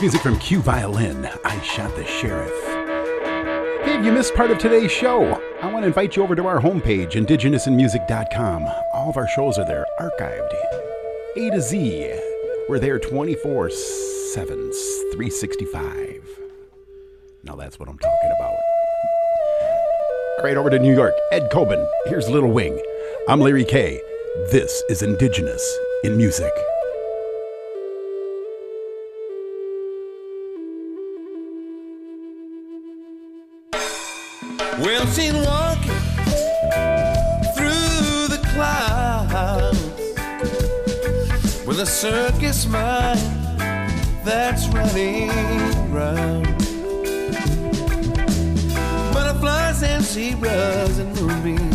music 0.04 0.20
from 0.20 0.38
Q 0.38 0.60
Violin. 0.60 1.26
I 1.46 1.58
shot 1.62 1.96
the 1.96 2.04
sheriff. 2.04 2.52
Hey, 3.86 3.98
if 3.98 4.04
you 4.04 4.12
missed 4.12 4.34
part 4.34 4.50
of 4.50 4.58
today's 4.58 4.92
show, 4.92 5.40
I 5.62 5.72
want 5.72 5.82
to 5.84 5.86
invite 5.86 6.14
you 6.14 6.22
over 6.22 6.36
to 6.36 6.46
our 6.46 6.60
homepage, 6.60 7.12
indigenousinmusic.com. 7.12 8.66
All 8.92 9.08
of 9.08 9.16
our 9.16 9.26
shows 9.26 9.56
are 9.56 9.64
there, 9.64 9.86
archived. 9.98 10.52
A 11.38 11.50
to 11.52 11.58
Z. 11.58 12.20
We're 12.68 12.80
there 12.80 12.98
24 12.98 13.70
7, 13.70 14.46
365. 15.14 16.28
Now 17.44 17.54
that's 17.54 17.78
what 17.78 17.88
I'm 17.88 17.98
talking 17.98 18.32
about. 18.38 18.58
Right, 20.44 20.58
over 20.58 20.68
to 20.68 20.78
New 20.78 20.94
York. 20.94 21.14
Ed 21.32 21.48
Coben. 21.50 21.82
Here's 22.08 22.28
Little 22.28 22.52
Wing. 22.52 22.78
I'm 23.26 23.40
Larry 23.40 23.64
K. 23.64 23.98
This 24.52 24.82
is 24.90 25.00
Indigenous 25.00 25.78
in 26.02 26.18
Music. 26.18 26.52
Circus 42.54 42.66
mind 42.66 43.18
that's 44.24 44.68
running 44.68 45.28
round. 45.92 46.46
Butterflies 49.12 49.82
and 49.82 50.02
zebras 50.04 50.98
and 50.98 51.14
moonbeams. 51.16 51.73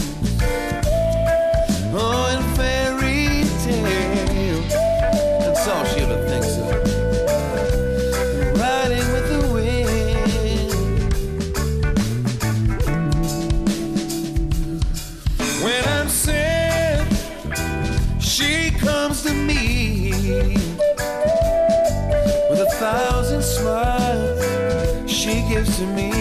To 25.79 25.85
me 25.87 26.18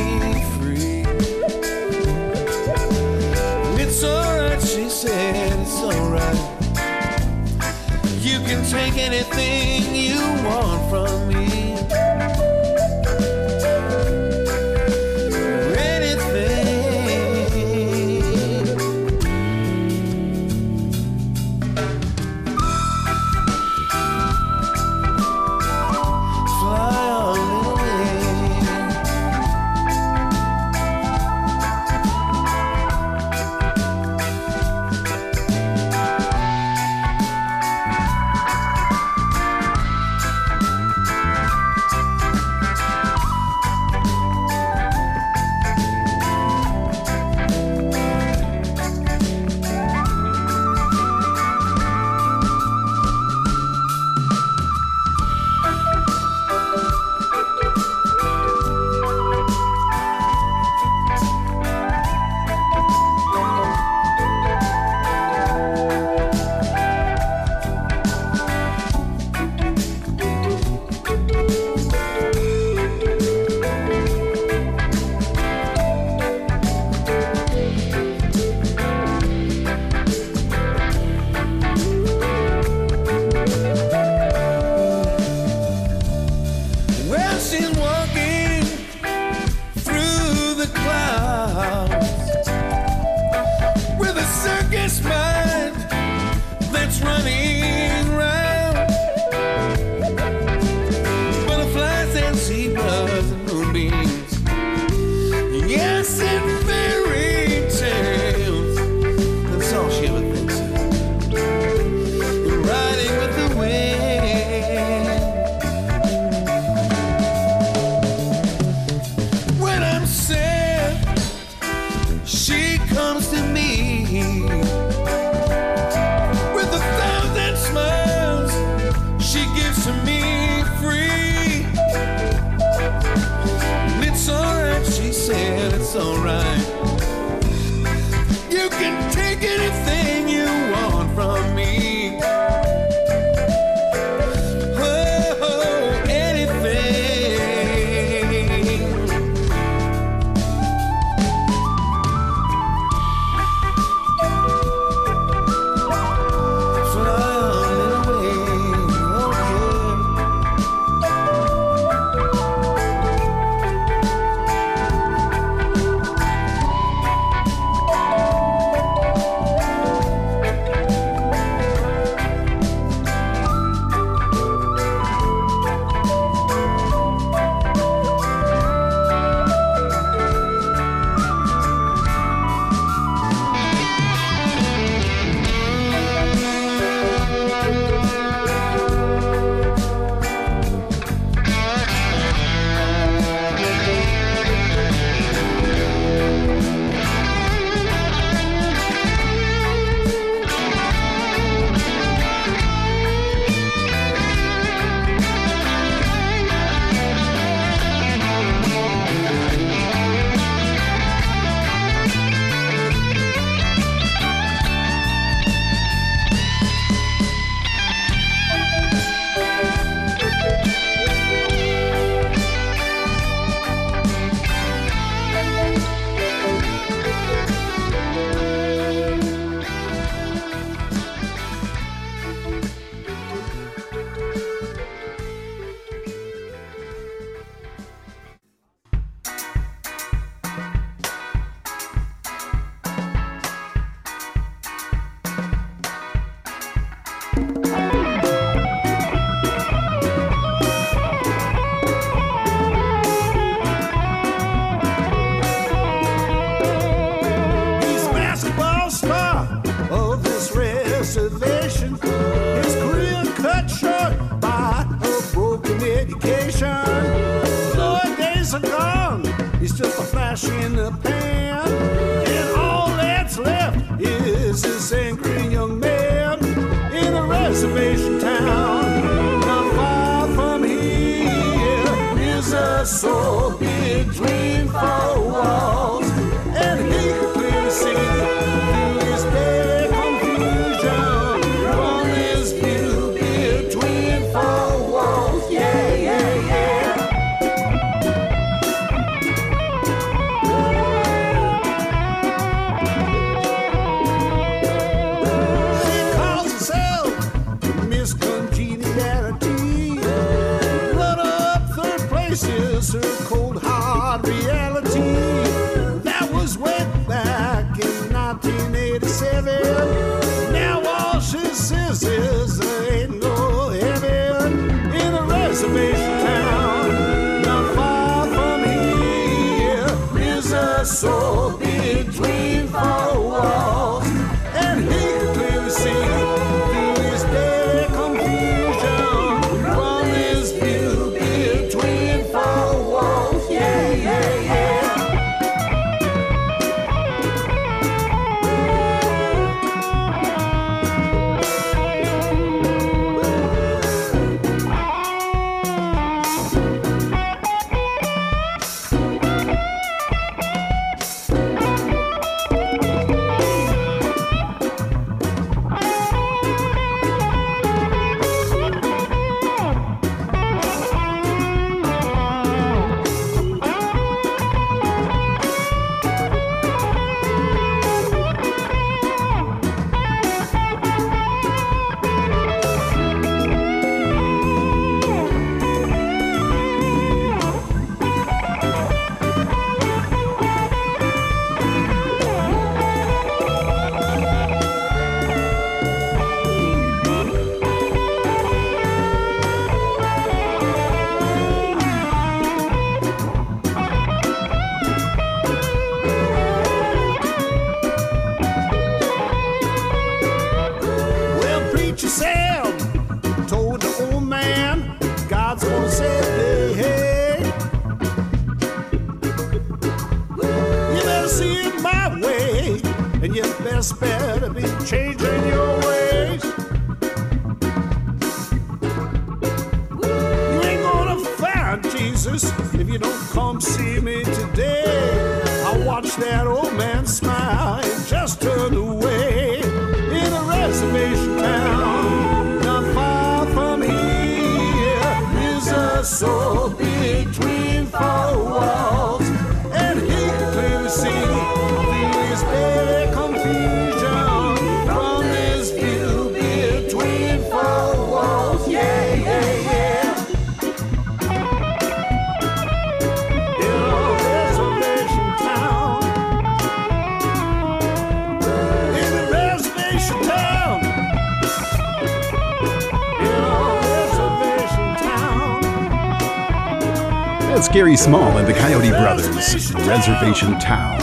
Small 477.98 478.38
and 478.38 478.46
the 478.46 478.52
Coyote 478.52 478.90
Brothers, 478.90 479.74
Reservation 479.74 480.56
Town. 480.60 481.00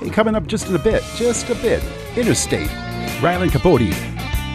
Hey, 0.00 0.10
coming 0.10 0.34
up 0.34 0.48
just 0.48 0.66
in 0.66 0.74
a 0.74 0.80
bit, 0.80 1.04
just 1.14 1.48
a 1.48 1.54
bit, 1.54 1.80
Interstate, 2.16 2.68
Rylan 3.20 3.52
Cabote, 3.52 3.92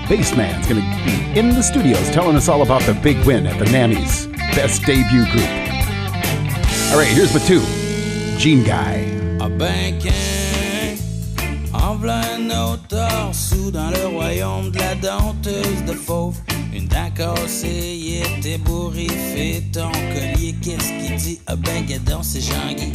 Bassman's 0.10 0.68
gonna 0.68 0.82
be 1.06 1.40
in 1.40 1.56
the 1.56 1.64
studios 1.64 2.10
telling 2.10 2.36
us 2.36 2.50
all 2.50 2.64
about 2.64 2.82
the 2.82 2.94
big 2.96 3.18
win 3.26 3.48
at 3.48 3.58
the 3.60 3.66
NAMMYs 3.66 4.30
Best 4.58 4.84
Debut 4.84 5.24
Group. 5.32 5.50
All 6.92 7.00
right, 7.00 7.08
here's 7.08 7.34
with 7.34 7.48
two, 7.48 7.62
Gene 8.38 8.66
Guy. 8.66 9.06
Ben 9.58 9.98
qu'un, 10.02 10.98
en 11.74 12.10
un 12.92 13.34
sous 13.34 13.72
dans 13.72 13.90
le 13.90 14.06
royaume 14.08 14.70
de 14.70 14.80
la 14.80 15.86
de 15.86 15.94
fauve. 15.94 16.38
Cassée, 17.36 17.98
il 18.00 18.38
était 18.38 18.58
bourriffé, 18.58 19.62
ton 19.74 19.92
collier, 19.92 20.56
qu'est-ce 20.62 20.92
qu'il 20.94 21.16
dit? 21.18 21.40
Ah 21.46 21.58
ben 21.58 21.86
gadon, 21.86 22.24
c'est 22.24 22.40
Jean-Guy. 22.40 22.94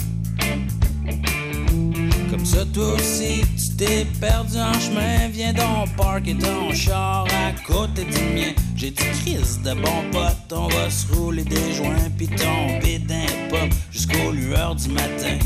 Comme 2.31 2.47
ça, 2.47 2.65
toi 2.73 2.95
aussi, 2.95 3.43
tu 3.57 3.77
t'es 3.77 4.07
perdu 4.21 4.57
en 4.57 4.73
chemin, 4.81 5.29
viens 5.31 5.53
donc 5.53 5.95
parker 5.97 6.35
ton 6.35 6.73
char 6.73 7.27
à 7.27 7.53
côté 7.67 8.05
du 8.05 8.35
mien. 8.35 8.53
J'ai 8.75 8.91
du 8.91 9.03
crise 9.03 9.61
de 9.63 9.75
bon 9.75 10.03
pote, 10.11 10.53
on 10.53 10.69
va 10.69 10.89
se 10.89 11.13
rouler 11.13 11.45
des 11.45 11.75
joints, 11.75 12.11
puis 12.17 12.29
tomber 12.29 13.01
d'un 13.01 13.27
pop 13.51 13.69
jusqu'aux 13.91 14.33
lueurs 14.33 14.75
du 14.77 14.89
matin. 14.89 15.39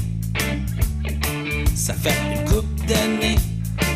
Ça 1.75 1.93
fait 1.95 2.15
une 2.33 2.45
coupe 2.45 2.87
d'années 2.87 3.37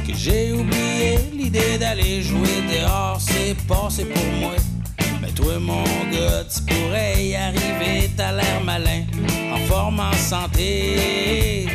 que 0.06 0.14
j'ai 0.16 0.52
oublié 0.52 1.18
l'idée 1.32 1.78
d'aller 1.78 2.22
jouer 2.22 2.62
dehors, 2.72 3.20
c'est 3.20 3.56
passé 3.68 4.04
pour 4.04 4.26
moi. 4.40 4.50
Toi, 5.40 5.58
mon 5.58 5.84
gars, 6.12 6.44
tu 6.52 6.62
pourrais 6.62 7.24
y 7.24 7.34
arriver, 7.34 8.10
t'as 8.16 8.32
l'air 8.32 8.62
malin, 8.62 9.04
en 9.52 9.58
forme, 9.66 10.00
en 10.00 10.12
santé. 10.12 11.66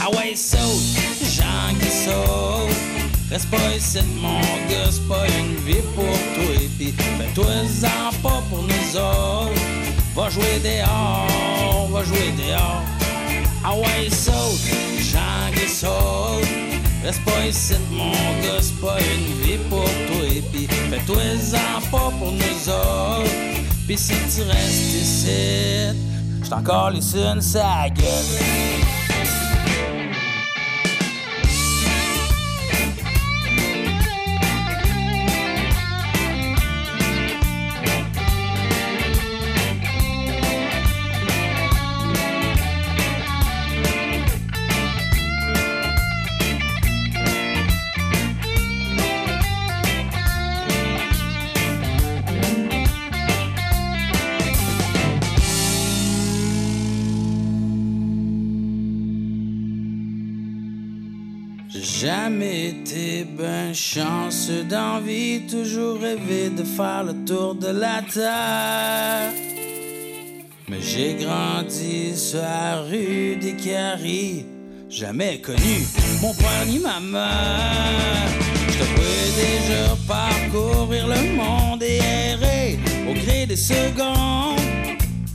Ah 0.00 0.08
ouais, 0.10 0.36
saute, 0.36 0.60
Jean 1.36 1.74
qui 1.80 1.90
saute. 1.90 2.76
Reste 3.30 3.50
pas 3.50 3.74
ici, 3.76 3.98
mon 4.20 4.40
gars, 4.68 4.90
pas 5.08 5.26
une 5.40 5.56
vie 5.66 5.82
pour 5.94 6.04
toi. 6.04 6.54
Pis 6.78 6.92
fais-toi-en 6.92 8.12
pas 8.22 8.42
pour 8.48 8.62
nous 8.62 8.96
autres. 8.96 9.60
Va 10.14 10.30
jouer 10.30 10.60
dehors, 10.62 11.88
va 11.90 12.04
jouer 12.04 12.32
dehors. 12.38 12.82
Ah 13.64 13.74
ouais, 13.74 14.08
saute, 14.08 14.60
Jean 14.98 15.52
qui 15.52 15.68
saute. 15.68 16.46
Reste 17.04 17.24
pas 17.24 17.46
ici, 17.46 17.74
mon 17.90 18.10
gars, 18.42 18.60
c'est 18.60 18.80
pas 18.80 18.98
une 19.00 19.42
vie 19.42 19.58
pour 19.70 19.84
toi. 19.84 20.42
Pis 20.52 20.66
fais-toi-en 20.90 21.80
pas 21.90 22.10
pour 22.18 22.32
nous 22.32 22.68
autres. 22.68 23.30
Pis 23.86 23.96
si 23.96 24.14
tu 24.34 24.42
restes 24.42 24.94
ici, 24.94 25.96
j't'en 26.42 26.58
encore 26.58 26.90
les 26.90 27.16
une 27.16 27.40
sa 27.40 27.88
gueule. 27.88 28.97
Jamais 62.28 62.68
été 62.68 63.24
ben 63.24 63.72
chanceux 63.72 64.62
d'envie, 64.62 65.46
toujours 65.46 65.98
rêvé 65.98 66.50
de 66.50 66.62
faire 66.62 67.04
le 67.04 67.14
tour 67.24 67.54
de 67.54 67.68
la 67.68 68.02
terre. 68.02 69.32
Mais 70.68 70.80
j'ai 70.82 71.14
grandi 71.14 72.14
sur 72.14 72.42
la 72.42 72.82
rue 72.82 73.36
des 73.36 73.54
Caries, 73.54 74.44
jamais 74.90 75.40
connu 75.40 75.76
mon 76.20 76.34
père 76.34 76.66
ni 76.66 76.78
ma 76.78 77.00
mère. 77.00 78.28
Je 78.72 78.78
devrais 78.78 79.28
déjà 79.44 79.96
parcourir 80.06 81.06
le 81.06 81.34
monde 81.34 81.82
et 81.82 81.98
errer 82.32 82.78
au 83.08 83.14
gré 83.14 83.46
des 83.46 83.56
secondes. 83.56 84.58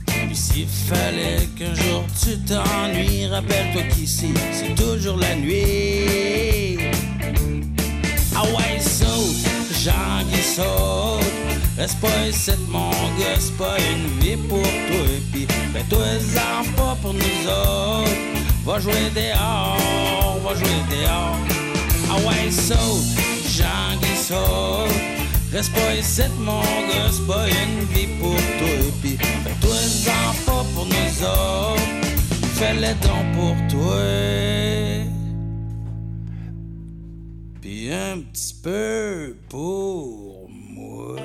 Puis 0.06 0.36
s'il 0.36 0.68
fallait 0.68 1.48
qu'un 1.58 1.74
jour 1.74 2.04
tu 2.22 2.38
t'ennuies, 2.48 3.26
rappelle-toi 3.26 3.82
qu'ici 3.92 4.28
c'est 4.52 4.76
toujours 4.76 5.16
la 5.16 5.34
nuit. 5.34 6.63
Ah 8.36 8.42
ouais, 8.42 8.80
saute, 8.80 9.46
Jean 9.82 10.24
qui 10.30 10.42
saute. 10.42 11.24
Reste 11.78 12.00
pas 12.00 12.26
ici, 12.28 12.52
pas 13.58 13.76
une 13.92 14.20
vie 14.20 14.36
pour 14.48 14.62
toi. 14.62 15.06
Puis 15.32 15.46
fais-toi-en 15.72 16.64
pas 16.76 16.96
pour 17.00 17.14
nous 17.14 17.48
autres. 17.48 18.10
Va 18.64 18.80
jouer 18.80 19.10
dehors, 19.14 20.40
va 20.44 20.54
jouer 20.54 20.82
dehors. 20.90 21.38
Ah 22.10 22.16
ouais, 22.26 22.50
saute, 22.50 23.04
Jean 23.56 23.98
qui 24.00 24.16
saute. 24.16 24.90
Reste 25.52 25.72
pas 25.72 25.94
ici, 25.94 26.22
mon 26.38 26.62
pas 27.28 27.46
une 27.48 27.84
vie 27.94 28.08
pour 28.18 28.34
toi. 28.34 28.92
Puis 29.00 29.16
fais-toi-en 29.16 30.34
pas 30.44 30.64
pour 30.74 30.86
nous 30.86 31.22
autres. 31.22 31.82
Fais-le 32.54 32.94
donc 32.94 33.32
pour 33.36 33.56
toi. 33.68 34.83
Un 37.90 38.22
petit 38.32 38.54
peu 38.62 39.36
pour 39.50 40.48
moi. 40.48 41.16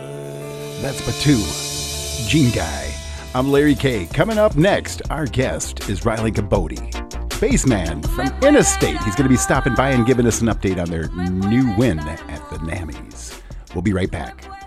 That's 0.81 0.99
Batu, 1.05 1.37
Gene 2.27 2.51
Guy. 2.51 2.93
I'm 3.33 3.49
Larry 3.49 3.75
K. 3.75 4.07
Coming 4.07 4.37
up 4.37 4.57
next, 4.57 5.01
our 5.09 5.25
guest 5.25 5.89
is 5.89 6.05
Riley 6.05 6.31
Cabote, 6.31 6.79
bassman 7.39 8.05
from 8.09 8.27
Interstate. 8.45 8.97
He's 9.03 9.15
going 9.15 9.23
to 9.23 9.29
be 9.29 9.37
stopping 9.37 9.73
by 9.75 9.91
and 9.91 10.05
giving 10.05 10.27
us 10.27 10.41
an 10.41 10.47
update 10.47 10.81
on 10.81 10.89
their 10.89 11.07
new 11.29 11.73
win 11.77 11.99
at 11.99 12.49
the 12.49 12.57
NAMMYs. 12.57 13.41
We'll 13.73 13.81
be 13.81 13.93
right 13.93 14.11
back. 14.11 14.58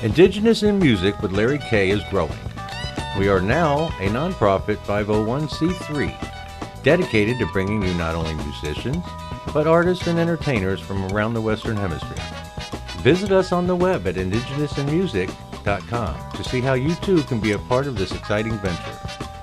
Indigenous 0.00 0.62
in 0.62 0.78
Music 0.78 1.20
with 1.20 1.32
Larry 1.32 1.58
K 1.58 1.90
is 1.90 2.04
growing. 2.04 2.38
We 3.18 3.28
are 3.28 3.40
now 3.40 3.88
a 3.98 4.06
nonprofit 4.06 4.76
501c3 4.76 6.84
dedicated 6.84 7.36
to 7.40 7.46
bringing 7.46 7.82
you 7.82 7.92
not 7.94 8.14
only 8.14 8.34
musicians, 8.34 9.04
but 9.52 9.66
artists 9.66 10.06
and 10.06 10.16
entertainers 10.16 10.78
from 10.78 11.04
around 11.06 11.34
the 11.34 11.40
Western 11.40 11.76
Hemisphere. 11.76 12.24
Visit 13.02 13.32
us 13.32 13.50
on 13.50 13.66
the 13.66 13.74
web 13.74 14.06
at 14.06 14.14
indigenousinmusic.com 14.14 16.32
to 16.32 16.44
see 16.44 16.60
how 16.60 16.74
you 16.74 16.94
too 16.96 17.24
can 17.24 17.40
be 17.40 17.50
a 17.50 17.58
part 17.58 17.88
of 17.88 17.98
this 17.98 18.12
exciting 18.12 18.56
venture. 18.58 18.92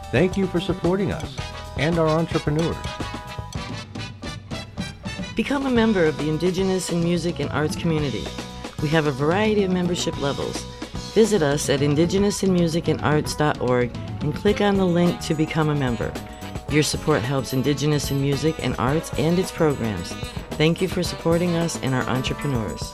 Thank 0.10 0.38
you 0.38 0.48
for 0.48 0.62
supporting 0.62 1.12
us 1.12 1.36
and 1.78 2.00
our 2.00 2.08
entrepreneurs. 2.08 2.78
Become 5.36 5.66
a 5.66 5.70
member 5.70 6.06
of 6.06 6.18
the 6.18 6.30
Indigenous 6.30 6.92
in 6.92 7.04
Music 7.04 7.42
and 7.42 7.52
Arts 7.52 7.76
community. 7.76 8.24
We 8.86 8.92
have 8.92 9.08
a 9.08 9.12
variety 9.12 9.64
of 9.64 9.72
membership 9.72 10.22
levels. 10.22 10.64
Visit 11.16 11.42
us 11.42 11.70
at 11.70 11.80
indigenousinmusicandarts.org 11.80 13.98
and 14.22 14.36
click 14.36 14.62
on 14.62 14.78
the 14.78 14.86
link 14.86 15.20
to 15.22 15.34
become 15.34 15.70
a 15.70 15.76
member. 15.76 16.14
Your 16.70 16.84
support 16.84 17.24
helps 17.24 17.52
Indigenous 17.52 18.12
in 18.12 18.22
music 18.22 18.64
and 18.64 18.76
arts 18.78 19.12
and 19.18 19.40
its 19.40 19.52
programs. 19.52 20.14
Thank 20.52 20.84
you 20.84 20.88
for 20.88 21.02
supporting 21.02 21.56
us 21.56 21.82
and 21.82 21.96
our 21.96 22.04
entrepreneurs. 22.04 22.94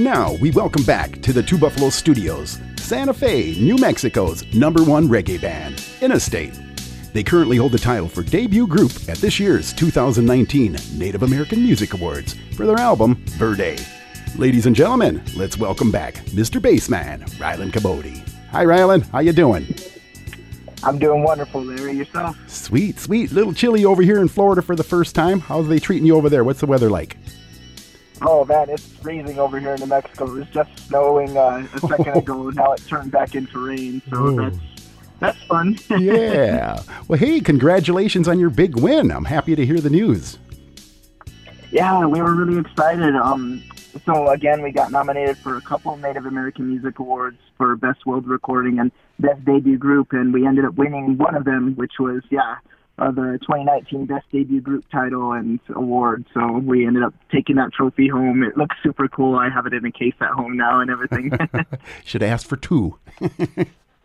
And 0.00 0.06
now 0.06 0.32
we 0.40 0.50
welcome 0.52 0.82
back 0.84 1.20
to 1.20 1.30
the 1.30 1.42
Two 1.42 1.58
Buffalo 1.58 1.90
Studios, 1.90 2.58
Santa 2.76 3.12
Fe, 3.12 3.54
New 3.60 3.76
Mexico's 3.76 4.50
number 4.54 4.82
one 4.82 5.06
reggae 5.06 5.38
band, 5.38 5.84
Interstate. 6.00 6.58
They 7.12 7.22
currently 7.22 7.58
hold 7.58 7.72
the 7.72 7.78
title 7.78 8.08
for 8.08 8.22
debut 8.22 8.66
group 8.66 8.92
at 9.10 9.18
this 9.18 9.38
year's 9.38 9.74
2019 9.74 10.78
Native 10.94 11.22
American 11.22 11.62
Music 11.62 11.92
Awards 11.92 12.34
for 12.56 12.64
their 12.64 12.78
album 12.78 13.22
Verde. 13.32 13.76
Ladies 14.36 14.64
and 14.64 14.74
gentlemen, 14.74 15.22
let's 15.36 15.58
welcome 15.58 15.90
back 15.90 16.14
Mr. 16.30 16.62
Bassman, 16.62 17.20
Rylan 17.32 17.70
Cabote. 17.70 18.26
Hi, 18.52 18.64
Rylan. 18.64 19.06
How 19.10 19.18
you 19.18 19.32
doing? 19.32 19.66
I'm 20.82 20.98
doing 20.98 21.22
wonderful, 21.22 21.62
Larry. 21.62 21.92
Yourself? 21.92 22.38
Sweet, 22.46 22.98
sweet. 22.98 23.32
Little 23.32 23.52
chilly 23.52 23.84
over 23.84 24.00
here 24.00 24.22
in 24.22 24.28
Florida 24.28 24.62
for 24.62 24.74
the 24.74 24.82
first 24.82 25.14
time. 25.14 25.40
How's 25.40 25.68
they 25.68 25.78
treating 25.78 26.06
you 26.06 26.16
over 26.16 26.30
there? 26.30 26.42
What's 26.42 26.60
the 26.60 26.66
weather 26.66 26.88
like? 26.88 27.18
Oh 28.22 28.44
man, 28.44 28.68
it's 28.68 28.86
freezing 28.86 29.38
over 29.38 29.58
here 29.58 29.74
in 29.74 29.80
New 29.80 29.86
Mexico. 29.86 30.26
It 30.26 30.40
was 30.40 30.48
just 30.48 30.88
snowing 30.88 31.36
uh, 31.36 31.66
a 31.74 31.80
second 31.80 32.16
ago. 32.16 32.48
and 32.48 32.56
Now 32.60 32.72
it 32.72 32.82
turned 32.86 33.10
back 33.10 33.34
into 33.34 33.66
rain, 33.66 34.02
so 34.10 34.16
Ooh. 34.26 34.36
that's 34.36 34.58
that's 35.20 35.42
fun. 35.44 35.78
yeah. 35.98 36.82
Well, 37.08 37.18
hey, 37.18 37.40
congratulations 37.40 38.28
on 38.28 38.38
your 38.38 38.50
big 38.50 38.78
win. 38.78 39.10
I'm 39.10 39.24
happy 39.24 39.54
to 39.56 39.64
hear 39.64 39.78
the 39.80 39.90
news. 39.90 40.38
yeah, 41.70 42.04
we 42.06 42.20
were 42.20 42.34
really 42.34 42.58
excited. 42.58 43.14
Um, 43.16 43.62
so 44.04 44.28
again, 44.28 44.62
we 44.62 44.70
got 44.72 44.92
nominated 44.92 45.38
for 45.38 45.56
a 45.56 45.60
couple 45.60 45.94
of 45.94 46.00
Native 46.00 46.26
American 46.26 46.68
Music 46.68 46.98
Awards 46.98 47.38
for 47.56 47.74
Best 47.76 48.06
World 48.06 48.26
Recording 48.26 48.78
and 48.78 48.92
Best 49.18 49.44
Debut 49.44 49.78
Group, 49.78 50.12
and 50.12 50.32
we 50.32 50.46
ended 50.46 50.64
up 50.64 50.74
winning 50.74 51.16
one 51.16 51.34
of 51.34 51.44
them, 51.44 51.74
which 51.76 51.94
was 51.98 52.22
yeah. 52.30 52.56
Uh, 53.00 53.10
the 53.10 53.38
2019 53.40 54.04
Best 54.04 54.26
Debut 54.30 54.60
Group 54.60 54.84
title 54.92 55.32
and 55.32 55.58
award. 55.74 56.26
So 56.34 56.58
we 56.58 56.86
ended 56.86 57.02
up 57.02 57.14
taking 57.32 57.56
that 57.56 57.72
trophy 57.72 58.08
home. 58.08 58.42
It 58.42 58.58
looks 58.58 58.76
super 58.82 59.08
cool. 59.08 59.36
I 59.36 59.48
have 59.48 59.64
it 59.64 59.72
in 59.72 59.86
a 59.86 59.90
case 59.90 60.12
at 60.20 60.28
home 60.32 60.54
now 60.56 60.80
and 60.80 60.90
everything. 60.90 61.32
Should 62.04 62.22
asked 62.22 62.46
for 62.46 62.56
two. 62.58 62.98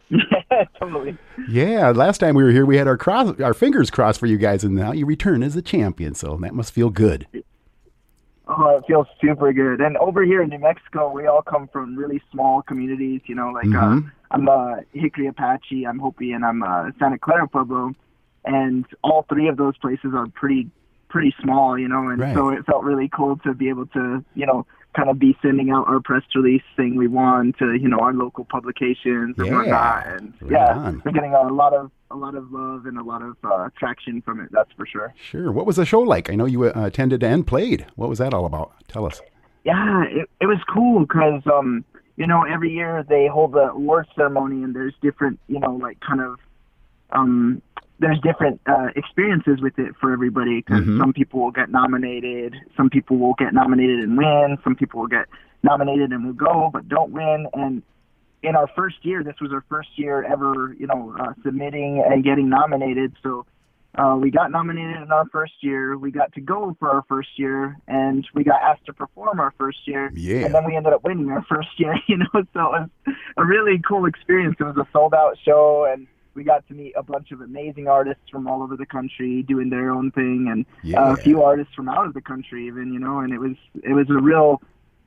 yeah, 0.10 0.64
totally. 0.80 1.18
Yeah, 1.50 1.90
last 1.92 2.20
time 2.20 2.36
we 2.36 2.44
were 2.44 2.52
here, 2.52 2.66
we 2.66 2.78
had 2.78 2.88
our 2.88 2.96
cross, 2.98 3.38
our 3.42 3.54
fingers 3.54 3.90
crossed 3.92 4.20
for 4.20 4.28
you 4.28 4.38
guys, 4.38 4.64
and 4.64 4.74
now 4.76 4.94
you 4.94 5.06
return 5.06 5.44
as 5.44 5.56
a 5.58 5.62
champion. 5.62 6.14
So 6.14 6.38
that 6.42 6.54
must 6.54 6.72
feel 6.72 6.90
good. 6.90 7.28
Oh, 8.48 8.78
it 8.78 8.84
feels 8.88 9.08
super 9.20 9.52
good. 9.52 9.82
And 9.82 9.98
over 9.98 10.24
here 10.24 10.42
in 10.44 10.50
New 10.50 10.60
Mexico, 10.60 11.12
we 11.12 11.26
all 11.26 11.42
come 11.42 11.68
from 11.68 11.96
really 11.98 12.22
small 12.32 12.62
communities. 12.62 13.22
You 13.26 13.36
know, 13.36 13.50
like 13.50 13.66
Mhm. 13.66 14.06
uh, 14.06 14.10
I'm 14.32 14.48
uh, 14.48 14.76
Jicarilla 14.96 15.30
Apache, 15.30 15.86
I'm 15.86 16.00
Hopi, 16.00 16.32
and 16.32 16.46
I'm 16.46 16.62
uh, 16.64 16.92
Santa 17.00 17.18
Clara 17.18 17.48
Pueblo. 17.48 17.94
And 18.46 18.86
all 19.04 19.26
three 19.30 19.48
of 19.48 19.58
those 19.58 19.78
places 19.78 20.12
are 20.16 20.28
pretty 20.28 20.70
pretty 21.10 21.34
small. 21.42 21.78
You 21.78 21.88
know, 21.88 22.08
and 22.10 22.20
Right. 22.20 22.36
so 22.36 22.50
it 22.50 22.66
felt 22.66 22.84
really 22.84 23.10
cool 23.10 23.38
to 23.46 23.54
be 23.54 23.70
able 23.70 23.86
to 23.88 24.24
you 24.36 24.46
know 24.46 24.66
kind 24.96 25.10
of 25.10 25.20
be 25.20 25.38
sending 25.42 25.72
out 25.72 25.88
our 25.90 26.00
press 26.00 26.24
release 26.36 26.62
saying 26.78 26.96
we 26.96 27.08
won 27.08 27.54
to 27.60 27.74
you 27.74 27.88
know 27.90 27.98
our 28.00 28.14
local 28.14 28.46
publications 28.46 29.36
and 29.38 29.48
Yeah. 29.48 29.56
whatnot. 29.58 30.08
And 30.08 30.34
Right 30.42 30.52
yeah, 30.52 30.78
on. 30.78 31.02
we're 31.06 31.12
getting 31.12 31.34
a 31.34 31.48
lot 31.52 31.74
of 31.74 31.92
a 32.12 32.16
lot 32.16 32.36
of 32.36 32.52
love 32.52 32.86
and 32.86 32.98
a 32.98 33.04
lot 33.04 33.22
of 33.22 33.36
uh, 33.44 33.70
traction 33.78 34.22
from 34.22 34.40
it. 34.40 34.50
That's 34.52 34.72
for 34.78 34.86
sure. 34.86 35.14
Sure. 35.18 35.52
What 35.52 35.66
was 35.66 35.76
the 35.78 35.86
show 35.86 36.00
like? 36.02 36.30
I 36.30 36.36
know 36.36 36.46
you 36.46 36.64
uh, 36.66 36.72
attended 36.76 37.24
and 37.24 37.46
played. 37.46 37.86
What 37.96 38.10
was 38.10 38.20
that 38.20 38.34
all 38.34 38.46
about? 38.46 38.72
Tell 38.88 39.06
us. 39.06 39.22
Yeah, 39.64 40.04
it, 40.08 40.30
it 40.40 40.46
was 40.46 40.60
cool 40.72 41.00
because 41.02 41.42
um, 41.52 41.84
you 42.16 42.28
know 42.28 42.44
every 42.44 42.72
year 42.72 43.04
they 43.10 43.28
hold 43.28 43.54
the 43.54 43.72
award 43.72 44.08
ceremony 44.16 44.64
and 44.64 44.76
there's 44.76 44.94
different 45.02 45.40
you 45.48 45.60
know 45.60 45.74
like 45.76 46.00
kind 46.00 46.22
of 46.22 46.40
um, 47.12 47.62
there's 48.00 48.20
different 48.22 48.60
uh, 48.66 48.88
experiences 48.96 49.62
with 49.62 49.78
it 49.80 49.96
for 50.00 50.12
everybody 50.12 50.58
because 50.62 50.84
Mhm. 50.86 51.00
some 51.00 51.14
people 51.14 51.40
will 51.42 51.52
get 51.52 51.70
nominated, 51.70 52.56
some 52.76 52.90
people 52.90 53.18
will 53.18 53.36
get 53.36 53.54
nominated 53.54 54.00
and 54.00 54.18
win, 54.18 54.58
some 54.64 54.76
people 54.76 55.00
will 55.02 55.08
get 55.08 55.26
nominated 55.64 56.12
and 56.12 56.26
will 56.26 56.34
go 56.34 56.70
but 56.74 56.88
don't 56.90 57.12
win. 57.12 57.48
And 57.54 57.82
in 58.44 58.56
our 58.56 58.68
first 58.76 58.98
year, 59.04 59.24
this 59.24 59.40
was 59.42 59.52
our 59.52 59.64
first 59.70 59.98
year 59.98 60.24
ever, 60.24 60.76
you 60.78 60.88
know, 60.88 61.16
uh, 61.20 61.34
submitting 61.44 62.04
and 62.06 62.24
getting 62.24 62.50
nominated. 62.50 63.14
So 63.24 63.46
uh, 63.98 64.18
we 64.20 64.30
got 64.30 64.52
nominated 64.52 65.02
in 65.02 65.12
our 65.12 65.26
first 65.32 65.54
year. 65.62 65.98
We 65.98 66.12
got 66.12 66.34
to 66.34 66.42
go 66.42 66.76
for 66.80 66.92
our 66.92 67.04
first 67.08 67.30
year, 67.40 67.78
and 67.88 68.28
we 68.34 68.44
got 68.44 68.62
asked 68.62 68.86
to 68.88 68.94
perform 68.94 69.40
our 69.40 69.54
first 69.58 69.88
year. 69.88 70.12
Yeah. 70.14 70.46
And 70.46 70.54
then 70.54 70.66
we 70.66 70.76
ended 70.76 70.92
up 70.92 71.04
winning 71.06 71.30
our 71.32 71.44
first 71.50 71.70
year. 71.80 71.96
You 72.08 72.18
know, 72.18 72.26
so 72.34 72.42
it 72.76 72.90
was 73.08 73.16
a 73.38 73.46
really 73.46 73.80
cool 73.88 74.06
experience. 74.06 74.58
It 74.60 74.66
was 74.66 74.76
a 74.76 74.86
sold 74.92 75.14
out 75.14 75.38
show, 75.46 75.86
and 75.92 76.08
we 76.36 76.44
got 76.44 76.68
to 76.68 76.74
meet 76.74 76.94
a 76.96 77.04
bunch 77.04 77.32
of 77.32 77.42
amazing 77.42 77.88
artists 77.88 78.24
from 78.30 78.48
all 78.48 78.62
over 78.62 78.76
the 78.76 78.86
country 78.86 79.42
doing 79.42 79.70
their 79.70 79.90
own 79.90 80.12
thing, 80.12 80.48
and 80.52 80.66
uh, 80.96 81.14
a 81.14 81.18
few 81.18 81.42
artists 81.42 81.74
from 81.74 81.90
out 81.90 82.06
of 82.06 82.14
the 82.14 82.22
country 82.22 82.68
even. 82.68 82.94
You 82.94 83.00
know, 83.00 83.20
and 83.20 83.34
it 83.34 83.40
was 83.40 83.56
it 83.84 83.94
was 83.94 84.10
a 84.10 84.22
real 84.22 84.62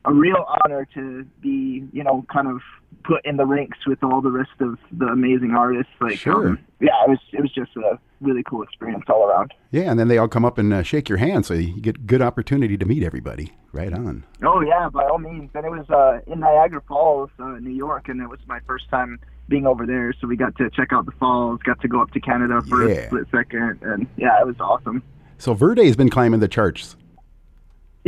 a 0.08 0.12
real 0.12 0.44
honor 0.64 0.86
to 0.94 1.24
be 1.40 1.84
you 1.92 2.02
know 2.04 2.24
kind 2.32 2.48
of 2.48 2.60
put 3.04 3.24
in 3.24 3.36
the 3.36 3.46
ranks 3.46 3.78
with 3.86 4.02
all 4.02 4.20
the 4.20 4.30
rest 4.30 4.50
of 4.60 4.78
the 4.92 5.06
amazing 5.06 5.52
artists. 5.52 5.92
Like, 6.00 6.18
Sure. 6.18 6.48
um, 6.48 6.58
yeah, 6.80 6.90
it 7.06 7.10
was 7.10 7.18
it 7.32 7.40
was 7.40 7.52
just 7.52 7.76
a 7.76 7.98
really 8.20 8.42
cool 8.42 8.62
experience 8.62 9.04
all 9.08 9.24
around. 9.28 9.52
Yeah, 9.70 9.90
and 9.90 9.98
then 10.00 10.08
they 10.08 10.18
all 10.18 10.28
come 10.28 10.44
up 10.44 10.58
and 10.58 10.72
uh, 10.72 10.82
shake 10.82 11.08
your 11.08 11.18
hand, 11.18 11.46
so 11.46 11.54
you 11.54 11.80
get 11.80 12.06
good 12.06 12.22
opportunity 12.22 12.76
to 12.78 12.84
meet 12.86 13.02
everybody. 13.02 13.52
Right 13.72 13.92
on. 13.92 14.24
Oh 14.42 14.60
yeah, 14.62 14.88
by 14.88 15.04
all 15.04 15.18
means. 15.18 15.50
And 15.54 15.64
it 15.66 15.70
was 15.70 15.88
uh, 15.90 16.20
in 16.32 16.40
Niagara 16.40 16.82
Falls, 16.88 17.30
uh, 17.38 17.58
New 17.60 17.70
York, 17.74 18.08
and 18.08 18.20
it 18.20 18.28
was 18.28 18.40
my 18.46 18.60
first 18.66 18.88
time 18.90 19.20
being 19.48 19.66
over 19.66 19.86
there. 19.86 20.12
So 20.20 20.26
we 20.26 20.36
got 20.36 20.56
to 20.56 20.68
check 20.70 20.88
out 20.92 21.06
the 21.06 21.12
falls, 21.12 21.60
got 21.64 21.80
to 21.82 21.88
go 21.88 22.00
up 22.02 22.10
to 22.12 22.20
Canada 22.20 22.60
for 22.68 22.88
Yeah. 22.88 22.94
a 22.96 23.06
split 23.06 23.26
second, 23.30 23.78
and 23.82 24.06
yeah, 24.16 24.40
it 24.40 24.46
was 24.46 24.56
awesome. 24.60 25.02
So 25.38 25.54
Verde's 25.54 25.96
been 25.96 26.10
climbing 26.10 26.40
the 26.40 26.48
charts. 26.48 26.96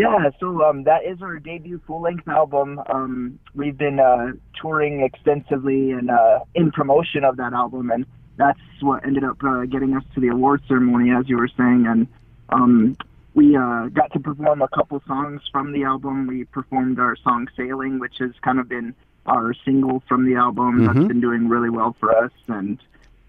Yeah, 0.00 0.30
so 0.40 0.62
um, 0.64 0.84
that 0.84 1.04
is 1.04 1.20
our 1.20 1.38
debut 1.38 1.78
full-length 1.86 2.26
album. 2.26 2.80
Um, 2.88 3.38
we've 3.54 3.76
been 3.76 4.00
uh, 4.00 4.28
touring 4.58 5.02
extensively 5.02 5.90
and 5.90 6.10
uh, 6.10 6.38
in 6.54 6.72
promotion 6.72 7.22
of 7.22 7.36
that 7.36 7.52
album, 7.52 7.90
and 7.90 8.06
that's 8.38 8.58
what 8.80 9.04
ended 9.04 9.24
up 9.24 9.36
uh, 9.44 9.66
getting 9.66 9.94
us 9.94 10.02
to 10.14 10.20
the 10.20 10.28
award 10.28 10.62
ceremony, 10.66 11.10
as 11.10 11.28
you 11.28 11.36
were 11.36 11.50
saying. 11.54 11.84
And 11.86 12.06
um, 12.48 12.96
we 13.34 13.54
uh, 13.54 13.88
got 13.88 14.10
to 14.14 14.20
perform 14.20 14.62
a 14.62 14.68
couple 14.68 15.02
songs 15.06 15.42
from 15.52 15.72
the 15.72 15.84
album. 15.84 16.26
We 16.26 16.44
performed 16.46 16.98
our 16.98 17.14
song 17.16 17.48
"Sailing," 17.54 17.98
which 17.98 18.14
has 18.20 18.30
kind 18.42 18.58
of 18.58 18.70
been 18.70 18.94
our 19.26 19.52
single 19.66 20.02
from 20.08 20.24
the 20.24 20.36
album. 20.36 20.80
Mhm. 20.80 20.86
That's 20.86 21.08
been 21.08 21.20
doing 21.20 21.46
really 21.46 21.68
well 21.68 21.94
for 22.00 22.16
us, 22.16 22.32
and 22.48 22.78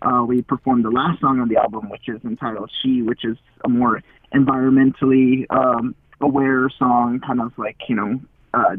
uh, 0.04 0.24
we 0.26 0.42
performed 0.42 0.86
the 0.86 0.90
last 0.90 1.20
song 1.20 1.42
on 1.42 1.50
the 1.50 1.58
album, 1.58 1.90
which 1.90 2.08
is 2.08 2.24
entitled 2.24 2.72
"She," 2.82 3.02
which 3.02 3.26
is 3.26 3.36
a 3.66 3.68
more 3.68 4.02
environmentally 4.34 5.46
um, 5.50 5.96
aware 6.24 6.70
song, 6.78 7.20
kind 7.26 7.42
of 7.42 7.52
like 7.58 7.78
you 7.88 7.96
know, 7.96 8.20
uh, 8.54 8.76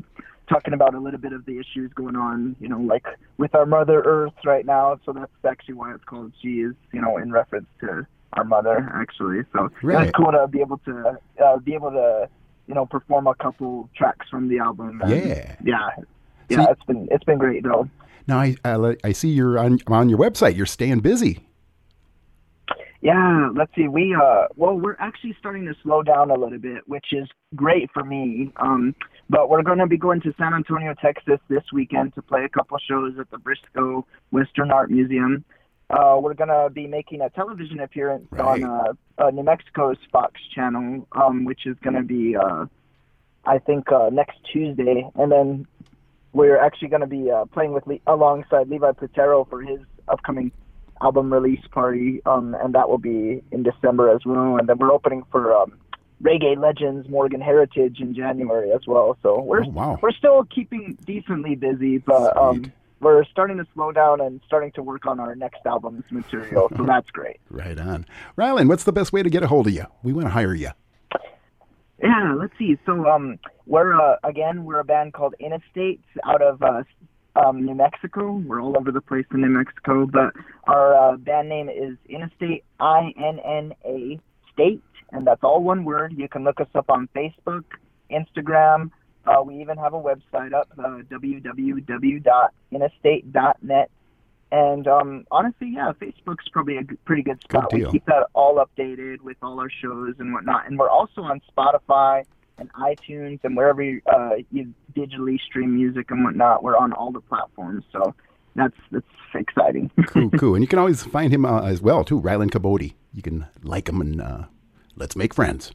talking 0.48 0.74
about 0.74 0.94
a 0.94 0.98
little 1.01 1.20
bit 1.20 1.32
of 1.32 1.44
the 1.47 1.59
issues 1.59 1.93
going 1.94 2.16
on, 2.16 2.56
you 2.60 2.69
know, 2.69 2.81
like 2.81 3.06
with 3.39 3.55
our 3.55 3.66
Mother 3.66 4.01
Earth 4.02 4.35
right 4.44 4.66
now. 4.66 4.98
So 5.05 5.12
that's 5.12 5.31
actually 5.48 5.74
why 5.74 5.94
it's 5.94 6.05
called 6.05 6.32
"She," 6.40 6.60
is 6.60 6.74
you 6.93 7.01
know, 7.01 7.16
in 7.19 7.32
reference 7.32 7.66
to 7.81 8.06
our 8.35 8.44
mother, 8.44 8.90
actually. 8.94 9.43
So 9.52 9.70
Right. 9.82 10.09
it's 10.09 10.16
cool 10.16 10.32
to 10.32 10.47
be 10.48 10.60
able 10.60 10.78
to 10.78 11.19
uh, 11.44 11.59
be 11.59 11.74
able 11.74 11.90
to 11.90 12.28
you 12.66 12.74
know 12.74 12.86
perform 12.86 13.27
a 13.27 13.35
couple 13.35 13.89
tracks 13.97 14.28
from 14.31 14.48
the 14.48 14.59
album. 14.59 15.01
and 15.02 15.10
Yeah. 15.10 15.56
yeah, 15.62 15.89
yeah. 16.48 16.66
it's 16.70 16.82
been 16.85 17.09
it's 17.10 17.24
been 17.24 17.39
great 17.39 17.62
though. 17.62 17.89
Now 18.27 18.39
I 18.39 18.56
I, 18.64 18.97
I 19.05 19.12
see 19.12 19.28
you're 19.31 19.59
on 19.59 19.81
on 19.89 20.09
your 20.09 20.19
website. 20.19 20.56
You're 20.56 20.66
staying 20.66 21.01
busy. 21.01 21.40
Yeah, 23.03 23.51
let's 23.57 23.74
see. 23.74 23.89
We 23.89 24.15
uh 24.15 24.47
well 24.55 24.74
we're 24.74 24.97
actually 25.01 25.35
starting 25.41 25.65
to 25.66 25.74
slow 25.83 26.05
down 26.05 26.31
a 26.31 26.35
little 26.35 26.61
bit, 26.61 26.87
which 26.87 27.07
is 27.11 27.29
great 27.57 27.91
for 27.93 28.05
me. 28.05 28.53
Um 28.57 28.95
but 29.29 29.51
we're 29.51 29.62
going 29.62 29.79
to 29.79 29.87
be 29.89 29.97
going 29.97 30.20
to 30.20 30.33
San 30.39 30.55
Antonio, 30.55 30.95
Texas 31.03 31.41
this 31.49 31.65
weekend 31.73 32.15
to 32.15 32.23
play 32.23 32.45
a 32.45 32.49
couple 32.49 32.79
shows 32.79 33.15
at 33.19 33.29
the 33.31 33.39
Briscoe 33.39 34.07
Western 34.31 34.70
Art 34.70 34.89
Museum. 34.89 35.45
Uh 35.91 36.20
we're 36.23 36.35
going 36.35 36.49
to 36.49 36.70
be 36.73 36.87
making 36.87 37.23
a 37.23 37.31
television 37.31 37.81
appearance 37.81 38.29
on 38.39 38.62
uh, 38.62 38.93
uh 39.19 39.31
New 39.31 39.43
Mexico's 39.43 39.99
Fox 40.12 40.41
channel 40.55 41.09
um 41.11 41.45
which 41.45 41.66
is 41.66 41.77
going 41.83 41.97
to 41.97 42.05
be 42.05 42.37
uh 42.37 42.66
I 43.45 43.59
think 43.59 43.91
uh 43.91 44.11
next 44.12 44.39
Tuesday 44.53 45.11
and 45.16 45.33
then 45.33 45.66
we're 46.33 46.57
actually 46.57 46.89
going 46.89 47.03
to 47.03 47.07
be 47.07 47.31
uh, 47.31 47.45
playing 47.47 47.74
with 47.74 47.87
Le- 47.87 47.99
alongside 48.07 48.69
Levi 48.70 48.93
Platero 48.93 49.47
for 49.51 49.61
his 49.61 49.81
upcoming 50.09 50.51
album 51.03 51.33
release 51.33 51.65
party, 51.70 52.23
um, 52.27 52.55
and 52.62 52.74
that 52.74 52.89
will 52.89 52.99
be 52.99 53.43
in 53.51 53.62
December 53.62 54.09
as 54.15 54.24
well. 54.24 54.57
And 54.59 54.69
then 54.69 54.79
we're 54.79 54.93
opening 54.93 55.24
for 55.31 55.55
um, 55.57 55.73
Reggae 56.23 56.57
Legends 56.57 57.09
Morgan 57.09 57.41
Heritage 57.41 57.99
in 58.01 58.15
January 58.15 58.70
as 58.73 58.83
well. 58.87 59.16
So 59.23 59.41
we're 59.41 59.65
Oh, 59.65 59.69
wow. 59.69 59.99
we're 60.01 60.12
still 60.12 60.45
keeping 60.45 60.97
decently 61.05 61.57
busy, 61.57 61.99
but 61.99 62.37
um, 62.37 62.70
we're 63.01 63.24
starting 63.24 63.57
to 63.59 63.66
slow 63.74 63.91
down 63.91 64.20
and 64.20 64.41
starting 64.47 64.70
to 64.73 64.83
work 64.83 65.05
on 65.07 65.19
our 65.19 65.35
next 65.35 65.66
album's 65.66 66.05
material. 66.11 66.70
So 66.77 66.85
that's 66.87 67.11
great. 67.11 67.41
Right 67.51 67.79
on. 67.79 68.07
Rylan, 68.39 68.69
what's 68.69 68.85
the 68.85 68.93
best 68.93 69.12
way 69.12 69.23
to 69.24 69.31
get 69.31 69.43
a 69.43 69.49
hold 69.49 69.66
of 69.66 69.73
you? 69.73 69.87
We 70.05 70.12
want 70.12 70.27
to 70.27 70.31
hire 70.31 70.55
you. 70.55 70.70
Yeah, 72.03 72.35
let's 72.37 72.53
see. 72.59 72.77
So 72.85 73.07
um, 73.09 73.39
we're 73.66 73.95
uh, 74.01 74.16
again 74.24 74.65
we're 74.65 74.81
a 74.81 74.85
band 74.85 75.12
called 75.12 75.35
Innestate 75.41 76.01
out 76.24 76.43
of 76.43 76.61
uh, 76.62 76.83
um, 77.37 77.65
New 77.65 77.75
Mexico. 77.75 78.33
We're 78.33 78.61
all 78.61 78.77
over 78.77 78.91
the 78.93 79.01
place 79.01 79.25
in 79.33 79.41
New 79.41 79.49
Mexico, 79.49 80.07
but 80.07 80.35
our 80.65 80.95
uh, 80.95 81.17
band 81.17 81.49
name 81.49 81.69
is 81.69 81.97
Innestate 82.11 82.63
I 82.79 83.13
N 83.17 83.41
N 83.41 83.73
A 83.85 84.21
State, 84.53 84.83
and 85.11 85.27
that's 85.27 85.43
all 85.43 85.61
one 85.63 85.85
word. 85.85 86.15
You 86.17 86.29
can 86.29 86.45
look 86.45 86.61
us 86.61 86.69
up 86.75 86.91
on 86.91 87.09
Facebook, 87.15 87.65
Instagram. 88.11 88.91
Uh, 89.25 89.43
we 89.45 89.61
even 89.61 89.79
have 89.79 89.95
a 89.95 90.01
website 90.01 90.53
up, 90.53 90.69
uh, 90.79 90.99
www.innestate.net. 91.11 93.91
And 94.51 94.87
um, 94.87 95.25
honestly, 95.31 95.73
yeah, 95.75 95.93
Facebook's 95.99 96.47
probably 96.51 96.77
a 96.77 96.83
g- 96.83 96.97
pretty 97.07 97.23
good 97.23 97.43
spot. 97.43 97.71
Good 97.71 97.87
we 97.87 97.93
keep 97.93 98.05
that 98.07 98.27
all 98.35 98.63
updated 98.63 99.23
with 99.23 99.39
all 99.43 99.59
our 99.61 99.71
shows 99.71 100.17
and 100.19 100.35
whatnot. 100.35 100.67
And 100.67 100.79
we're 100.79 100.91
also 100.91 101.23
on 101.23 101.41
Spotify 101.57 102.25
and 102.63 102.73
iTunes 102.75 103.41
and 103.43 103.57
wherever 103.57 103.83
you, 103.83 104.01
uh, 104.07 104.37
you 104.51 104.73
digitally 104.95 105.39
stream 105.41 105.75
music 105.75 106.11
and 106.11 106.25
whatnot. 106.25 106.63
We're 106.63 106.77
on 106.77 106.93
all 106.93 107.13
the 107.13 107.21
platforms. 107.21 107.85
So 107.93 108.15
that's 108.55 108.77
that's 108.91 109.07
exciting. 109.35 109.91
Cool, 110.07 110.31
cool. 110.31 110.55
And 110.55 110.63
you 110.63 110.69
can 110.69 110.79
always 110.79 111.03
find 111.03 111.33
him 111.33 111.45
uh, 111.45 111.63
as 111.63 111.81
well 111.81 112.05
too, 112.05 112.21
Rylan 112.21 112.51
Cabote. 112.51 112.93
You 113.13 113.23
can 113.23 113.47
like 113.63 113.89
him 113.89 114.01
and 114.01 114.21
uh, 114.21 114.45
let's 114.97 115.17
make 115.17 115.35
friends. 115.35 115.73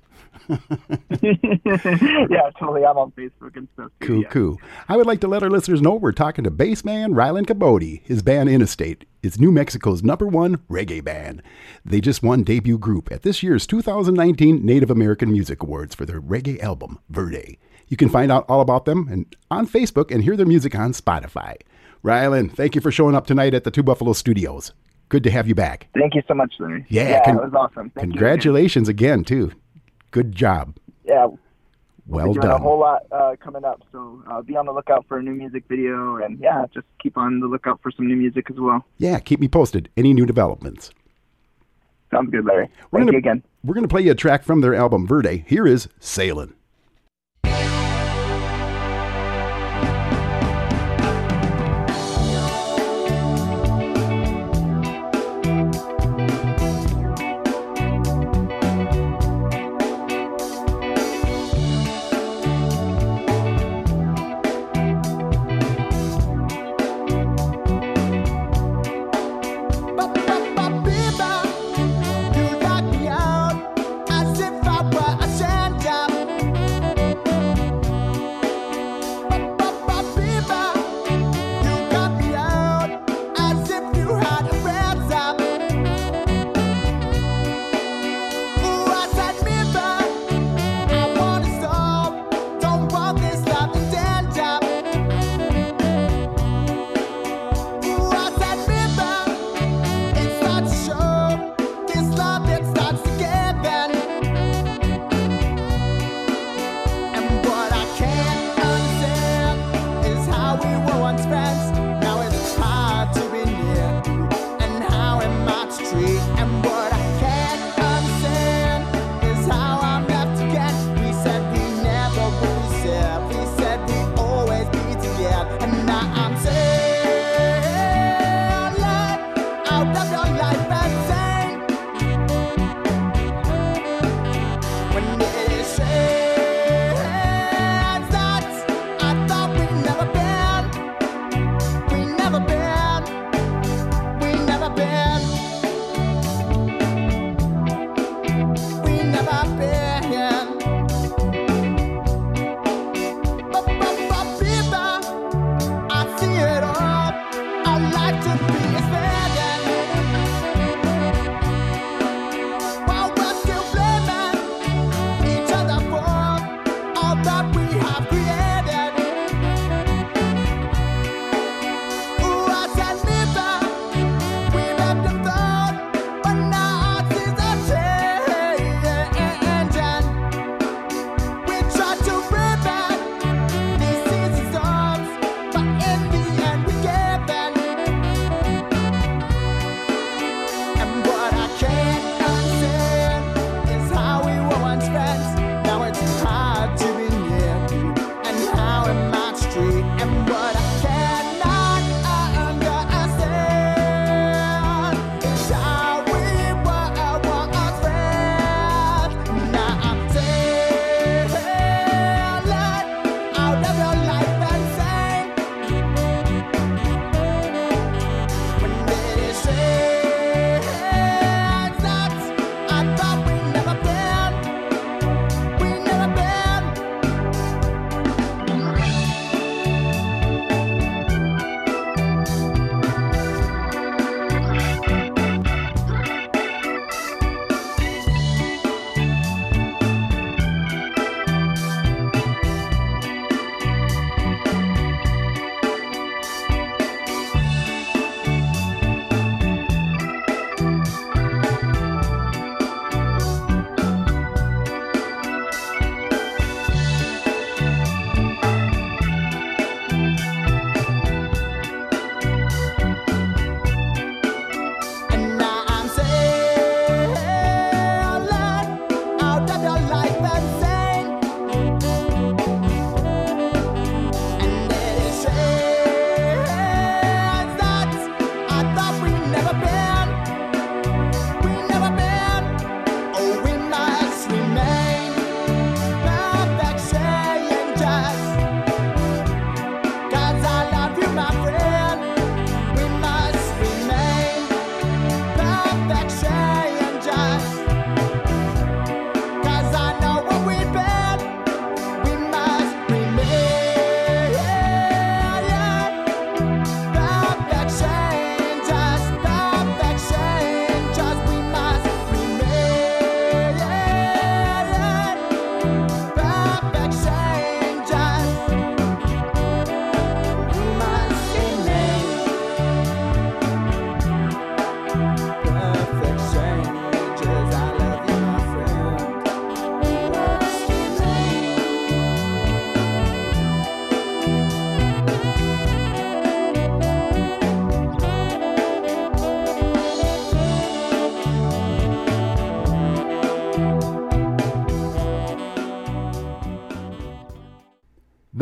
yeah, 1.22 2.50
totally. 2.60 2.86
I'm 2.86 2.98
on 2.98 3.12
Facebook 3.12 3.56
and 3.56 3.68
stuff. 3.74 3.92
Too, 4.02 4.08
Cool, 4.08 4.22
yeah. 4.22 4.30
cool. 4.30 4.62
I 4.90 4.98
would 4.98 5.08
like 5.08 5.22
to 5.22 5.28
let 5.28 5.44
our 5.44 5.50
listeners 5.50 5.82
know 5.82 5.94
we're 5.96 6.12
talking 6.12 6.44
to 6.44 6.52
bassman 6.52 7.14
Rylan 7.14 7.48
Cabote. 7.48 8.02
His 8.04 8.22
band 8.22 8.50
Innestate 8.50 9.04
is 9.24 9.40
New 9.40 9.52
Mexico's 9.52 10.04
number 10.04 10.28
one 10.28 10.58
reggae 10.70 11.04
band. 11.04 11.42
They 11.86 12.02
just 12.02 12.24
won 12.24 12.44
debut 12.44 12.78
group 12.78 13.12
at 13.12 13.24
this 13.24 13.42
year's 13.44 13.68
2019 13.68 14.66
Native 14.66 14.92
American 14.92 15.32
Music 15.32 15.62
Awards 15.64 15.96
for 15.96 16.06
their 16.06 16.22
reggae 16.22 16.62
album, 16.62 17.00
Verde. 17.10 17.60
You 17.88 17.98
can 17.98 18.10
find 18.10 18.32
out 18.32 18.46
all 18.50 18.62
about 18.62 18.86
them 18.86 19.08
and 19.10 19.26
on 19.50 19.66
Facebook 19.68 20.12
and 20.12 20.24
hear 20.24 20.36
their 20.36 20.46
music 20.46 20.76
on 20.76 20.92
Spotify. 20.92 21.56
Rylan, 22.04 22.52
thank 22.52 22.76
you 22.76 22.82
for 22.82 22.92
showing 22.92 23.16
up 23.16 23.26
tonight 23.28 23.54
at 23.54 23.64
the 23.64 23.72
Two 23.72 23.84
Buffalo 23.84 24.14
Studios. 24.14 24.74
Good 25.10 25.24
to 25.24 25.32
have 25.32 25.48
you 25.48 25.56
back. 25.56 25.88
Thank 25.98 26.16
you 26.16 26.22
so 26.28 26.34
much, 26.34 26.54
Larry. 26.60 26.86
Yeah, 26.90 27.10
yeah 27.10 27.26
con- 27.26 27.38
it 27.38 27.44
was 27.44 27.54
awesome. 27.54 27.90
Thank 27.92 28.08
you. 28.08 28.12
Congratulations 28.12 28.90
again, 28.90 29.24
too. 29.24 29.52
Good 30.12 30.34
job. 30.34 30.76
Yeah, 31.06 31.28
Well 32.08 32.34
doing 32.34 32.48
a 32.48 32.58
whole 32.58 32.80
lot 32.80 33.04
uh, 33.12 33.36
coming 33.40 33.66
up, 33.66 33.82
so 33.92 34.22
uh, 34.30 34.42
be 34.42 34.56
on 34.56 34.66
the 34.66 34.72
lookout 34.72 35.06
for 35.08 35.18
a 35.18 35.24
new 35.24 35.34
music 35.34 35.64
video, 35.70 36.18
and 36.18 36.40
yeah, 36.40 36.66
just 36.74 36.88
keep 37.00 37.18
on 37.18 37.40
the 37.40 37.48
lookout 37.48 37.82
for 37.82 37.92
some 37.92 38.08
new 38.08 38.16
music 38.16 38.50
as 38.50 38.58
well. 38.58 38.86
Yeah, 38.98 39.20
keep 39.20 39.40
me 39.40 39.48
posted. 39.48 39.90
Any 39.98 40.14
new 40.14 40.26
developments? 40.26 40.92
Sounds 42.12 42.30
good, 42.32 42.46
Larry. 42.46 42.70
We're 42.92 43.00
Thank 43.00 43.08
gonna, 43.08 43.12
you 43.14 43.18
again. 43.18 43.44
We're 43.64 43.74
going 43.74 43.84
to 43.84 43.90
play 43.90 44.02
you 44.02 44.12
a 44.12 44.16
track 44.16 44.44
from 44.44 44.62
their 44.62 44.74
album 44.74 45.06
Verde. 45.06 45.44
Here 45.48 45.68
is 45.68 45.90
Sailin'. 46.00 46.54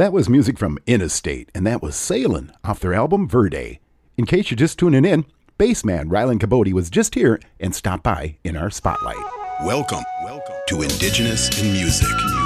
that 0.06 0.14
was 0.14 0.30
music 0.30 0.60
from 0.60 0.78
Innestate, 0.86 1.50
and 1.56 1.66
that 1.66 1.82
was 1.82 1.96
Sailing 1.96 2.52
off 2.64 2.80
their 2.80 2.94
album 2.94 3.28
Verde. 3.28 3.80
In 4.18 4.28
case 4.28 4.52
you're 4.52 4.56
just 4.56 4.78
tuning 4.78 5.04
in, 5.04 5.26
bassman 5.58 6.10
Rylan 6.10 6.40
Cabote 6.40 6.74
was 6.74 6.92
just 6.92 7.16
here 7.16 7.40
and 7.60 7.74
stopped 7.74 8.04
by 8.04 8.38
in 8.44 8.56
our 8.56 8.70
spotlight. 8.70 9.18
Welcome, 9.64 10.04
welcome 10.24 10.56
to 10.68 10.84
Indigenous 10.84 11.60
in 11.60 11.74
Music. 11.74 12.45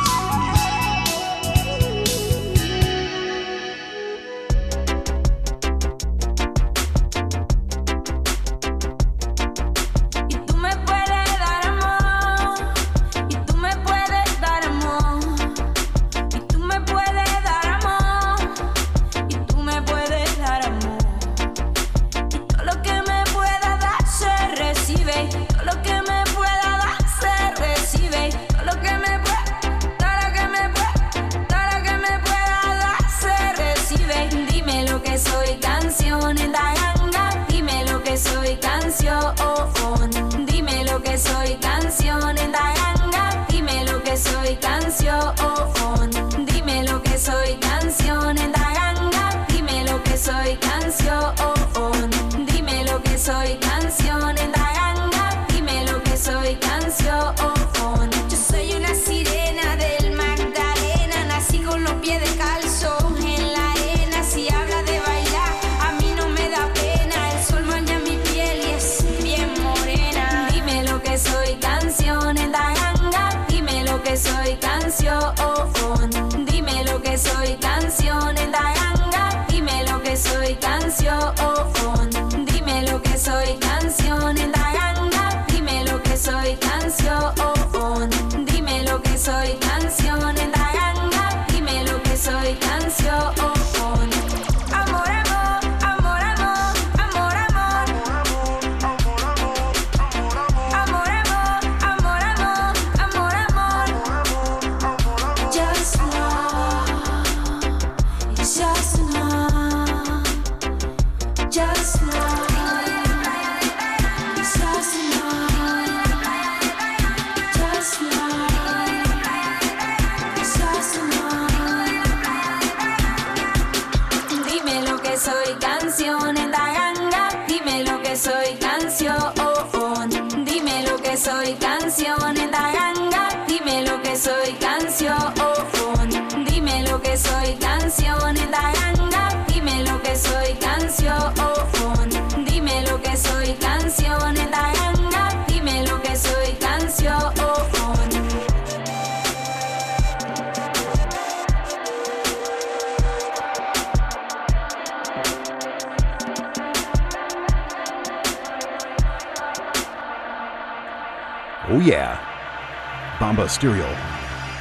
Ministerial 163.62 163.94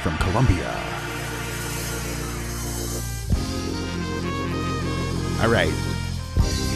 from 0.03 0.17
Colombia. 0.17 0.69
All 5.41 5.49
right, 5.49 5.71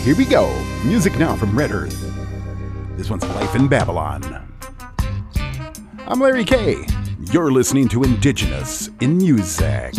here 0.04 0.16
we 0.16 0.24
go. 0.24 0.50
Music 0.86 1.20
now 1.20 1.36
from 1.36 1.58
Red 1.58 1.72
Earth. 1.72 2.00
This 2.96 3.10
one's 3.10 3.26
Life 3.26 3.56
in 3.56 3.68
Babylon. 3.68 4.24
I'm 6.08 6.22
Larry 6.22 6.46
K. 6.46 6.86
You're 7.34 7.52
listening 7.52 7.90
to 7.90 8.04
Indigenous 8.04 8.90
in 9.02 9.18
Music. 9.18 9.94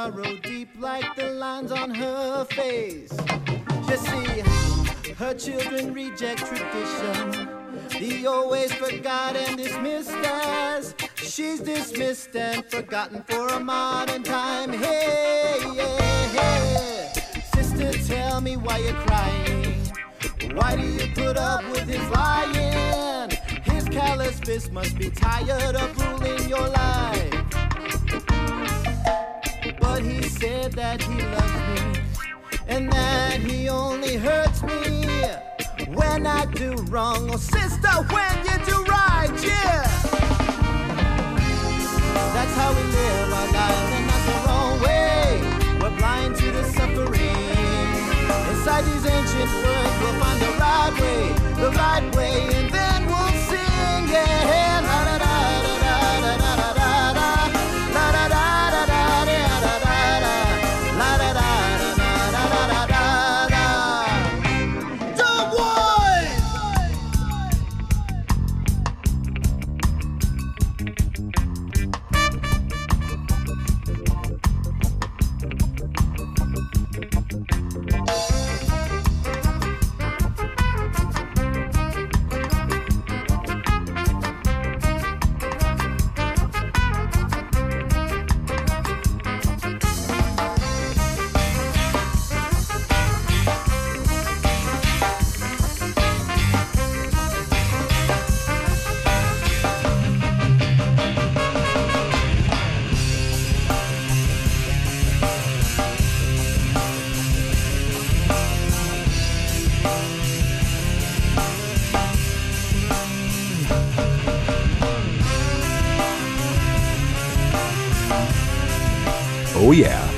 Sorrow 0.00 0.34
deep 0.36 0.70
like 0.78 1.14
the 1.14 1.28
lines 1.30 1.70
on 1.70 1.94
her 1.94 2.44
face. 2.46 3.12
You 3.88 3.96
see, 3.96 4.40
her 5.12 5.34
children 5.34 5.92
reject 5.92 6.40
tradition. 6.46 7.48
The 7.98 8.26
always 8.26 8.72
forgot 8.72 9.36
and 9.36 9.58
dismissed 9.58 10.16
as 10.24 10.94
she's 11.16 11.60
dismissed 11.60 12.34
and 12.34 12.64
forgotten 12.70 13.22
for 13.28 13.46
a 13.48 13.60
modern 13.60 14.22
time. 14.22 14.72
Hey, 14.72 15.58
yeah, 15.74 16.28
hey. 16.38 17.12
Sister, 17.54 17.92
tell 18.14 18.40
me 18.40 18.56
why 18.56 18.78
you're 18.78 19.02
crying. 19.06 19.84
Why 20.54 20.76
do 20.76 20.86
you 20.98 21.12
put 21.14 21.36
up 21.36 21.62
with 21.72 21.86
his 21.94 22.08
lying? 22.08 23.30
His 23.64 23.84
callous 23.90 24.40
fist 24.40 24.72
must 24.72 24.96
be 24.96 25.10
tired 25.10 25.76
of 25.76 25.88
ruling 26.00 26.48
your 26.48 26.68
life. 26.68 27.39
He 30.00 30.22
said 30.22 30.72
that 30.72 31.02
he 31.02 31.20
loves 31.20 31.52
me 31.68 32.02
and 32.68 32.90
that 32.90 33.38
he 33.40 33.68
only 33.68 34.16
hurts 34.16 34.62
me 34.62 35.04
when 35.94 36.26
I 36.26 36.46
do 36.46 36.72
wrong. 36.88 37.30
Oh, 37.30 37.36
sister, 37.36 37.92
when 38.08 38.36
you 38.48 38.56
do 38.64 38.82
right, 38.84 39.30
yeah. 39.44 39.82
That's 42.32 42.54
how 42.54 42.72
we 42.72 42.82
live 42.82 43.32
our 43.40 43.52
lives, 43.52 43.92
and 43.96 44.08
that's 44.08 44.24
the 44.24 44.36
wrong 44.46 44.80
way. 44.80 45.40
We're 45.82 45.96
blind 45.98 46.36
to 46.36 46.50
the 46.50 46.64
suffering. 46.64 47.36
Inside 48.50 48.84
these 48.86 49.04
ancient 49.04 49.52
words, 49.64 49.94
we'll 50.00 50.18
find 50.18 50.40
the 50.40 50.52
right 50.64 50.94
way, 51.00 51.20
the 51.62 51.70
right 51.76 52.16
way, 52.16 52.59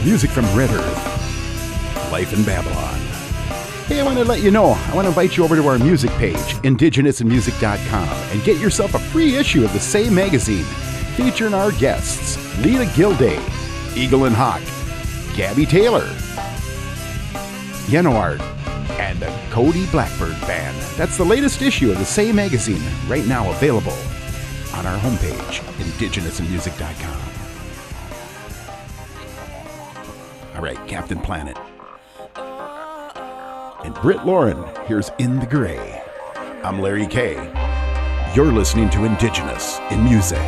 music 0.04 0.30
from 0.30 0.44
Red 0.56 0.70
Earth. 0.70 2.12
Life 2.12 2.32
in 2.32 2.44
Babylon. 2.44 2.98
Hey, 3.86 4.00
I 4.00 4.04
want 4.04 4.18
to 4.18 4.24
let 4.24 4.42
you 4.42 4.50
know, 4.50 4.70
I 4.70 4.94
want 4.94 5.04
to 5.04 5.08
invite 5.08 5.36
you 5.36 5.44
over 5.44 5.56
to 5.56 5.66
our 5.66 5.78
music 5.78 6.10
page, 6.12 6.36
indigenousinmusic.com, 6.36 8.08
and 8.08 8.44
get 8.44 8.60
yourself 8.60 8.94
a 8.94 8.98
free 8.98 9.36
issue 9.36 9.64
of 9.64 9.72
the 9.72 9.80
same 9.80 10.14
magazine 10.14 10.64
featuring 11.16 11.54
our 11.54 11.72
guests 11.72 12.36
Leela 12.58 12.92
Gilday, 12.96 13.38
Eagle 13.96 14.24
and 14.24 14.34
Hawk, 14.34 14.62
Gabby 15.36 15.66
Taylor, 15.66 16.06
Yenoard, 17.86 18.40
and 18.98 19.20
the 19.20 19.40
Cody 19.50 19.86
Blackbird 19.86 20.40
Band. 20.42 20.76
That's 20.96 21.16
the 21.16 21.24
latest 21.24 21.62
issue 21.62 21.90
of 21.90 21.98
the 21.98 22.04
same 22.04 22.36
magazine, 22.36 22.82
right 23.08 23.26
now 23.26 23.50
available 23.50 23.96
on 24.74 24.86
our 24.86 24.98
homepage, 24.98 25.60
indigenousinmusic.com. 25.78 27.21
All 30.62 30.68
right, 30.68 30.86
Captain 30.86 31.18
Planet. 31.18 31.58
And 33.84 33.92
Britt 33.96 34.24
Lauren, 34.24 34.64
here's 34.86 35.10
In 35.18 35.40
the 35.40 35.46
Gray. 35.46 36.00
I'm 36.62 36.80
Larry 36.80 37.08
K. 37.08 37.34
You're 38.36 38.52
listening 38.52 38.88
to 38.90 39.02
Indigenous 39.02 39.80
in 39.90 40.04
Music. 40.04 40.38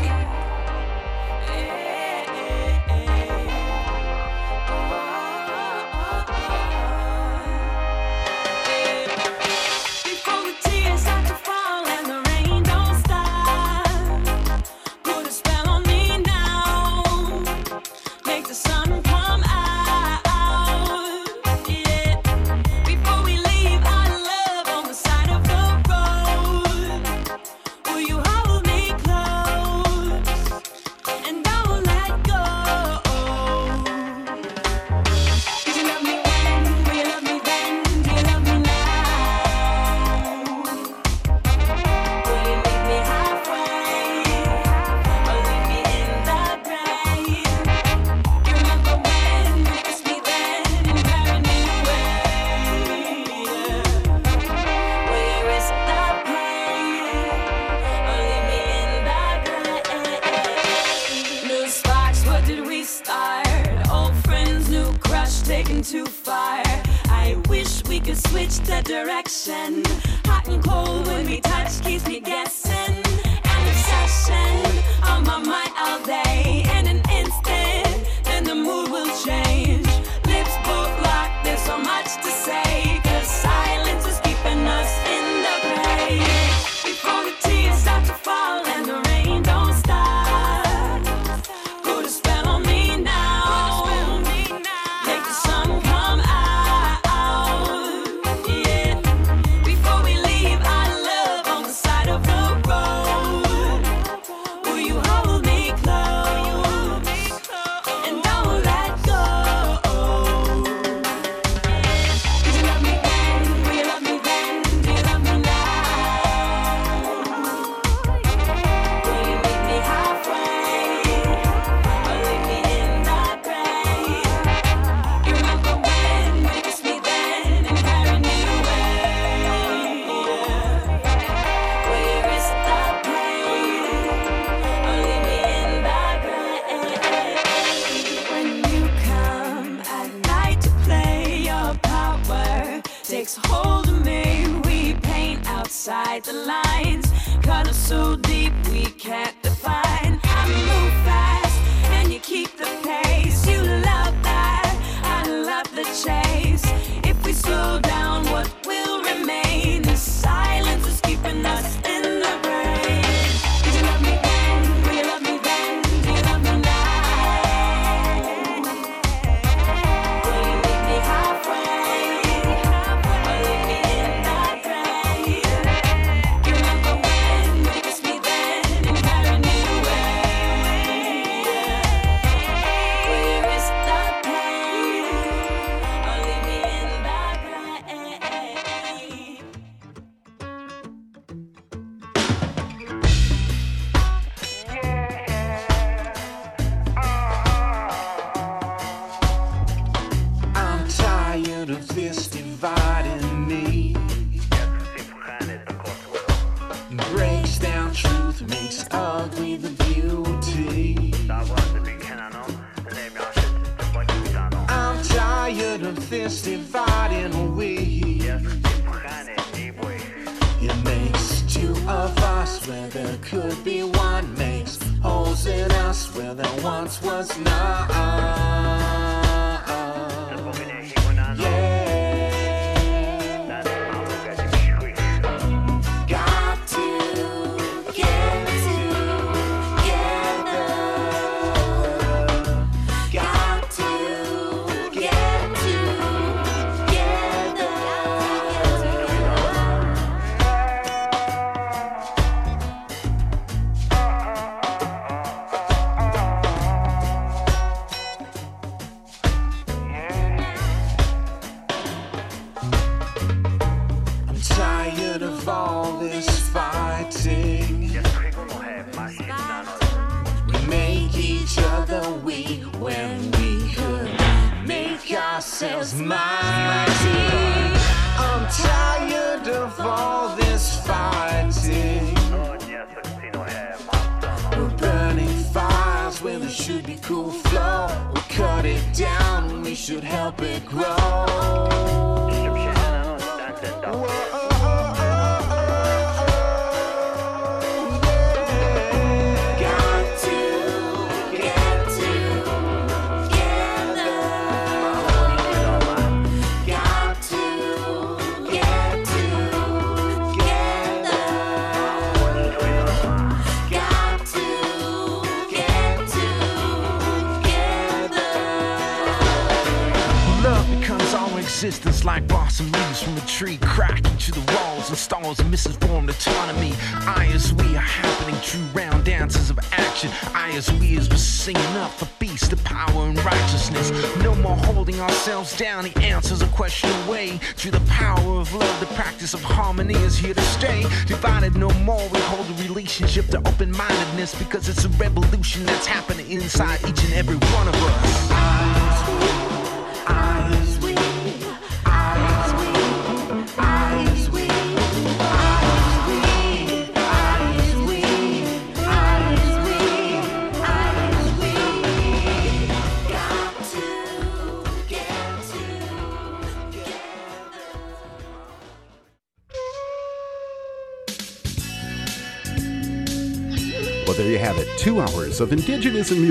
Inside 346.44 346.83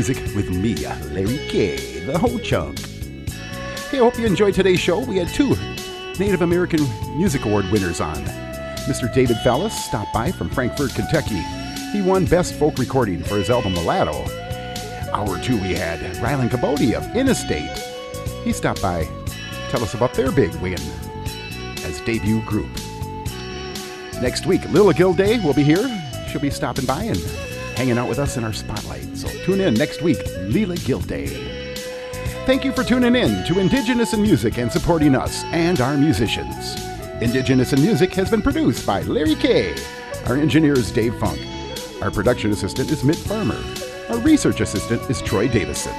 music 0.06 0.36
with 0.36 0.50
me, 0.50 0.76
Larry 1.14 1.38
K, 1.48 2.00
the 2.02 2.18
Ho 2.20 2.38
Chunk. 2.38 2.78
Hey, 3.90 4.00
I 4.00 4.04
hope 4.04 4.20
you 4.20 4.26
enjoyed 4.26 4.54
today's 4.54 4.82
show. 4.82 5.00
We 5.00 5.16
had 5.16 5.30
two 5.30 5.56
Native 6.20 6.42
American 6.42 6.82
Music 7.16 7.46
Award 7.46 7.72
winners 7.72 8.02
on. 8.02 8.18
Mr. 8.86 9.14
David 9.14 9.38
Follis 9.46 9.72
stopped 9.72 10.14
by 10.14 10.30
from 10.30 10.50
Frankfort, 10.50 10.94
Kentucky. 10.94 11.42
He 11.94 12.02
won 12.02 12.26
Best 12.26 12.56
Folk 12.56 12.80
Recording 12.80 13.24
for 13.24 13.36
his 13.36 13.50
album 13.50 13.76
Mulatto. 13.76 14.26
Hour 15.14 15.42
two, 15.42 15.56
we 15.62 15.74
had 15.74 16.02
Rylan 16.18 16.50
Cabote 16.50 16.96
of 16.96 17.04
Innestate. 17.14 17.78
He 18.44 18.52
stopped 18.52 18.82
by, 18.82 19.08
tell 19.70 19.84
us 19.84 19.94
about 19.94 20.14
their 20.16 20.34
big 20.34 20.54
win 20.56 20.82
as 21.86 22.02
debut 22.02 22.42
group. 22.42 22.68
Next 24.22 24.46
week, 24.46 24.64
Leela 24.64 24.94
Gilday 24.94 25.40
will 25.40 25.54
be 25.54 25.64
here. 25.64 25.88
She'll 26.30 26.42
be 26.42 26.50
stopping 26.50 26.86
by 26.86 27.04
and 27.04 27.18
hanging 27.78 27.98
out 27.98 28.10
with 28.10 28.20
us 28.20 28.36
in 28.36 28.44
our 28.44 28.52
spotlight. 28.52 29.03
Tune 29.44 29.60
in 29.60 29.74
next 29.74 30.02
week, 30.02 30.20
Leela 30.48 30.82
Gilday. 30.86 31.28
Thank 32.46 32.64
you 32.64 32.72
for 32.72 32.82
tuning 32.82 33.14
in 33.14 33.46
to 33.46 33.60
Indigenous 33.60 34.14
in 34.14 34.22
Music 34.22 34.58
and 34.58 34.72
supporting 34.72 35.16
us 35.16 35.44
and 35.46 35.82
our 35.82 35.98
musicians. 35.98 36.82
Indigenous 37.22 37.74
in 37.74 37.82
Music 37.82 38.14
has 38.14 38.32
been 38.32 38.42
produced 38.42 38.86
by 38.86 39.02
Larry 39.02 39.36
K. 39.36 39.76
Our 40.28 40.38
engineer 40.38 40.74
is 40.74 40.92
Dave 40.92 41.18
Funk. 41.20 41.42
Our 42.02 42.10
production 42.10 42.52
assistant 42.52 42.90
is 42.90 43.04
Mitt 43.04 43.18
Farmer. 43.18 43.62
Our 44.08 44.18
research 44.20 44.62
assistant 44.62 45.10
is 45.10 45.22
Troy 45.22 45.50
Davison. 45.50 45.94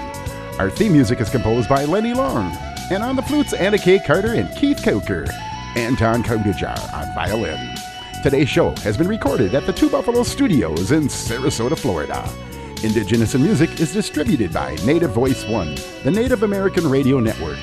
Our 0.59 0.71
theme 0.71 0.93
music 0.93 1.21
is 1.21 1.29
composed 1.29 1.69
by 1.69 1.85
Lenny 1.85 2.15
Long. 2.15 2.51
And 2.91 3.03
on 3.03 3.15
the 3.15 3.23
flutes, 3.23 3.53
Anna 3.53 3.77
K. 3.77 3.99
Carter 3.99 4.33
and 4.33 4.57
Keith 4.57 4.83
Coker. 4.83 5.27
Anton 5.77 6.23
Kodajar 6.23 6.95
on 6.95 7.15
violin. 7.15 7.75
Today's 8.23 8.49
show 8.49 8.71
has 8.77 8.97
been 8.97 9.09
recorded 9.09 9.55
at 9.55 9.67
the 9.67 9.73
Two 9.75 9.91
Buffalo 9.91 10.23
Studios 10.23 10.93
in 10.93 11.09
Sarasota, 11.09 11.79
Florida. 11.79 12.27
Indigenous 12.85 13.35
in 13.35 13.43
Music 13.43 13.81
is 13.81 13.95
distributed 13.95 14.53
by 14.53 14.75
Native 14.85 15.13
Voice 15.13 15.47
One, 15.47 15.75
the 16.03 16.11
Native 16.11 16.43
American 16.43 16.87
Radio 16.89 17.19
Network, 17.19 17.57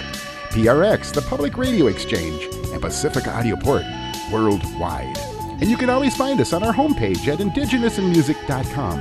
PRX, 0.49 1.13
the 1.13 1.21
Public 1.21 1.57
Radio 1.57 1.87
Exchange, 1.87 2.45
and 2.73 2.81
Pacific 2.81 3.27
Audio 3.27 3.55
Port 3.55 3.83
worldwide. 4.31 5.15
And 5.61 5.69
you 5.69 5.77
can 5.77 5.91
always 5.91 6.17
find 6.17 6.41
us 6.41 6.53
on 6.53 6.63
our 6.63 6.73
homepage 6.73 7.27
at 7.27 7.37
indigenousinmusic.com. 7.37 8.99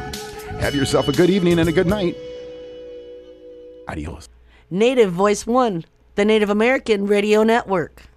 Have 0.60 0.74
yourself 0.74 1.08
a 1.08 1.12
good 1.12 1.30
evening 1.30 1.58
and 1.58 1.70
a 1.70 1.72
good 1.72 1.86
night. 1.86 2.14
Adios. 3.88 4.28
Native 4.70 5.12
Voice 5.12 5.46
One, 5.46 5.86
the 6.16 6.26
Native 6.26 6.50
American 6.50 7.06
Radio 7.06 7.44
Network. 7.44 8.09